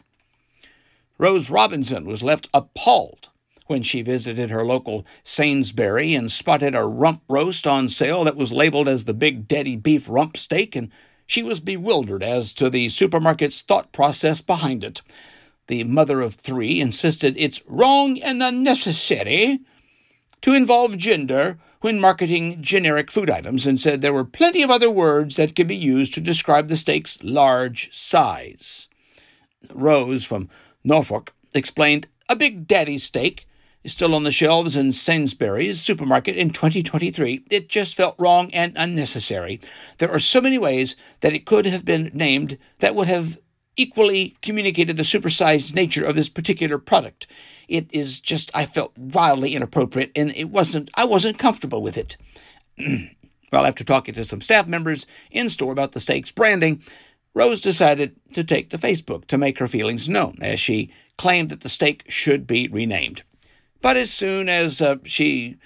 Rose 1.18 1.50
Robinson 1.50 2.06
was 2.06 2.24
left 2.24 2.48
appalled 2.54 3.30
when 3.66 3.84
she 3.84 4.02
visited 4.02 4.50
her 4.50 4.66
local 4.66 5.06
Sainsbury 5.24 6.16
and 6.16 6.32
spotted 6.32 6.74
a 6.74 6.86
rump 6.86 7.22
roast 7.28 7.68
on 7.68 7.90
sale 7.90 8.24
that 8.24 8.36
was 8.36 8.52
labeled 8.52 8.88
as 8.88 9.06
the 9.06 9.14
Big 9.14 9.48
Daddy 9.48 9.76
beef 9.76 10.08
rump 10.08 10.38
steak, 10.38 10.76
and 10.76 10.92
she 11.26 11.44
was 11.44 11.60
bewildered 11.60 12.24
as 12.24 12.54
to 12.54 12.70
the 12.70 12.88
supermarket's 12.88 13.62
thought 13.62 13.92
process 13.92 14.42
behind 14.42 14.84
it. 14.84 15.02
The 15.68 15.84
mother 15.84 16.22
of 16.22 16.36
three 16.36 16.80
insisted 16.80 17.36
it's 17.38 17.62
wrong 17.68 18.20
and 18.22 18.42
unnecessary 18.42 19.60
to 20.42 20.54
involve 20.54 20.98
gender 20.98 21.58
when 21.82 22.00
marketing 22.00 22.62
generic 22.62 23.12
food 23.12 23.30
items 23.30 23.68
and 23.68 23.80
said 23.80 24.00
there 24.00 24.14
were 24.14 24.24
plenty 24.24 24.64
of 24.64 24.72
other 24.72 24.90
words 24.90 25.36
that 25.36 25.56
could 25.56 25.68
be 25.68 25.76
used 25.76 26.14
to 26.14 26.22
describe 26.22 26.70
the 26.70 26.78
steak's 26.78 27.22
large 27.22 27.94
size. 27.94 28.88
Rose 29.74 30.24
from 30.24 30.50
Norfolk 30.84 31.34
explained 31.54 32.08
a 32.30 32.36
Big 32.36 32.68
Daddy 32.68 32.98
steak 32.98 33.46
is 33.84 33.94
still 33.94 34.14
on 34.14 34.24
the 34.24 34.32
shelves 34.32 34.76
in 34.76 34.92
Sainsbury's 34.92 35.80
supermarket 35.80 36.36
in 36.36 36.50
2023. 36.50 37.46
It 37.50 37.70
just 37.70 37.96
felt 37.96 38.16
wrong 38.20 38.54
and 38.54 38.74
unnecessary. 38.76 39.62
There 39.98 40.12
are 40.12 40.20
so 40.20 40.42
many 40.42 40.58
ways 40.58 40.96
that 41.22 41.34
it 41.34 41.46
could 41.46 41.66
have 41.66 41.86
been 41.86 42.12
named 42.14 42.58
that 42.80 42.96
would 42.96 43.08
have 43.08 43.38
equally 43.78 44.36
communicated 44.42 44.98
the 44.98 45.04
supersized 45.04 45.74
nature 45.74 46.06
of 46.06 46.16
this 46.16 46.28
particular 46.28 46.78
product. 46.78 47.28
It 47.70 47.88
is 47.94 48.20
just, 48.20 48.52
I 48.54 48.66
felt 48.66 48.98
wildly 48.98 49.56
inappropriate 49.56 50.12
and 50.16 50.36
it 50.36 50.50
wasn't, 50.50 50.90
I 50.96 51.06
wasn't 51.06 51.40
comfortable 51.40 51.82
with 51.82 51.98
it. 51.98 52.18
well, 53.52 53.66
after 53.66 53.84
talking 53.84 54.16
to 54.16 54.26
some 54.26 54.42
staff 54.42 54.68
members 54.68 55.08
in 55.32 55.50
store 55.50 55.72
about 55.72 55.94
the 55.94 56.00
steak's 56.00 56.32
branding, 56.32 56.82
Rose 57.38 57.62
decided 57.62 58.16
to 58.34 58.44
take 58.44 58.72
to 58.72 58.80
Facebook 58.80 59.28
to 59.28 59.38
make 59.38 59.60
her 59.60 59.68
feelings 59.68 60.10
known 60.10 60.38
as 60.42 60.60
she 60.60 60.92
claimed 61.20 61.50
that 61.50 61.62
the 61.62 61.70
steak 61.70 62.04
should 62.08 62.48
be 62.48 62.68
renamed. 62.68 63.22
But 63.80 63.96
as 63.96 64.12
soon 64.12 64.50
as 64.50 64.82
uh, 64.82 64.96
she 65.04 65.58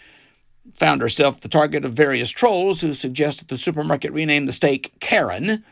found 0.76 1.00
herself 1.00 1.40
the 1.40 1.48
target 1.48 1.86
of 1.86 1.94
various 1.94 2.30
trolls 2.30 2.82
who 2.82 2.94
suggested 2.94 3.48
the 3.48 3.58
supermarket 3.58 4.12
rename 4.12 4.48
the 4.48 4.52
steak 4.52 5.00
Karen, 5.00 5.64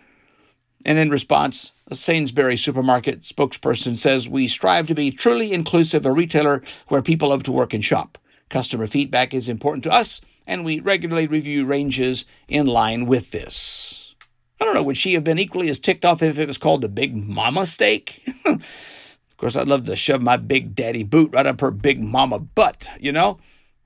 and 0.86 0.98
in 0.98 1.10
response, 1.10 1.74
a 1.88 1.96
Sainsbury 1.96 2.56
supermarket 2.56 3.24
spokesperson 3.24 3.98
says, 3.98 4.30
We 4.30 4.48
strive 4.48 4.88
to 4.88 4.96
be 4.96 5.12
truly 5.12 5.52
inclusive, 5.52 6.06
a 6.06 6.14
retailer 6.14 6.64
where 6.88 7.02
people 7.02 7.28
love 7.28 7.44
to 7.44 7.52
work 7.52 7.74
and 7.74 7.84
shop. 7.84 8.18
Customer 8.48 8.88
feedback 8.88 9.34
is 9.34 9.50
important 9.50 9.84
to 9.84 9.92
us, 9.92 10.22
and 10.48 10.64
we 10.64 10.80
regularly 10.80 11.28
review 11.28 11.66
ranges 11.66 12.24
in 12.48 12.68
line 12.68 13.06
with 13.06 13.32
this. 13.32 13.99
I 14.60 14.66
don't 14.66 14.74
know, 14.74 14.84
would 14.84 14.98
she 14.98 15.14
have 15.14 15.24
been 15.24 15.40
equally 15.40 15.70
as 15.70 15.80
ticked 15.80 16.04
off 16.04 16.22
if 16.22 16.38
it 16.38 16.48
was 16.48 16.58
called 16.58 16.82
the 16.82 16.90
Big 16.90 17.16
Mama 17.16 17.66
steak? 17.66 18.28
of 18.46 19.38
course, 19.38 19.56
I'd 19.56 19.68
love 19.68 19.86
to 19.86 19.96
shove 19.96 20.22
my 20.22 20.36
big 20.38 20.76
daddy 20.76 21.04
boot 21.04 21.32
right 21.32 21.48
up 21.48 21.62
her 21.62 21.72
big 21.72 22.02
mama 22.02 22.40
butt, 22.40 22.90
you 23.00 23.12
know? 23.12 23.40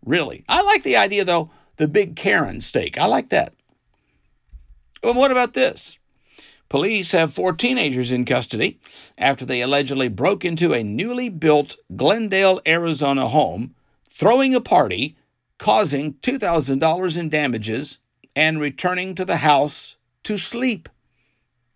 Really. 0.04 0.44
I 0.50 0.62
like 0.62 0.84
the 0.84 0.98
idea, 0.98 1.24
though, 1.24 1.52
the 1.78 1.88
Big 1.88 2.16
Karen 2.16 2.60
steak. 2.60 2.98
I 2.98 3.06
like 3.06 3.30
that. 3.30 3.54
Well, 5.04 5.14
what 5.14 5.32
about 5.32 5.54
this? 5.54 6.00
Police 6.70 7.12
have 7.12 7.34
four 7.34 7.54
teenagers 7.54 8.12
in 8.12 8.26
custody 8.26 8.80
after 9.16 9.46
they 9.46 9.62
allegedly 9.62 10.08
broke 10.08 10.44
into 10.44 10.74
a 10.74 10.84
newly 10.84 11.30
built 11.30 11.76
Glendale, 11.96 12.62
Arizona 12.66 13.28
home, 13.28 13.76
throwing 14.10 14.56
a 14.56 14.62
party, 14.62 15.16
causing 15.60 16.16
$2,000 16.16 17.18
in 17.18 17.30
damages, 17.30 18.00
and 18.36 18.60
returning 18.60 19.14
to 19.14 19.24
the 19.24 19.38
house 19.38 19.98
to 20.24 20.38
sleep. 20.38 20.90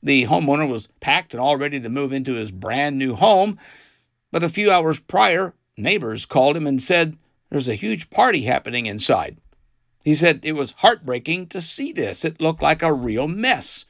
The 0.02 0.26
homeowner 0.26 0.70
was 0.70 0.88
packed 1.00 1.34
and 1.34 1.42
all 1.42 1.58
ready 1.58 1.80
to 1.80 1.90
move 1.90 2.14
into 2.14 2.34
his 2.34 2.52
brand 2.52 2.98
new 2.98 3.16
home, 3.16 3.58
but 4.32 4.44
a 4.44 4.50
few 4.50 4.72
hours 4.72 5.00
prior, 5.00 5.54
neighbors 5.76 6.26
called 6.26 6.56
him 6.56 6.68
and 6.68 6.82
said 6.82 7.18
there's 7.50 7.68
a 7.68 7.76
huge 7.76 8.10
party 8.10 8.42
happening 8.42 8.86
inside. 8.86 9.38
He 10.04 10.14
said 10.14 10.40
it 10.44 10.54
was 10.54 10.72
heartbreaking 10.78 11.48
to 11.48 11.62
see 11.62 11.92
this. 11.92 12.24
It 12.24 12.40
looked 12.40 12.62
like 12.62 12.82
a 12.82 12.94
real 12.94 13.28
mess. 13.28 13.86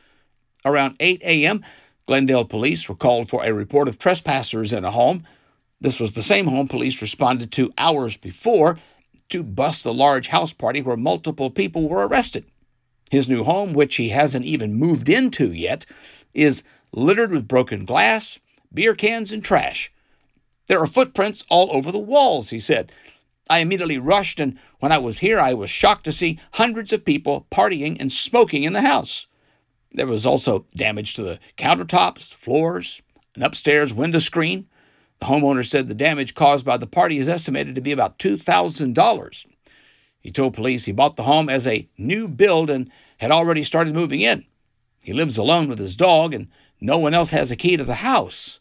Around 0.65 0.95
8 0.99 1.21
a.m., 1.23 1.63
Glendale 2.07 2.45
police 2.45 2.87
were 2.87 2.95
called 2.95 3.29
for 3.29 3.43
a 3.43 3.53
report 3.53 3.87
of 3.87 3.99
trespassers 3.99 4.73
in 4.73 4.85
a 4.85 4.91
home. 4.91 5.23
This 5.79 5.99
was 5.99 6.13
the 6.13 6.23
same 6.23 6.47
home 6.47 6.67
police 6.67 7.01
responded 7.01 7.51
to 7.51 7.73
hours 7.77 8.17
before 8.17 8.79
to 9.29 9.43
bust 9.43 9.83
the 9.83 9.93
large 9.93 10.29
house 10.29 10.53
party 10.53 10.81
where 10.81 10.97
multiple 10.97 11.51
people 11.51 11.87
were 11.87 12.07
arrested. 12.07 12.45
His 13.09 13.29
new 13.29 13.43
home, 13.43 13.73
which 13.73 13.95
he 13.95 14.09
hasn't 14.09 14.45
even 14.45 14.75
moved 14.75 15.09
into 15.09 15.51
yet, 15.51 15.85
is 16.33 16.63
littered 16.93 17.31
with 17.31 17.47
broken 17.47 17.85
glass, 17.85 18.39
beer 18.73 18.95
cans, 18.95 19.31
and 19.31 19.43
trash. 19.43 19.91
There 20.67 20.81
are 20.81 20.87
footprints 20.87 21.45
all 21.49 21.69
over 21.75 21.91
the 21.91 21.99
walls, 21.99 22.49
he 22.49 22.59
said. 22.59 22.91
I 23.49 23.59
immediately 23.59 23.97
rushed, 23.97 24.39
and 24.39 24.57
when 24.79 24.91
I 24.91 24.97
was 24.97 25.19
here, 25.19 25.39
I 25.39 25.53
was 25.53 25.69
shocked 25.69 26.03
to 26.05 26.11
see 26.11 26.39
hundreds 26.53 26.91
of 26.91 27.05
people 27.05 27.47
partying 27.49 27.97
and 27.99 28.11
smoking 28.11 28.63
in 28.63 28.73
the 28.73 28.81
house. 28.81 29.27
There 29.91 30.07
was 30.07 30.25
also 30.25 30.65
damage 30.75 31.15
to 31.15 31.23
the 31.23 31.39
countertops, 31.57 32.33
floors, 32.33 33.01
an 33.35 33.43
upstairs 33.43 33.93
window 33.93 34.19
screen. 34.19 34.67
The 35.19 35.27
homeowner 35.27 35.65
said 35.65 35.87
the 35.87 35.95
damage 35.95 36.35
caused 36.35 36.65
by 36.65 36.77
the 36.77 36.85
party 36.85 37.17
is 37.17 37.29
estimated 37.29 37.73
to 37.75 37.81
be 37.81 37.93
about 37.93 38.19
$2,000. 38.19 39.45
He 40.27 40.33
told 40.33 40.55
police 40.55 40.83
he 40.83 40.91
bought 40.91 41.15
the 41.15 41.23
home 41.23 41.47
as 41.47 41.65
a 41.65 41.87
new 41.97 42.27
build 42.27 42.69
and 42.69 42.91
had 43.19 43.31
already 43.31 43.63
started 43.63 43.95
moving 43.95 44.19
in. 44.19 44.43
He 45.01 45.13
lives 45.13 45.37
alone 45.37 45.69
with 45.69 45.79
his 45.79 45.95
dog, 45.95 46.33
and 46.33 46.49
no 46.81 46.97
one 46.97 47.13
else 47.13 47.29
has 47.29 47.49
a 47.49 47.55
key 47.55 47.77
to 47.77 47.85
the 47.85 48.03
house. 48.03 48.59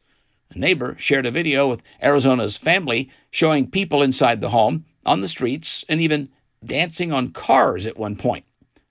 A 0.54 0.58
neighbor 0.60 0.94
shared 0.96 1.26
a 1.26 1.32
video 1.32 1.68
with 1.68 1.82
Arizona's 2.00 2.56
family 2.56 3.10
showing 3.32 3.68
people 3.68 4.00
inside 4.00 4.40
the 4.40 4.50
home, 4.50 4.84
on 5.04 5.22
the 5.22 5.26
streets, 5.26 5.84
and 5.88 6.00
even 6.00 6.28
dancing 6.64 7.12
on 7.12 7.32
cars 7.32 7.84
at 7.84 7.98
one 7.98 8.14
point. 8.14 8.44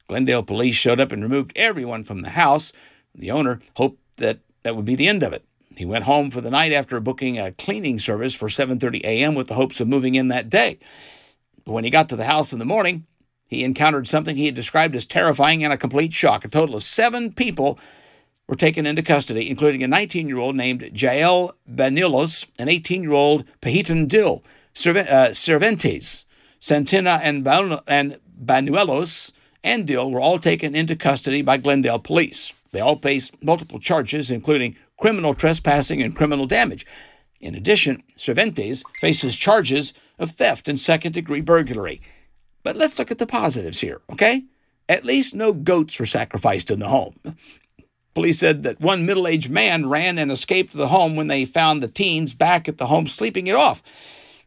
Glendale 0.10 0.44
police 0.44 0.76
showed 0.76 1.00
up 1.00 1.14
and 1.14 1.24
removed 1.24 1.54
everyone 1.56 2.04
from 2.04 2.24
the 2.24 2.32
house. 2.32 2.74
The 3.14 3.32
owner 3.32 3.62
hoped 3.78 4.02
that 4.18 4.40
that 4.64 4.76
would 4.76 4.84
be 4.84 4.96
the 4.96 5.08
end 5.08 5.24
of 5.24 5.32
it. 5.32 5.46
He 5.78 5.86
went 5.86 6.04
home 6.04 6.30
for 6.30 6.42
the 6.42 6.52
night 6.52 6.74
after 6.74 7.00
booking 7.00 7.40
a 7.40 7.54
cleaning 7.54 8.00
service 8.00 8.36
for 8.36 8.50
7:30 8.50 9.00
a.m. 9.06 9.34
with 9.34 9.48
the 9.48 9.54
hopes 9.54 9.80
of 9.80 9.88
moving 9.88 10.16
in 10.16 10.28
that 10.28 10.50
day. 10.50 10.78
But 11.66 11.74
when 11.74 11.84
he 11.84 11.90
got 11.90 12.10
to 12.10 12.16
the 12.16 12.26
house 12.26 12.54
in 12.54 12.60
the 12.60 12.66
morning, 12.66 13.06
he 13.48 13.64
encountered 13.64 14.08
something 14.08 14.36
he 14.36 14.46
had 14.46 14.56
described 14.56 14.96
as 14.96 15.06
terrifying 15.06 15.64
and 15.64 15.74
a 15.74 15.78
complete 15.78 16.14
shock. 16.14 16.46
A 16.46 16.48
total 16.48 16.76
of 16.76 16.84
7 16.84 17.34
people 17.34 17.80
were 18.48 18.56
taken 18.56 18.86
into 18.86 19.02
custody, 19.02 19.50
including 19.50 19.84
a 19.84 19.88
19-year-old 19.88 20.56
named 20.56 20.92
Jael 20.94 21.56
Banuelos, 21.70 22.48
an 22.60 22.68
18-year-old 22.68 23.46
Pahitan 23.62 24.08
Dill, 24.08 24.44
uh, 24.86 25.34
Cervantes, 25.34 26.26
Santina, 26.60 27.20
and, 27.24 27.48
and 27.88 28.20
Banuelos 28.44 29.32
and 29.64 29.88
Dill 29.88 30.12
were 30.12 30.20
all 30.20 30.38
taken 30.38 30.76
into 30.76 30.96
custody 30.96 31.42
by 31.42 31.58
Glendale 31.58 32.00
police. 32.00 32.54
They 32.72 32.82
all 32.82 32.98
faced 32.98 33.44
multiple 33.44 33.80
charges, 33.80 34.30
including 34.30 34.76
criminal 35.00 35.34
trespassing 35.34 36.02
and 36.02 36.16
criminal 36.16 36.46
damage. 36.46 36.86
In 37.40 37.56
addition, 37.56 38.04
Cervantes 38.16 38.84
faces 39.00 39.36
charges 39.36 39.94
of 40.20 40.32
theft 40.32 40.68
and 40.68 40.80
second 40.80 41.14
degree 41.14 41.42
burglary. 41.42 42.02
But 42.64 42.76
let's 42.76 42.98
look 42.98 43.12
at 43.12 43.18
the 43.18 43.28
positives 43.28 43.80
here, 43.80 44.02
okay? 44.12 44.44
At 44.88 45.06
least 45.06 45.36
no 45.36 45.54
goats 45.54 46.00
were 46.00 46.06
sacrificed 46.06 46.72
in 46.72 46.80
the 46.80 46.88
home. 46.88 47.16
Police 48.14 48.40
said 48.40 48.64
that 48.64 48.80
one 48.80 49.06
middle 49.06 49.28
aged 49.28 49.50
man 49.50 49.90
ran 49.90 50.18
and 50.18 50.32
escaped 50.32 50.74
the 50.74 50.88
home 50.88 51.16
when 51.16 51.28
they 51.28 51.44
found 51.44 51.84
the 51.84 51.88
teens 51.88 52.34
back 52.34 52.68
at 52.68 52.78
the 52.78 52.86
home 52.88 53.08
sleeping 53.08 53.48
it 53.48 53.56
off. 53.56 53.84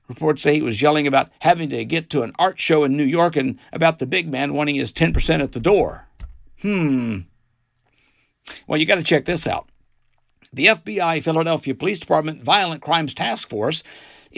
Reports 0.09 0.43
say 0.43 0.55
he 0.55 0.63
was 0.63 0.81
yelling 0.81 1.07
about 1.07 1.31
having 1.41 1.69
to 1.69 1.85
get 1.85 2.09
to 2.11 2.23
an 2.23 2.33
art 2.39 2.59
show 2.59 2.83
in 2.83 2.97
New 2.97 3.05
York 3.05 3.37
and 3.37 3.59
about 3.73 3.99
the 3.99 4.07
big 4.07 4.31
man 4.31 4.55
wanting 4.55 4.77
his 4.77 4.91
10% 4.91 5.43
at 5.43 5.53
the 5.53 5.61
door. 5.61 6.09
Hmm. 6.63 7.19
Well, 8.67 8.81
you 8.81 8.87
got 8.87 8.95
to 8.95 9.03
check 9.03 9.27
this 9.27 9.47
out. 9.47 9.69
The 10.51 10.67
FBI 10.67 11.23
Philadelphia 11.23 11.75
Police 11.75 11.99
Department 12.01 12.43
Violent 12.43 12.81
Crimes 12.81 13.13
Task 13.13 13.49
Force 13.49 13.83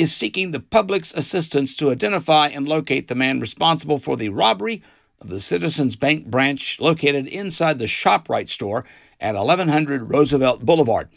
is 0.00 0.16
seeking 0.16 0.50
the 0.50 0.60
public's 0.60 1.12
assistance 1.12 1.74
to 1.74 1.90
identify 1.90 2.48
and 2.48 2.66
locate 2.66 3.08
the 3.08 3.14
man 3.14 3.38
responsible 3.38 3.98
for 3.98 4.16
the 4.16 4.30
robbery 4.30 4.82
of 5.20 5.28
the 5.28 5.38
Citizens 5.38 5.94
Bank 5.94 6.24
branch 6.24 6.80
located 6.80 7.26
inside 7.28 7.78
the 7.78 7.84
ShopRite 7.84 8.48
store 8.48 8.86
at 9.20 9.34
1100 9.34 10.08
Roosevelt 10.08 10.64
Boulevard. 10.64 11.10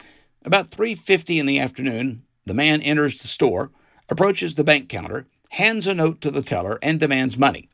About 0.44 0.70
3:50 0.70 1.38
in 1.38 1.46
the 1.46 1.58
afternoon, 1.58 2.24
the 2.44 2.52
man 2.52 2.82
enters 2.82 3.22
the 3.22 3.26
store, 3.26 3.72
approaches 4.10 4.54
the 4.54 4.64
bank 4.64 4.90
counter, 4.90 5.26
hands 5.52 5.86
a 5.86 5.94
note 5.94 6.20
to 6.20 6.30
the 6.30 6.42
teller, 6.42 6.78
and 6.82 7.00
demands 7.00 7.38
money. 7.38 7.70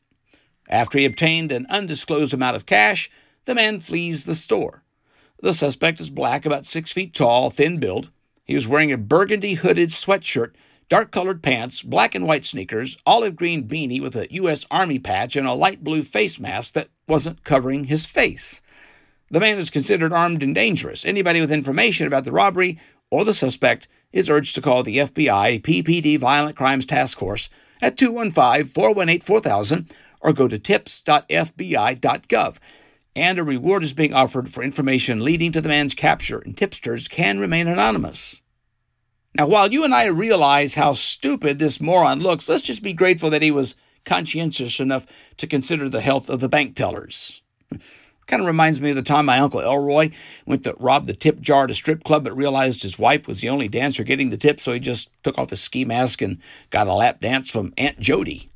After 0.69 0.97
he 0.97 1.03
obtained 1.03 1.51
an 1.51 1.67
undisclosed 1.69 2.33
amount 2.33 2.55
of 2.55 2.65
cash, 2.65 3.11
the 3.43 3.55
man 3.55 3.81
flees 3.81 4.23
the 4.23 4.35
store. 4.35 4.83
The 5.41 5.53
suspect 5.53 5.99
is 5.99 6.09
black, 6.09 6.45
about 6.45 6.65
six 6.65 6.93
feet 6.93 7.13
tall, 7.13 7.49
thin 7.49 7.79
build. 7.79 8.11
He 8.45 8.55
was 8.55 8.65
wearing 8.65 8.93
a 8.93 8.97
burgundy 8.97 9.55
hooded 9.55 9.89
sweatshirt, 9.89 10.53
dark 10.91 11.09
colored 11.09 11.41
pants, 11.41 11.81
black 11.81 12.13
and 12.15 12.27
white 12.27 12.43
sneakers, 12.43 12.97
olive 13.05 13.37
green 13.37 13.65
beanie 13.65 14.01
with 14.01 14.13
a 14.13 14.27
U.S. 14.33 14.65
Army 14.69 14.99
patch, 14.99 15.37
and 15.37 15.47
a 15.47 15.53
light 15.53 15.85
blue 15.85 16.03
face 16.03 16.37
mask 16.37 16.73
that 16.73 16.89
wasn't 17.07 17.45
covering 17.45 17.85
his 17.85 18.05
face. 18.05 18.61
The 19.29 19.39
man 19.39 19.57
is 19.57 19.69
considered 19.69 20.11
armed 20.11 20.43
and 20.43 20.53
dangerous. 20.53 21.05
Anybody 21.05 21.39
with 21.39 21.49
information 21.49 22.07
about 22.07 22.25
the 22.25 22.33
robbery 22.33 22.77
or 23.09 23.23
the 23.23 23.33
suspect 23.33 23.87
is 24.11 24.29
urged 24.29 24.53
to 24.55 24.61
call 24.61 24.83
the 24.83 24.97
FBI 24.97 25.61
PPD 25.61 26.19
Violent 26.19 26.57
Crimes 26.57 26.85
Task 26.85 27.19
Force 27.19 27.49
at 27.81 27.95
215 27.95 28.65
418 28.65 29.21
4000 29.21 29.95
or 30.19 30.33
go 30.33 30.49
to 30.49 30.59
tips.fbi.gov. 30.59 32.57
And 33.15 33.39
a 33.39 33.45
reward 33.45 33.83
is 33.83 33.93
being 33.93 34.13
offered 34.13 34.51
for 34.51 34.61
information 34.61 35.23
leading 35.23 35.53
to 35.53 35.61
the 35.61 35.69
man's 35.69 35.93
capture, 35.93 36.39
and 36.39 36.57
tipsters 36.57 37.07
can 37.07 37.39
remain 37.39 37.69
anonymous. 37.69 38.41
Now, 39.35 39.47
while 39.47 39.71
you 39.71 39.83
and 39.83 39.93
I 39.93 40.05
realize 40.05 40.75
how 40.75 40.93
stupid 40.93 41.57
this 41.57 41.79
moron 41.79 42.19
looks, 42.19 42.49
let's 42.49 42.61
just 42.63 42.83
be 42.83 42.93
grateful 42.93 43.29
that 43.29 43.41
he 43.41 43.51
was 43.51 43.75
conscientious 44.03 44.79
enough 44.79 45.05
to 45.37 45.47
consider 45.47 45.87
the 45.87 46.01
health 46.01 46.29
of 46.29 46.39
the 46.39 46.49
bank 46.49 46.75
tellers. 46.75 47.41
Kind 48.27 48.41
of 48.41 48.47
reminds 48.47 48.81
me 48.81 48.91
of 48.91 48.95
the 48.95 49.01
time 49.01 49.25
my 49.25 49.39
Uncle 49.39 49.61
Elroy 49.61 50.09
went 50.45 50.63
to 50.63 50.75
rob 50.79 51.07
the 51.07 51.13
tip 51.13 51.39
jar 51.41 51.65
at 51.65 51.71
a 51.71 51.73
strip 51.73 52.03
club, 52.03 52.23
but 52.23 52.35
realized 52.35 52.83
his 52.83 52.99
wife 52.99 53.27
was 53.27 53.41
the 53.41 53.49
only 53.49 53.67
dancer 53.67 54.03
getting 54.03 54.29
the 54.29 54.37
tip, 54.37 54.59
so 54.59 54.73
he 54.73 54.79
just 54.79 55.09
took 55.23 55.37
off 55.37 55.49
his 55.49 55.61
ski 55.61 55.85
mask 55.85 56.21
and 56.21 56.37
got 56.69 56.87
a 56.87 56.93
lap 56.93 57.19
dance 57.19 57.49
from 57.49 57.73
Aunt 57.77 57.99
Jody. 57.99 58.49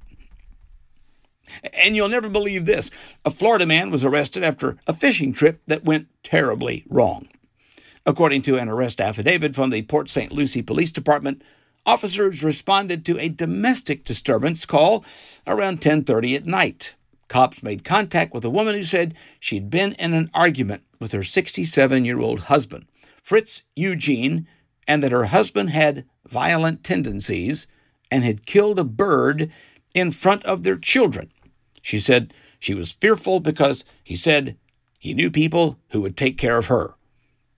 And 1.73 1.95
you'll 1.95 2.09
never 2.09 2.29
believe 2.29 2.65
this 2.65 2.91
a 3.23 3.31
Florida 3.31 3.65
man 3.65 3.91
was 3.91 4.03
arrested 4.03 4.43
after 4.43 4.77
a 4.87 4.93
fishing 4.93 5.33
trip 5.33 5.61
that 5.67 5.85
went 5.85 6.07
terribly 6.23 6.85
wrong. 6.89 7.27
According 8.05 8.43
to 8.43 8.57
an 8.57 8.69
arrest 8.69 9.01
affidavit 9.01 9.55
from 9.55 9.71
the 9.71 9.81
Port 9.81 10.09
St. 10.09 10.31
Lucie 10.31 10.61
Police 10.61 10.91
Department, 10.91 11.41
officers 11.87 12.43
responded 12.43 13.03
to 13.05 13.19
a 13.19 13.29
domestic 13.29 14.03
disturbance 14.03 14.63
call 14.65 15.03
around 15.47 15.81
10:30 15.81 16.35
at 16.35 16.45
night. 16.45 16.93
Cops 17.27 17.63
made 17.63 17.83
contact 17.83 18.31
with 18.31 18.45
a 18.45 18.49
woman 18.51 18.75
who 18.75 18.83
said 18.83 19.15
she'd 19.39 19.71
been 19.71 19.93
in 19.93 20.13
an 20.13 20.29
argument 20.35 20.83
with 20.99 21.13
her 21.13 21.23
67 21.23 22.05
year 22.05 22.19
old 22.19 22.41
husband, 22.41 22.85
Fritz 23.23 23.63
Eugene, 23.75 24.47
and 24.87 25.01
that 25.01 25.11
her 25.11 25.25
husband 25.25 25.71
had 25.71 26.05
violent 26.27 26.83
tendencies 26.83 27.65
and 28.11 28.23
had 28.23 28.45
killed 28.45 28.77
a 28.77 28.83
bird 28.83 29.49
in 29.95 30.11
front 30.11 30.43
of 30.45 30.61
their 30.61 30.77
children. 30.77 31.29
She 31.81 31.97
said 31.97 32.35
she 32.59 32.75
was 32.75 32.91
fearful 32.91 33.39
because 33.39 33.83
he 34.03 34.15
said 34.15 34.57
he 34.99 35.15
knew 35.15 35.31
people 35.31 35.79
who 35.89 36.01
would 36.01 36.15
take 36.15 36.37
care 36.37 36.57
of 36.57 36.67
her. 36.67 36.93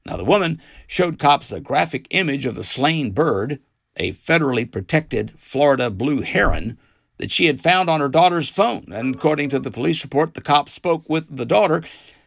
Now, 0.08 0.16
the 0.16 0.24
woman 0.24 0.62
showed 0.88 1.20
cops 1.20 1.52
a 1.52 1.60
graphic 1.60 2.08
image 2.12 2.46
of 2.46 2.56
the 2.56 2.64
slain 2.64 3.12
bird, 3.12 3.60
a 3.98 4.14
federally 4.14 4.70
protected 4.70 5.34
Florida 5.38 5.90
blue 5.90 6.22
heron, 6.22 6.78
that 7.18 7.30
she 7.30 7.48
had 7.48 7.60
found 7.60 7.90
on 7.90 8.00
her 8.00 8.08
daughter's 8.08 8.48
phone. 8.48 8.86
And 8.92 9.16
according 9.16 9.50
to 9.50 9.60
the 9.60 9.72
police 9.72 10.04
report, 10.04 10.34
the 10.34 10.42
cops 10.42 10.72
spoke 10.72 11.10
with 11.10 11.36
the 11.36 11.46
daughter. 11.46 11.84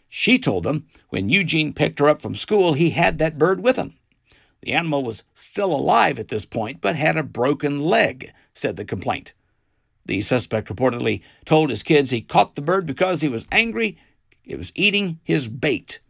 She 0.09 0.39
told 0.39 0.65
them 0.65 0.89
when 1.09 1.31
Eugene 1.31 1.73
picked 1.73 2.01
her 2.01 2.09
up 2.09 2.21
from 2.21 2.35
school, 2.35 2.75
he 2.75 2.91
had 2.91 3.19
that 3.19 3.39
bird 3.39 3.63
with 3.63 3.77
him. 3.77 3.95
The 4.61 4.73
animal 4.73 5.03
was 5.03 5.25
still 5.33 5.73
alive 5.73 6.19
at 6.19 6.29
this 6.29 6.45
point, 6.45 6.83
but 6.83 6.97
had 6.97 7.17
a 7.17 7.23
broken 7.23 7.81
leg, 7.81 8.31
said 8.53 8.77
the 8.77 8.85
complaint. 8.85 9.33
The 10.05 10.21
suspect 10.21 10.69
reportedly 10.69 11.23
told 11.47 11.71
his 11.71 11.83
kids 11.83 12.11
he 12.11 12.21
caught 12.21 12.57
the 12.57 12.63
bird 12.63 12.85
because 12.85 13.23
he 13.23 13.29
was 13.29 13.47
angry. 13.51 13.97
It 14.45 14.59
was 14.59 14.73
eating 14.75 15.21
his 15.23 15.49
bait. 15.49 16.01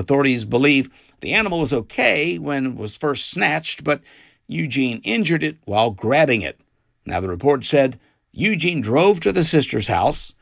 Authorities 0.00 0.46
believe 0.46 0.88
the 1.20 1.34
animal 1.34 1.60
was 1.60 1.74
okay 1.74 2.38
when 2.38 2.66
it 2.66 2.76
was 2.76 2.96
first 2.96 3.30
snatched, 3.30 3.84
but 3.84 4.00
Eugene 4.48 5.02
injured 5.04 5.44
it 5.44 5.58
while 5.66 5.90
grabbing 5.90 6.40
it. 6.40 6.64
Now, 7.04 7.20
the 7.20 7.28
report 7.28 7.64
said 7.64 8.00
Eugene 8.32 8.80
drove 8.80 9.20
to 9.20 9.30
the 9.30 9.44
sister's 9.44 9.88
house, 9.88 10.32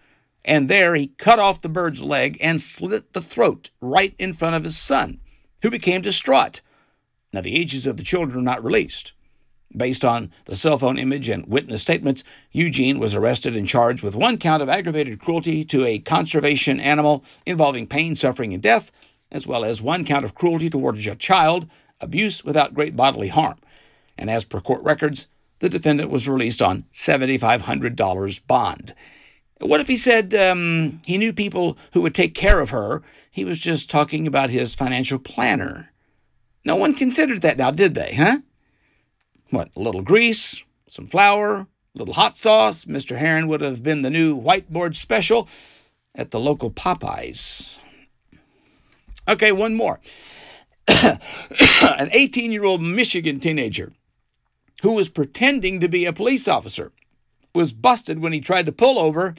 and 0.44 0.68
there 0.68 0.94
he 0.94 1.08
cut 1.08 1.40
off 1.40 1.60
the 1.60 1.68
bird's 1.68 2.00
leg 2.00 2.38
and 2.40 2.60
slit 2.60 3.12
the 3.12 3.20
throat 3.20 3.70
right 3.80 4.14
in 4.16 4.32
front 4.32 4.54
of 4.54 4.62
his 4.62 4.78
son, 4.78 5.18
who 5.62 5.70
became 5.70 6.02
distraught. 6.02 6.60
Now, 7.32 7.40
the 7.40 7.56
ages 7.56 7.84
of 7.84 7.96
the 7.96 8.04
children 8.04 8.38
are 8.38 8.42
not 8.42 8.64
released. 8.64 9.12
Based 9.76 10.04
on 10.04 10.30
the 10.44 10.56
cell 10.56 10.78
phone 10.78 10.98
image 10.98 11.28
and 11.28 11.44
witness 11.46 11.82
statements, 11.82 12.22
Eugene 12.52 13.00
was 13.00 13.14
arrested 13.14 13.56
and 13.56 13.66
charged 13.66 14.04
with 14.04 14.14
one 14.14 14.38
count 14.38 14.62
of 14.62 14.68
aggravated 14.68 15.18
cruelty 15.18 15.64
to 15.64 15.84
a 15.84 15.98
conservation 15.98 16.78
animal 16.78 17.24
involving 17.44 17.88
pain, 17.88 18.14
suffering, 18.14 18.54
and 18.54 18.62
death, 18.62 18.92
as 19.30 19.46
well 19.46 19.64
as 19.64 19.82
one 19.82 20.04
count 20.04 20.24
of 20.24 20.34
cruelty 20.34 20.70
towards 20.70 21.06
a 21.06 21.14
child, 21.14 21.68
abuse 22.00 22.44
without 22.44 22.74
great 22.74 22.96
bodily 22.96 23.28
harm. 23.28 23.56
And 24.16 24.30
as 24.30 24.44
per 24.44 24.60
court 24.60 24.82
records, 24.82 25.28
the 25.60 25.68
defendant 25.68 26.10
was 26.10 26.28
released 26.28 26.62
on 26.62 26.84
$7,500 26.92 28.46
bond. 28.46 28.94
What 29.60 29.80
if 29.80 29.88
he 29.88 29.96
said 29.96 30.34
um, 30.34 31.00
he 31.04 31.18
knew 31.18 31.32
people 31.32 31.76
who 31.92 32.02
would 32.02 32.14
take 32.14 32.34
care 32.34 32.60
of 32.60 32.70
her? 32.70 33.02
He 33.30 33.44
was 33.44 33.58
just 33.58 33.90
talking 33.90 34.26
about 34.26 34.50
his 34.50 34.74
financial 34.74 35.18
planner. 35.18 35.92
No 36.64 36.76
one 36.76 36.94
considered 36.94 37.42
that 37.42 37.58
now, 37.58 37.70
did 37.70 37.94
they, 37.94 38.14
huh? 38.14 38.38
What, 39.50 39.70
a 39.74 39.80
little 39.80 40.02
grease, 40.02 40.64
some 40.88 41.06
flour, 41.06 41.54
a 41.54 41.66
little 41.94 42.14
hot 42.14 42.36
sauce? 42.36 42.84
Mr. 42.84 43.16
Heron 43.16 43.48
would 43.48 43.60
have 43.60 43.82
been 43.82 44.02
the 44.02 44.10
new 44.10 44.40
whiteboard 44.40 44.94
special 44.94 45.48
at 46.14 46.30
the 46.30 46.40
local 46.40 46.70
Popeyes. 46.70 47.78
Okay, 49.28 49.52
one 49.52 49.74
more. 49.74 50.00
An 50.88 52.08
18 52.12 52.50
year 52.50 52.64
old 52.64 52.80
Michigan 52.80 53.38
teenager 53.38 53.92
who 54.82 54.92
was 54.92 55.08
pretending 55.08 55.80
to 55.80 55.88
be 55.88 56.04
a 56.04 56.12
police 56.12 56.48
officer 56.48 56.92
was 57.54 57.72
busted 57.72 58.20
when 58.20 58.32
he 58.32 58.40
tried 58.40 58.66
to 58.66 58.72
pull 58.72 58.98
over 58.98 59.34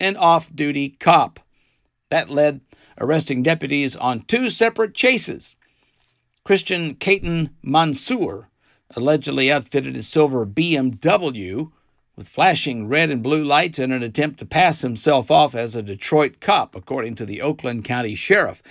an 0.00 0.16
off 0.16 0.54
duty 0.54 0.90
cop. 0.90 1.40
That 2.10 2.28
led 2.28 2.60
arresting 3.00 3.42
deputies 3.42 3.96
on 3.96 4.22
two 4.22 4.50
separate 4.50 4.94
chases. 4.94 5.56
Christian 6.44 6.94
Caton 6.94 7.50
Mansour 7.62 8.48
allegedly 8.96 9.50
outfitted 9.50 9.96
his 9.96 10.08
silver 10.08 10.44
BMW 10.44 11.70
with 12.16 12.28
flashing 12.28 12.86
red 12.86 13.10
and 13.10 13.22
blue 13.22 13.42
lights 13.42 13.78
in 13.78 13.90
an 13.90 14.02
attempt 14.02 14.38
to 14.38 14.46
pass 14.46 14.82
himself 14.82 15.30
off 15.30 15.54
as 15.54 15.74
a 15.74 15.82
Detroit 15.82 16.40
cop, 16.40 16.76
according 16.76 17.14
to 17.16 17.26
the 17.26 17.40
Oakland 17.40 17.84
County 17.84 18.14
Sheriff. 18.14 18.62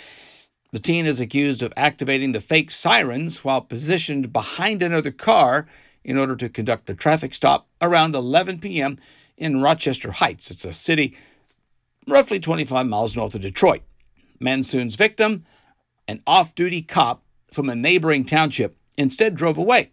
The 0.74 0.80
teen 0.80 1.06
is 1.06 1.20
accused 1.20 1.62
of 1.62 1.72
activating 1.78 2.32
the 2.32 2.42
fake 2.42 2.72
sirens 2.72 3.44
while 3.44 3.62
positioned 3.62 4.34
behind 4.34 4.82
another 4.82 5.12
car 5.12 5.68
in 6.04 6.18
order 6.18 6.36
to 6.36 6.50
conduct 6.50 6.90
a 6.90 6.96
traffic 6.96 7.36
stop 7.36 7.68
around 7.80 8.16
11 8.16 8.58
p.m. 8.58 8.98
in 9.38 9.62
Rochester 9.62 10.14
Heights. 10.14 10.50
It's 10.50 10.66
a 10.66 10.74
city 10.74 11.16
roughly 12.08 12.40
25 12.40 12.88
miles 12.88 13.16
north 13.16 13.36
of 13.36 13.42
Detroit. 13.42 13.84
Mansour's 14.40 14.96
victim, 14.96 15.46
an 16.08 16.24
off 16.26 16.56
duty 16.56 16.82
cop 16.82 17.22
from 17.52 17.70
a 17.70 17.76
neighboring 17.76 18.26
township, 18.26 18.76
instead 18.98 19.36
drove 19.36 19.60
away 19.60 19.92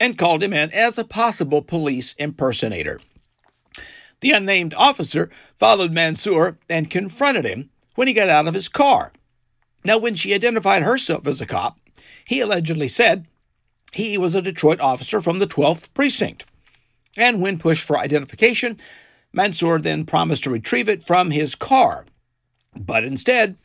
and 0.00 0.18
called 0.18 0.42
him 0.42 0.52
in 0.52 0.72
as 0.74 0.98
a 0.98 1.04
possible 1.04 1.62
police 1.62 2.14
impersonator. 2.14 2.98
The 4.22 4.32
unnamed 4.32 4.74
officer 4.74 5.30
followed 5.56 5.92
Mansour 5.92 6.58
and 6.68 6.90
confronted 6.90 7.44
him 7.44 7.70
when 7.94 8.08
he 8.08 8.12
got 8.12 8.28
out 8.28 8.48
of 8.48 8.54
his 8.54 8.68
car. 8.68 9.12
Now, 9.84 9.98
when 9.98 10.14
she 10.14 10.34
identified 10.34 10.82
herself 10.82 11.26
as 11.26 11.40
a 11.40 11.46
cop, 11.46 11.78
he 12.26 12.40
allegedly 12.40 12.88
said 12.88 13.26
he 13.92 14.16
was 14.16 14.34
a 14.34 14.42
Detroit 14.42 14.80
officer 14.80 15.20
from 15.20 15.38
the 15.38 15.46
12th 15.46 15.92
Precinct. 15.94 16.46
And 17.16 17.40
when 17.40 17.58
pushed 17.58 17.86
for 17.86 17.98
identification, 17.98 18.78
Mansour 19.32 19.78
then 19.78 20.04
promised 20.04 20.44
to 20.44 20.50
retrieve 20.50 20.88
it 20.88 21.06
from 21.06 21.30
his 21.30 21.54
car. 21.54 22.06
But 22.74 23.04
instead, 23.04 23.56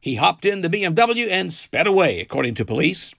he 0.00 0.16
hopped 0.16 0.44
in 0.44 0.60
the 0.60 0.68
BMW 0.68 1.30
and 1.30 1.52
sped 1.52 1.86
away, 1.86 2.20
according 2.20 2.54
to 2.54 2.64
police. 2.64 3.14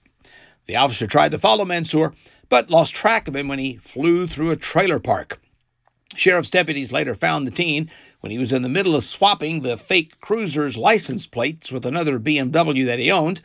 The 0.66 0.76
officer 0.76 1.06
tried 1.06 1.32
to 1.32 1.38
follow 1.38 1.64
Mansour, 1.64 2.12
but 2.48 2.70
lost 2.70 2.94
track 2.94 3.26
of 3.26 3.36
him 3.36 3.48
when 3.48 3.58
he 3.58 3.76
flew 3.76 4.26
through 4.26 4.50
a 4.50 4.56
trailer 4.56 4.98
park. 4.98 5.40
Sheriff's 6.16 6.50
deputies 6.50 6.92
later 6.92 7.14
found 7.14 7.46
the 7.46 7.52
teen 7.52 7.90
when 8.20 8.30
he 8.30 8.38
was 8.38 8.52
in 8.52 8.62
the 8.62 8.68
middle 8.68 8.96
of 8.96 9.04
swapping 9.04 9.60
the 9.60 9.76
fake 9.76 10.20
cruiser's 10.20 10.76
license 10.76 11.26
plates 11.26 11.70
with 11.70 11.86
another 11.86 12.18
BMW 12.18 12.84
that 12.86 12.98
he 12.98 13.10
owned. 13.10 13.42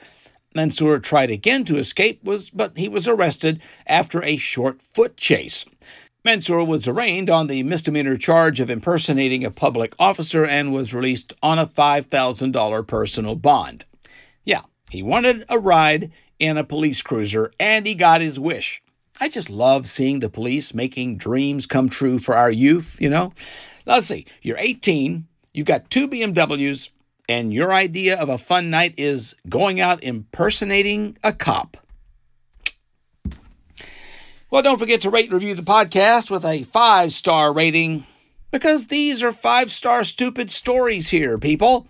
Mansour 0.55 0.99
tried 0.99 1.29
again 1.29 1.65
to 1.65 1.77
escape, 1.77 2.23
was 2.23 2.49
but 2.49 2.77
he 2.77 2.87
was 2.87 3.07
arrested 3.07 3.61
after 3.87 4.23
a 4.23 4.37
short 4.37 4.81
foot 4.81 5.17
chase. 5.17 5.65
Mansour 6.23 6.63
was 6.63 6.87
arraigned 6.87 7.29
on 7.29 7.45
the 7.45 7.61
misdemeanor 7.61 8.17
charge 8.17 8.59
of 8.59 8.71
impersonating 8.71 9.45
a 9.45 9.51
public 9.51 9.93
officer 9.99 10.43
and 10.43 10.73
was 10.73 10.93
released 10.93 11.33
on 11.43 11.59
a 11.59 11.67
$5,000 11.67 12.87
personal 12.87 13.35
bond. 13.35 13.85
Yeah, 14.43 14.61
he 14.89 15.03
wanted 15.03 15.45
a 15.49 15.59
ride 15.59 16.11
in 16.39 16.57
a 16.57 16.63
police 16.63 17.03
cruiser 17.03 17.51
and 17.59 17.85
he 17.85 17.93
got 17.93 18.21
his 18.21 18.39
wish. 18.39 18.81
I 19.19 19.29
just 19.29 19.49
love 19.49 19.87
seeing 19.87 20.19
the 20.19 20.29
police 20.29 20.73
making 20.73 21.17
dreams 21.17 21.65
come 21.65 21.87
true 21.89 22.19
for 22.19 22.35
our 22.35 22.51
youth, 22.51 22.97
you 22.99 23.09
know? 23.09 23.33
Let's 23.85 24.07
see, 24.07 24.25
you're 24.41 24.57
18, 24.57 25.27
you've 25.53 25.65
got 25.65 25.89
two 25.89 26.07
BMWs, 26.07 26.89
and 27.29 27.53
your 27.53 27.73
idea 27.73 28.19
of 28.19 28.29
a 28.29 28.37
fun 28.37 28.69
night 28.69 28.93
is 28.97 29.35
going 29.47 29.79
out 29.79 30.03
impersonating 30.03 31.17
a 31.23 31.33
cop. 31.33 31.77
Well, 34.51 34.61
don't 34.61 34.79
forget 34.79 35.01
to 35.01 35.09
rate 35.09 35.25
and 35.25 35.33
review 35.33 35.55
the 35.55 35.61
podcast 35.61 36.29
with 36.29 36.45
a 36.45 36.63
five 36.63 37.11
star 37.11 37.51
rating 37.51 38.05
because 38.51 38.87
these 38.87 39.23
are 39.23 39.31
five 39.31 39.71
star 39.71 40.03
stupid 40.03 40.51
stories 40.51 41.09
here, 41.09 41.37
people. 41.37 41.87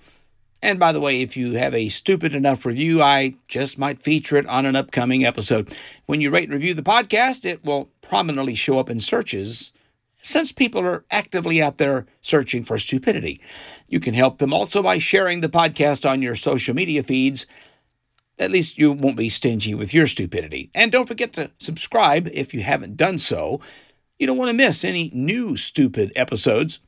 And 0.66 0.80
by 0.80 0.92
the 0.92 1.00
way, 1.00 1.22
if 1.22 1.38
you 1.38 1.52
have 1.52 1.76
a 1.76 1.90
stupid 1.90 2.34
enough 2.34 2.66
review, 2.66 3.00
I 3.00 3.36
just 3.48 3.78
might 3.78 4.02
feature 4.02 4.36
it 4.36 4.48
on 4.48 4.66
an 4.66 4.76
upcoming 4.76 5.24
episode. 5.24 5.78
When 6.08 6.22
you 6.22 6.32
rate 6.32 6.46
and 6.46 6.54
review 6.54 6.74
the 6.74 6.82
podcast, 6.82 7.46
it 7.46 7.64
will 7.64 7.92
prominently 8.02 8.56
show 8.56 8.80
up 8.80 8.90
in 8.90 9.00
searches 9.00 9.74
since 10.18 10.52
people 10.52 10.82
are 10.82 11.06
actively 11.12 11.62
out 11.62 11.78
there 11.78 12.08
searching 12.20 12.64
for 12.64 12.80
stupidity. 12.80 13.40
You 13.90 14.00
can 14.00 14.16
help 14.16 14.40
them 14.40 14.56
also 14.56 14.82
by 14.82 14.98
sharing 14.98 15.42
the 15.42 15.50
podcast 15.50 16.10
on 16.10 16.24
your 16.24 16.36
social 16.36 16.74
media 16.74 17.04
feeds. 17.04 17.46
At 18.40 18.50
least 18.50 18.80
you 18.80 18.92
won't 18.92 19.18
be 19.18 19.30
stingy 19.30 19.76
with 19.76 19.94
your 19.94 20.08
stupidity. 20.08 20.72
And 20.74 20.92
don't 20.92 21.08
forget 21.08 21.32
to 21.34 21.52
subscribe 21.60 22.28
if 22.34 22.56
you 22.56 22.64
haven't 22.64 22.98
done 22.98 23.20
so. 23.20 23.62
You 24.18 24.26
don't 24.26 24.40
want 24.40 24.50
to 24.50 24.58
miss 24.58 24.84
any 24.84 25.12
new 25.14 25.58
stupid 25.58 26.12
episodes. 26.16 26.80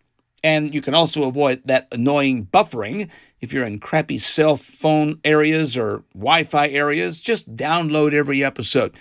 And 0.43 0.73
you 0.73 0.81
can 0.81 0.95
also 0.95 1.27
avoid 1.27 1.61
that 1.65 1.87
annoying 1.91 2.47
buffering 2.47 3.11
if 3.41 3.53
you're 3.53 3.65
in 3.65 3.79
crappy 3.79 4.17
cell 4.17 4.57
phone 4.57 5.19
areas 5.23 5.77
or 5.77 6.03
Wi 6.13 6.43
Fi 6.43 6.69
areas. 6.69 7.21
Just 7.21 7.55
download 7.55 8.13
every 8.13 8.43
episode. 8.43 8.95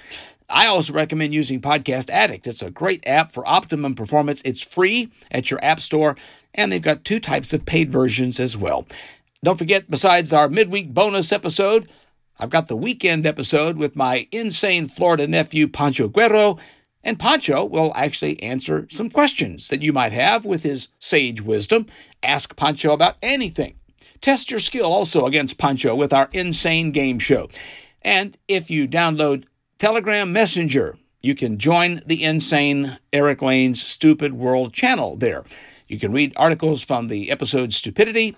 I 0.48 0.66
also 0.66 0.92
recommend 0.92 1.34
using 1.34 1.60
Podcast 1.60 2.08
Addict. 2.10 2.46
It's 2.46 2.62
a 2.62 2.70
great 2.70 3.06
app 3.06 3.32
for 3.32 3.46
optimum 3.48 3.94
performance. 3.94 4.42
It's 4.44 4.62
free 4.62 5.10
at 5.30 5.50
your 5.50 5.62
App 5.64 5.80
Store, 5.80 6.16
and 6.54 6.70
they've 6.70 6.80
got 6.80 7.04
two 7.04 7.18
types 7.18 7.52
of 7.52 7.66
paid 7.66 7.90
versions 7.90 8.38
as 8.38 8.56
well. 8.56 8.86
Don't 9.42 9.58
forget, 9.58 9.90
besides 9.90 10.32
our 10.32 10.48
midweek 10.48 10.94
bonus 10.94 11.32
episode, 11.32 11.88
I've 12.38 12.50
got 12.50 12.68
the 12.68 12.76
weekend 12.76 13.26
episode 13.26 13.76
with 13.76 13.96
my 13.96 14.28
insane 14.30 14.86
Florida 14.86 15.26
nephew, 15.26 15.66
Pancho 15.66 16.08
Guerrero. 16.08 16.58
And 17.02 17.18
Pancho 17.18 17.64
will 17.64 17.92
actually 17.94 18.42
answer 18.42 18.86
some 18.90 19.10
questions 19.10 19.68
that 19.68 19.82
you 19.82 19.92
might 19.92 20.12
have 20.12 20.44
with 20.44 20.64
his 20.64 20.88
sage 20.98 21.40
wisdom. 21.40 21.86
Ask 22.22 22.56
Pancho 22.56 22.92
about 22.92 23.16
anything. 23.22 23.78
Test 24.26 24.50
your 24.50 24.58
skill 24.58 24.92
also 24.92 25.24
against 25.24 25.56
Pancho 25.56 25.94
with 25.94 26.12
our 26.12 26.28
insane 26.32 26.90
game 26.90 27.20
show. 27.20 27.48
And 28.02 28.36
if 28.48 28.68
you 28.68 28.88
download 28.88 29.44
Telegram 29.78 30.32
Messenger, 30.32 30.98
you 31.20 31.36
can 31.36 31.58
join 31.58 32.00
the 32.04 32.24
insane 32.24 32.98
Erik 33.12 33.40
Lane's 33.40 33.80
Stupid 33.80 34.32
World 34.32 34.72
channel 34.72 35.14
there. 35.14 35.44
You 35.86 36.00
can 36.00 36.10
read 36.10 36.32
articles 36.34 36.82
from 36.82 37.06
the 37.06 37.30
episode 37.30 37.72
Stupidity. 37.72 38.34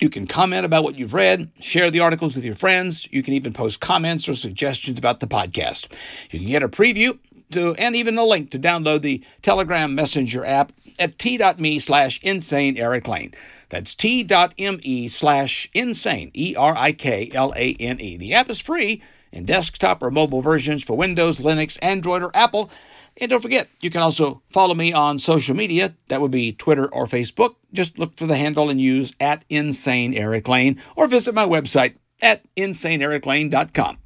You 0.00 0.10
can 0.10 0.26
comment 0.26 0.66
about 0.66 0.82
what 0.82 0.98
you've 0.98 1.14
read, 1.14 1.52
share 1.60 1.92
the 1.92 2.00
articles 2.00 2.34
with 2.34 2.44
your 2.44 2.56
friends. 2.56 3.06
You 3.12 3.22
can 3.22 3.32
even 3.32 3.52
post 3.52 3.80
comments 3.80 4.28
or 4.28 4.34
suggestions 4.34 4.98
about 4.98 5.20
the 5.20 5.28
podcast. 5.28 5.96
You 6.32 6.40
can 6.40 6.48
get 6.48 6.64
a 6.64 6.68
preview 6.68 7.20
to, 7.52 7.76
and 7.76 7.94
even 7.94 8.18
a 8.18 8.24
link 8.24 8.50
to 8.50 8.58
download 8.58 9.02
the 9.02 9.22
Telegram 9.42 9.94
Messenger 9.94 10.44
app 10.44 10.72
at 10.98 11.20
t.me 11.20 11.78
slash 11.78 12.18
insane 12.24 12.76
Erik 12.76 13.06
Lane. 13.06 13.32
That's 13.70 13.94
t.me 13.94 15.08
slash 15.08 15.70
insane, 15.72 16.30
E 16.34 16.54
R 16.56 16.76
I 16.76 16.92
K 16.92 17.30
L 17.32 17.52
A 17.56 17.74
N 17.80 18.00
E. 18.00 18.16
The 18.16 18.34
app 18.34 18.50
is 18.50 18.60
free 18.60 19.02
in 19.32 19.44
desktop 19.46 20.02
or 20.02 20.10
mobile 20.10 20.42
versions 20.42 20.84
for 20.84 20.96
Windows, 20.96 21.38
Linux, 21.38 21.78
Android, 21.80 22.22
or 22.22 22.30
Apple. 22.34 22.70
And 23.16 23.30
don't 23.30 23.40
forget, 23.40 23.68
you 23.80 23.90
can 23.90 24.02
also 24.02 24.42
follow 24.50 24.74
me 24.74 24.92
on 24.92 25.18
social 25.18 25.54
media. 25.54 25.94
That 26.08 26.20
would 26.20 26.30
be 26.30 26.52
Twitter 26.52 26.86
or 26.92 27.06
Facebook. 27.06 27.56
Just 27.72 27.98
look 27.98 28.16
for 28.16 28.26
the 28.26 28.36
handle 28.36 28.70
and 28.70 28.80
use 28.80 29.12
at 29.20 29.44
Insane 29.48 30.14
Erik 30.14 30.48
Lane 30.48 30.80
or 30.96 31.06
visit 31.06 31.34
my 31.34 31.46
website 31.46 31.96
at 32.22 32.42
insaneeriklane.com. 32.56 33.98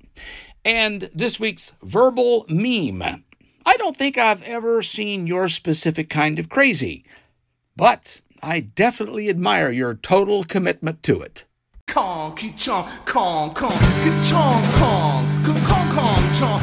And 0.65 1.03
this 1.15 1.39
week's 1.39 1.73
verbal 1.83 2.47
meme 2.49 3.25
I 3.67 3.77
don't 3.77 3.97
think 3.97 4.19
I've 4.19 4.43
ever 4.43 4.83
seen 4.83 5.27
your 5.27 5.49
specific 5.49 6.11
kind 6.11 6.39
of 6.39 6.51
crazy, 6.51 7.05
but 7.77 8.21
I 8.45 8.61
definitely 8.61 9.31
admire 9.31 9.71
your 9.71 9.95
total 9.95 10.45
commitment 10.45 11.03
to 11.05 11.19
it. 11.23 11.47
Kong, 11.89 12.37
ki 12.37 12.53
chong, 12.53 12.87
kong, 13.07 13.55
kong, 13.55 13.73
ki 13.73 14.29
chong, 14.29 14.63
kong, 14.75 15.45
kong, 15.45 15.61
kong, 15.65 15.97
kong, 15.97 16.35
chong. 16.39 16.61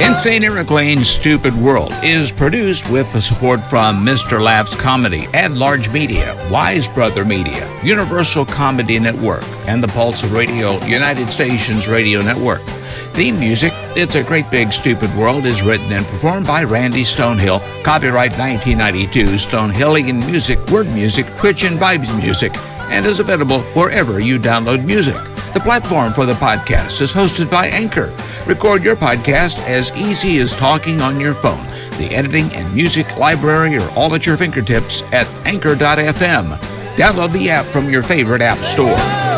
Insane 0.00 0.42
Erik 0.42 0.70
Lane's 0.70 1.08
Stupid 1.08 1.54
World 1.54 1.92
is 2.02 2.32
produced 2.32 2.88
with 2.88 3.12
the 3.12 3.20
support 3.20 3.60
from 3.64 4.06
Mr. 4.06 4.42
Laughs 4.42 4.74
Comedy, 4.74 5.26
AdLarge 5.26 5.92
Media, 5.92 6.34
Wise 6.50 6.88
Brother 6.88 7.26
Media, 7.26 7.68
Universal 7.84 8.46
Comedy 8.46 8.98
Network, 8.98 9.44
and 9.68 9.82
the 9.82 9.88
Pulse 9.88 10.22
of 10.22 10.32
Radio 10.32 10.82
United 10.86 11.28
Stations 11.28 11.86
Radio 11.86 12.22
Network. 12.22 12.62
Theme 13.12 13.38
music, 13.38 13.72
It's 13.96 14.14
a 14.14 14.22
Great 14.22 14.50
Big 14.50 14.72
Stupid 14.72 15.14
World, 15.16 15.44
is 15.44 15.62
written 15.62 15.92
and 15.92 16.06
performed 16.06 16.46
by 16.46 16.64
Randy 16.64 17.02
Stonehill. 17.02 17.60
Copyright 17.82 18.32
1992, 18.38 19.36
Stonehillian 19.36 20.24
Music, 20.26 20.58
Word 20.70 20.86
Music, 20.92 21.26
Twitch 21.36 21.64
and 21.64 21.78
Vibes 21.78 22.14
Music, 22.22 22.52
and 22.90 23.04
is 23.04 23.20
available 23.20 23.60
wherever 23.74 24.20
you 24.20 24.38
download 24.38 24.84
music. 24.84 25.16
The 25.52 25.60
platform 25.60 26.12
for 26.12 26.24
the 26.26 26.34
podcast 26.34 27.00
is 27.02 27.12
hosted 27.12 27.50
by 27.50 27.66
Anchor. 27.66 28.14
Record 28.46 28.82
your 28.82 28.96
podcast 28.96 29.58
as 29.66 29.92
easy 29.96 30.38
as 30.38 30.54
talking 30.54 31.00
on 31.00 31.20
your 31.20 31.34
phone. 31.34 31.66
The 31.98 32.14
editing 32.14 32.50
and 32.52 32.72
music 32.72 33.18
library 33.18 33.76
are 33.76 33.90
all 33.90 34.14
at 34.14 34.24
your 34.26 34.36
fingertips 34.36 35.02
at 35.12 35.26
anchor.fm. 35.44 36.56
Download 36.96 37.32
the 37.32 37.50
app 37.50 37.66
from 37.66 37.90
your 37.90 38.02
favorite 38.02 38.40
app 38.40 38.58
store. 38.58 39.29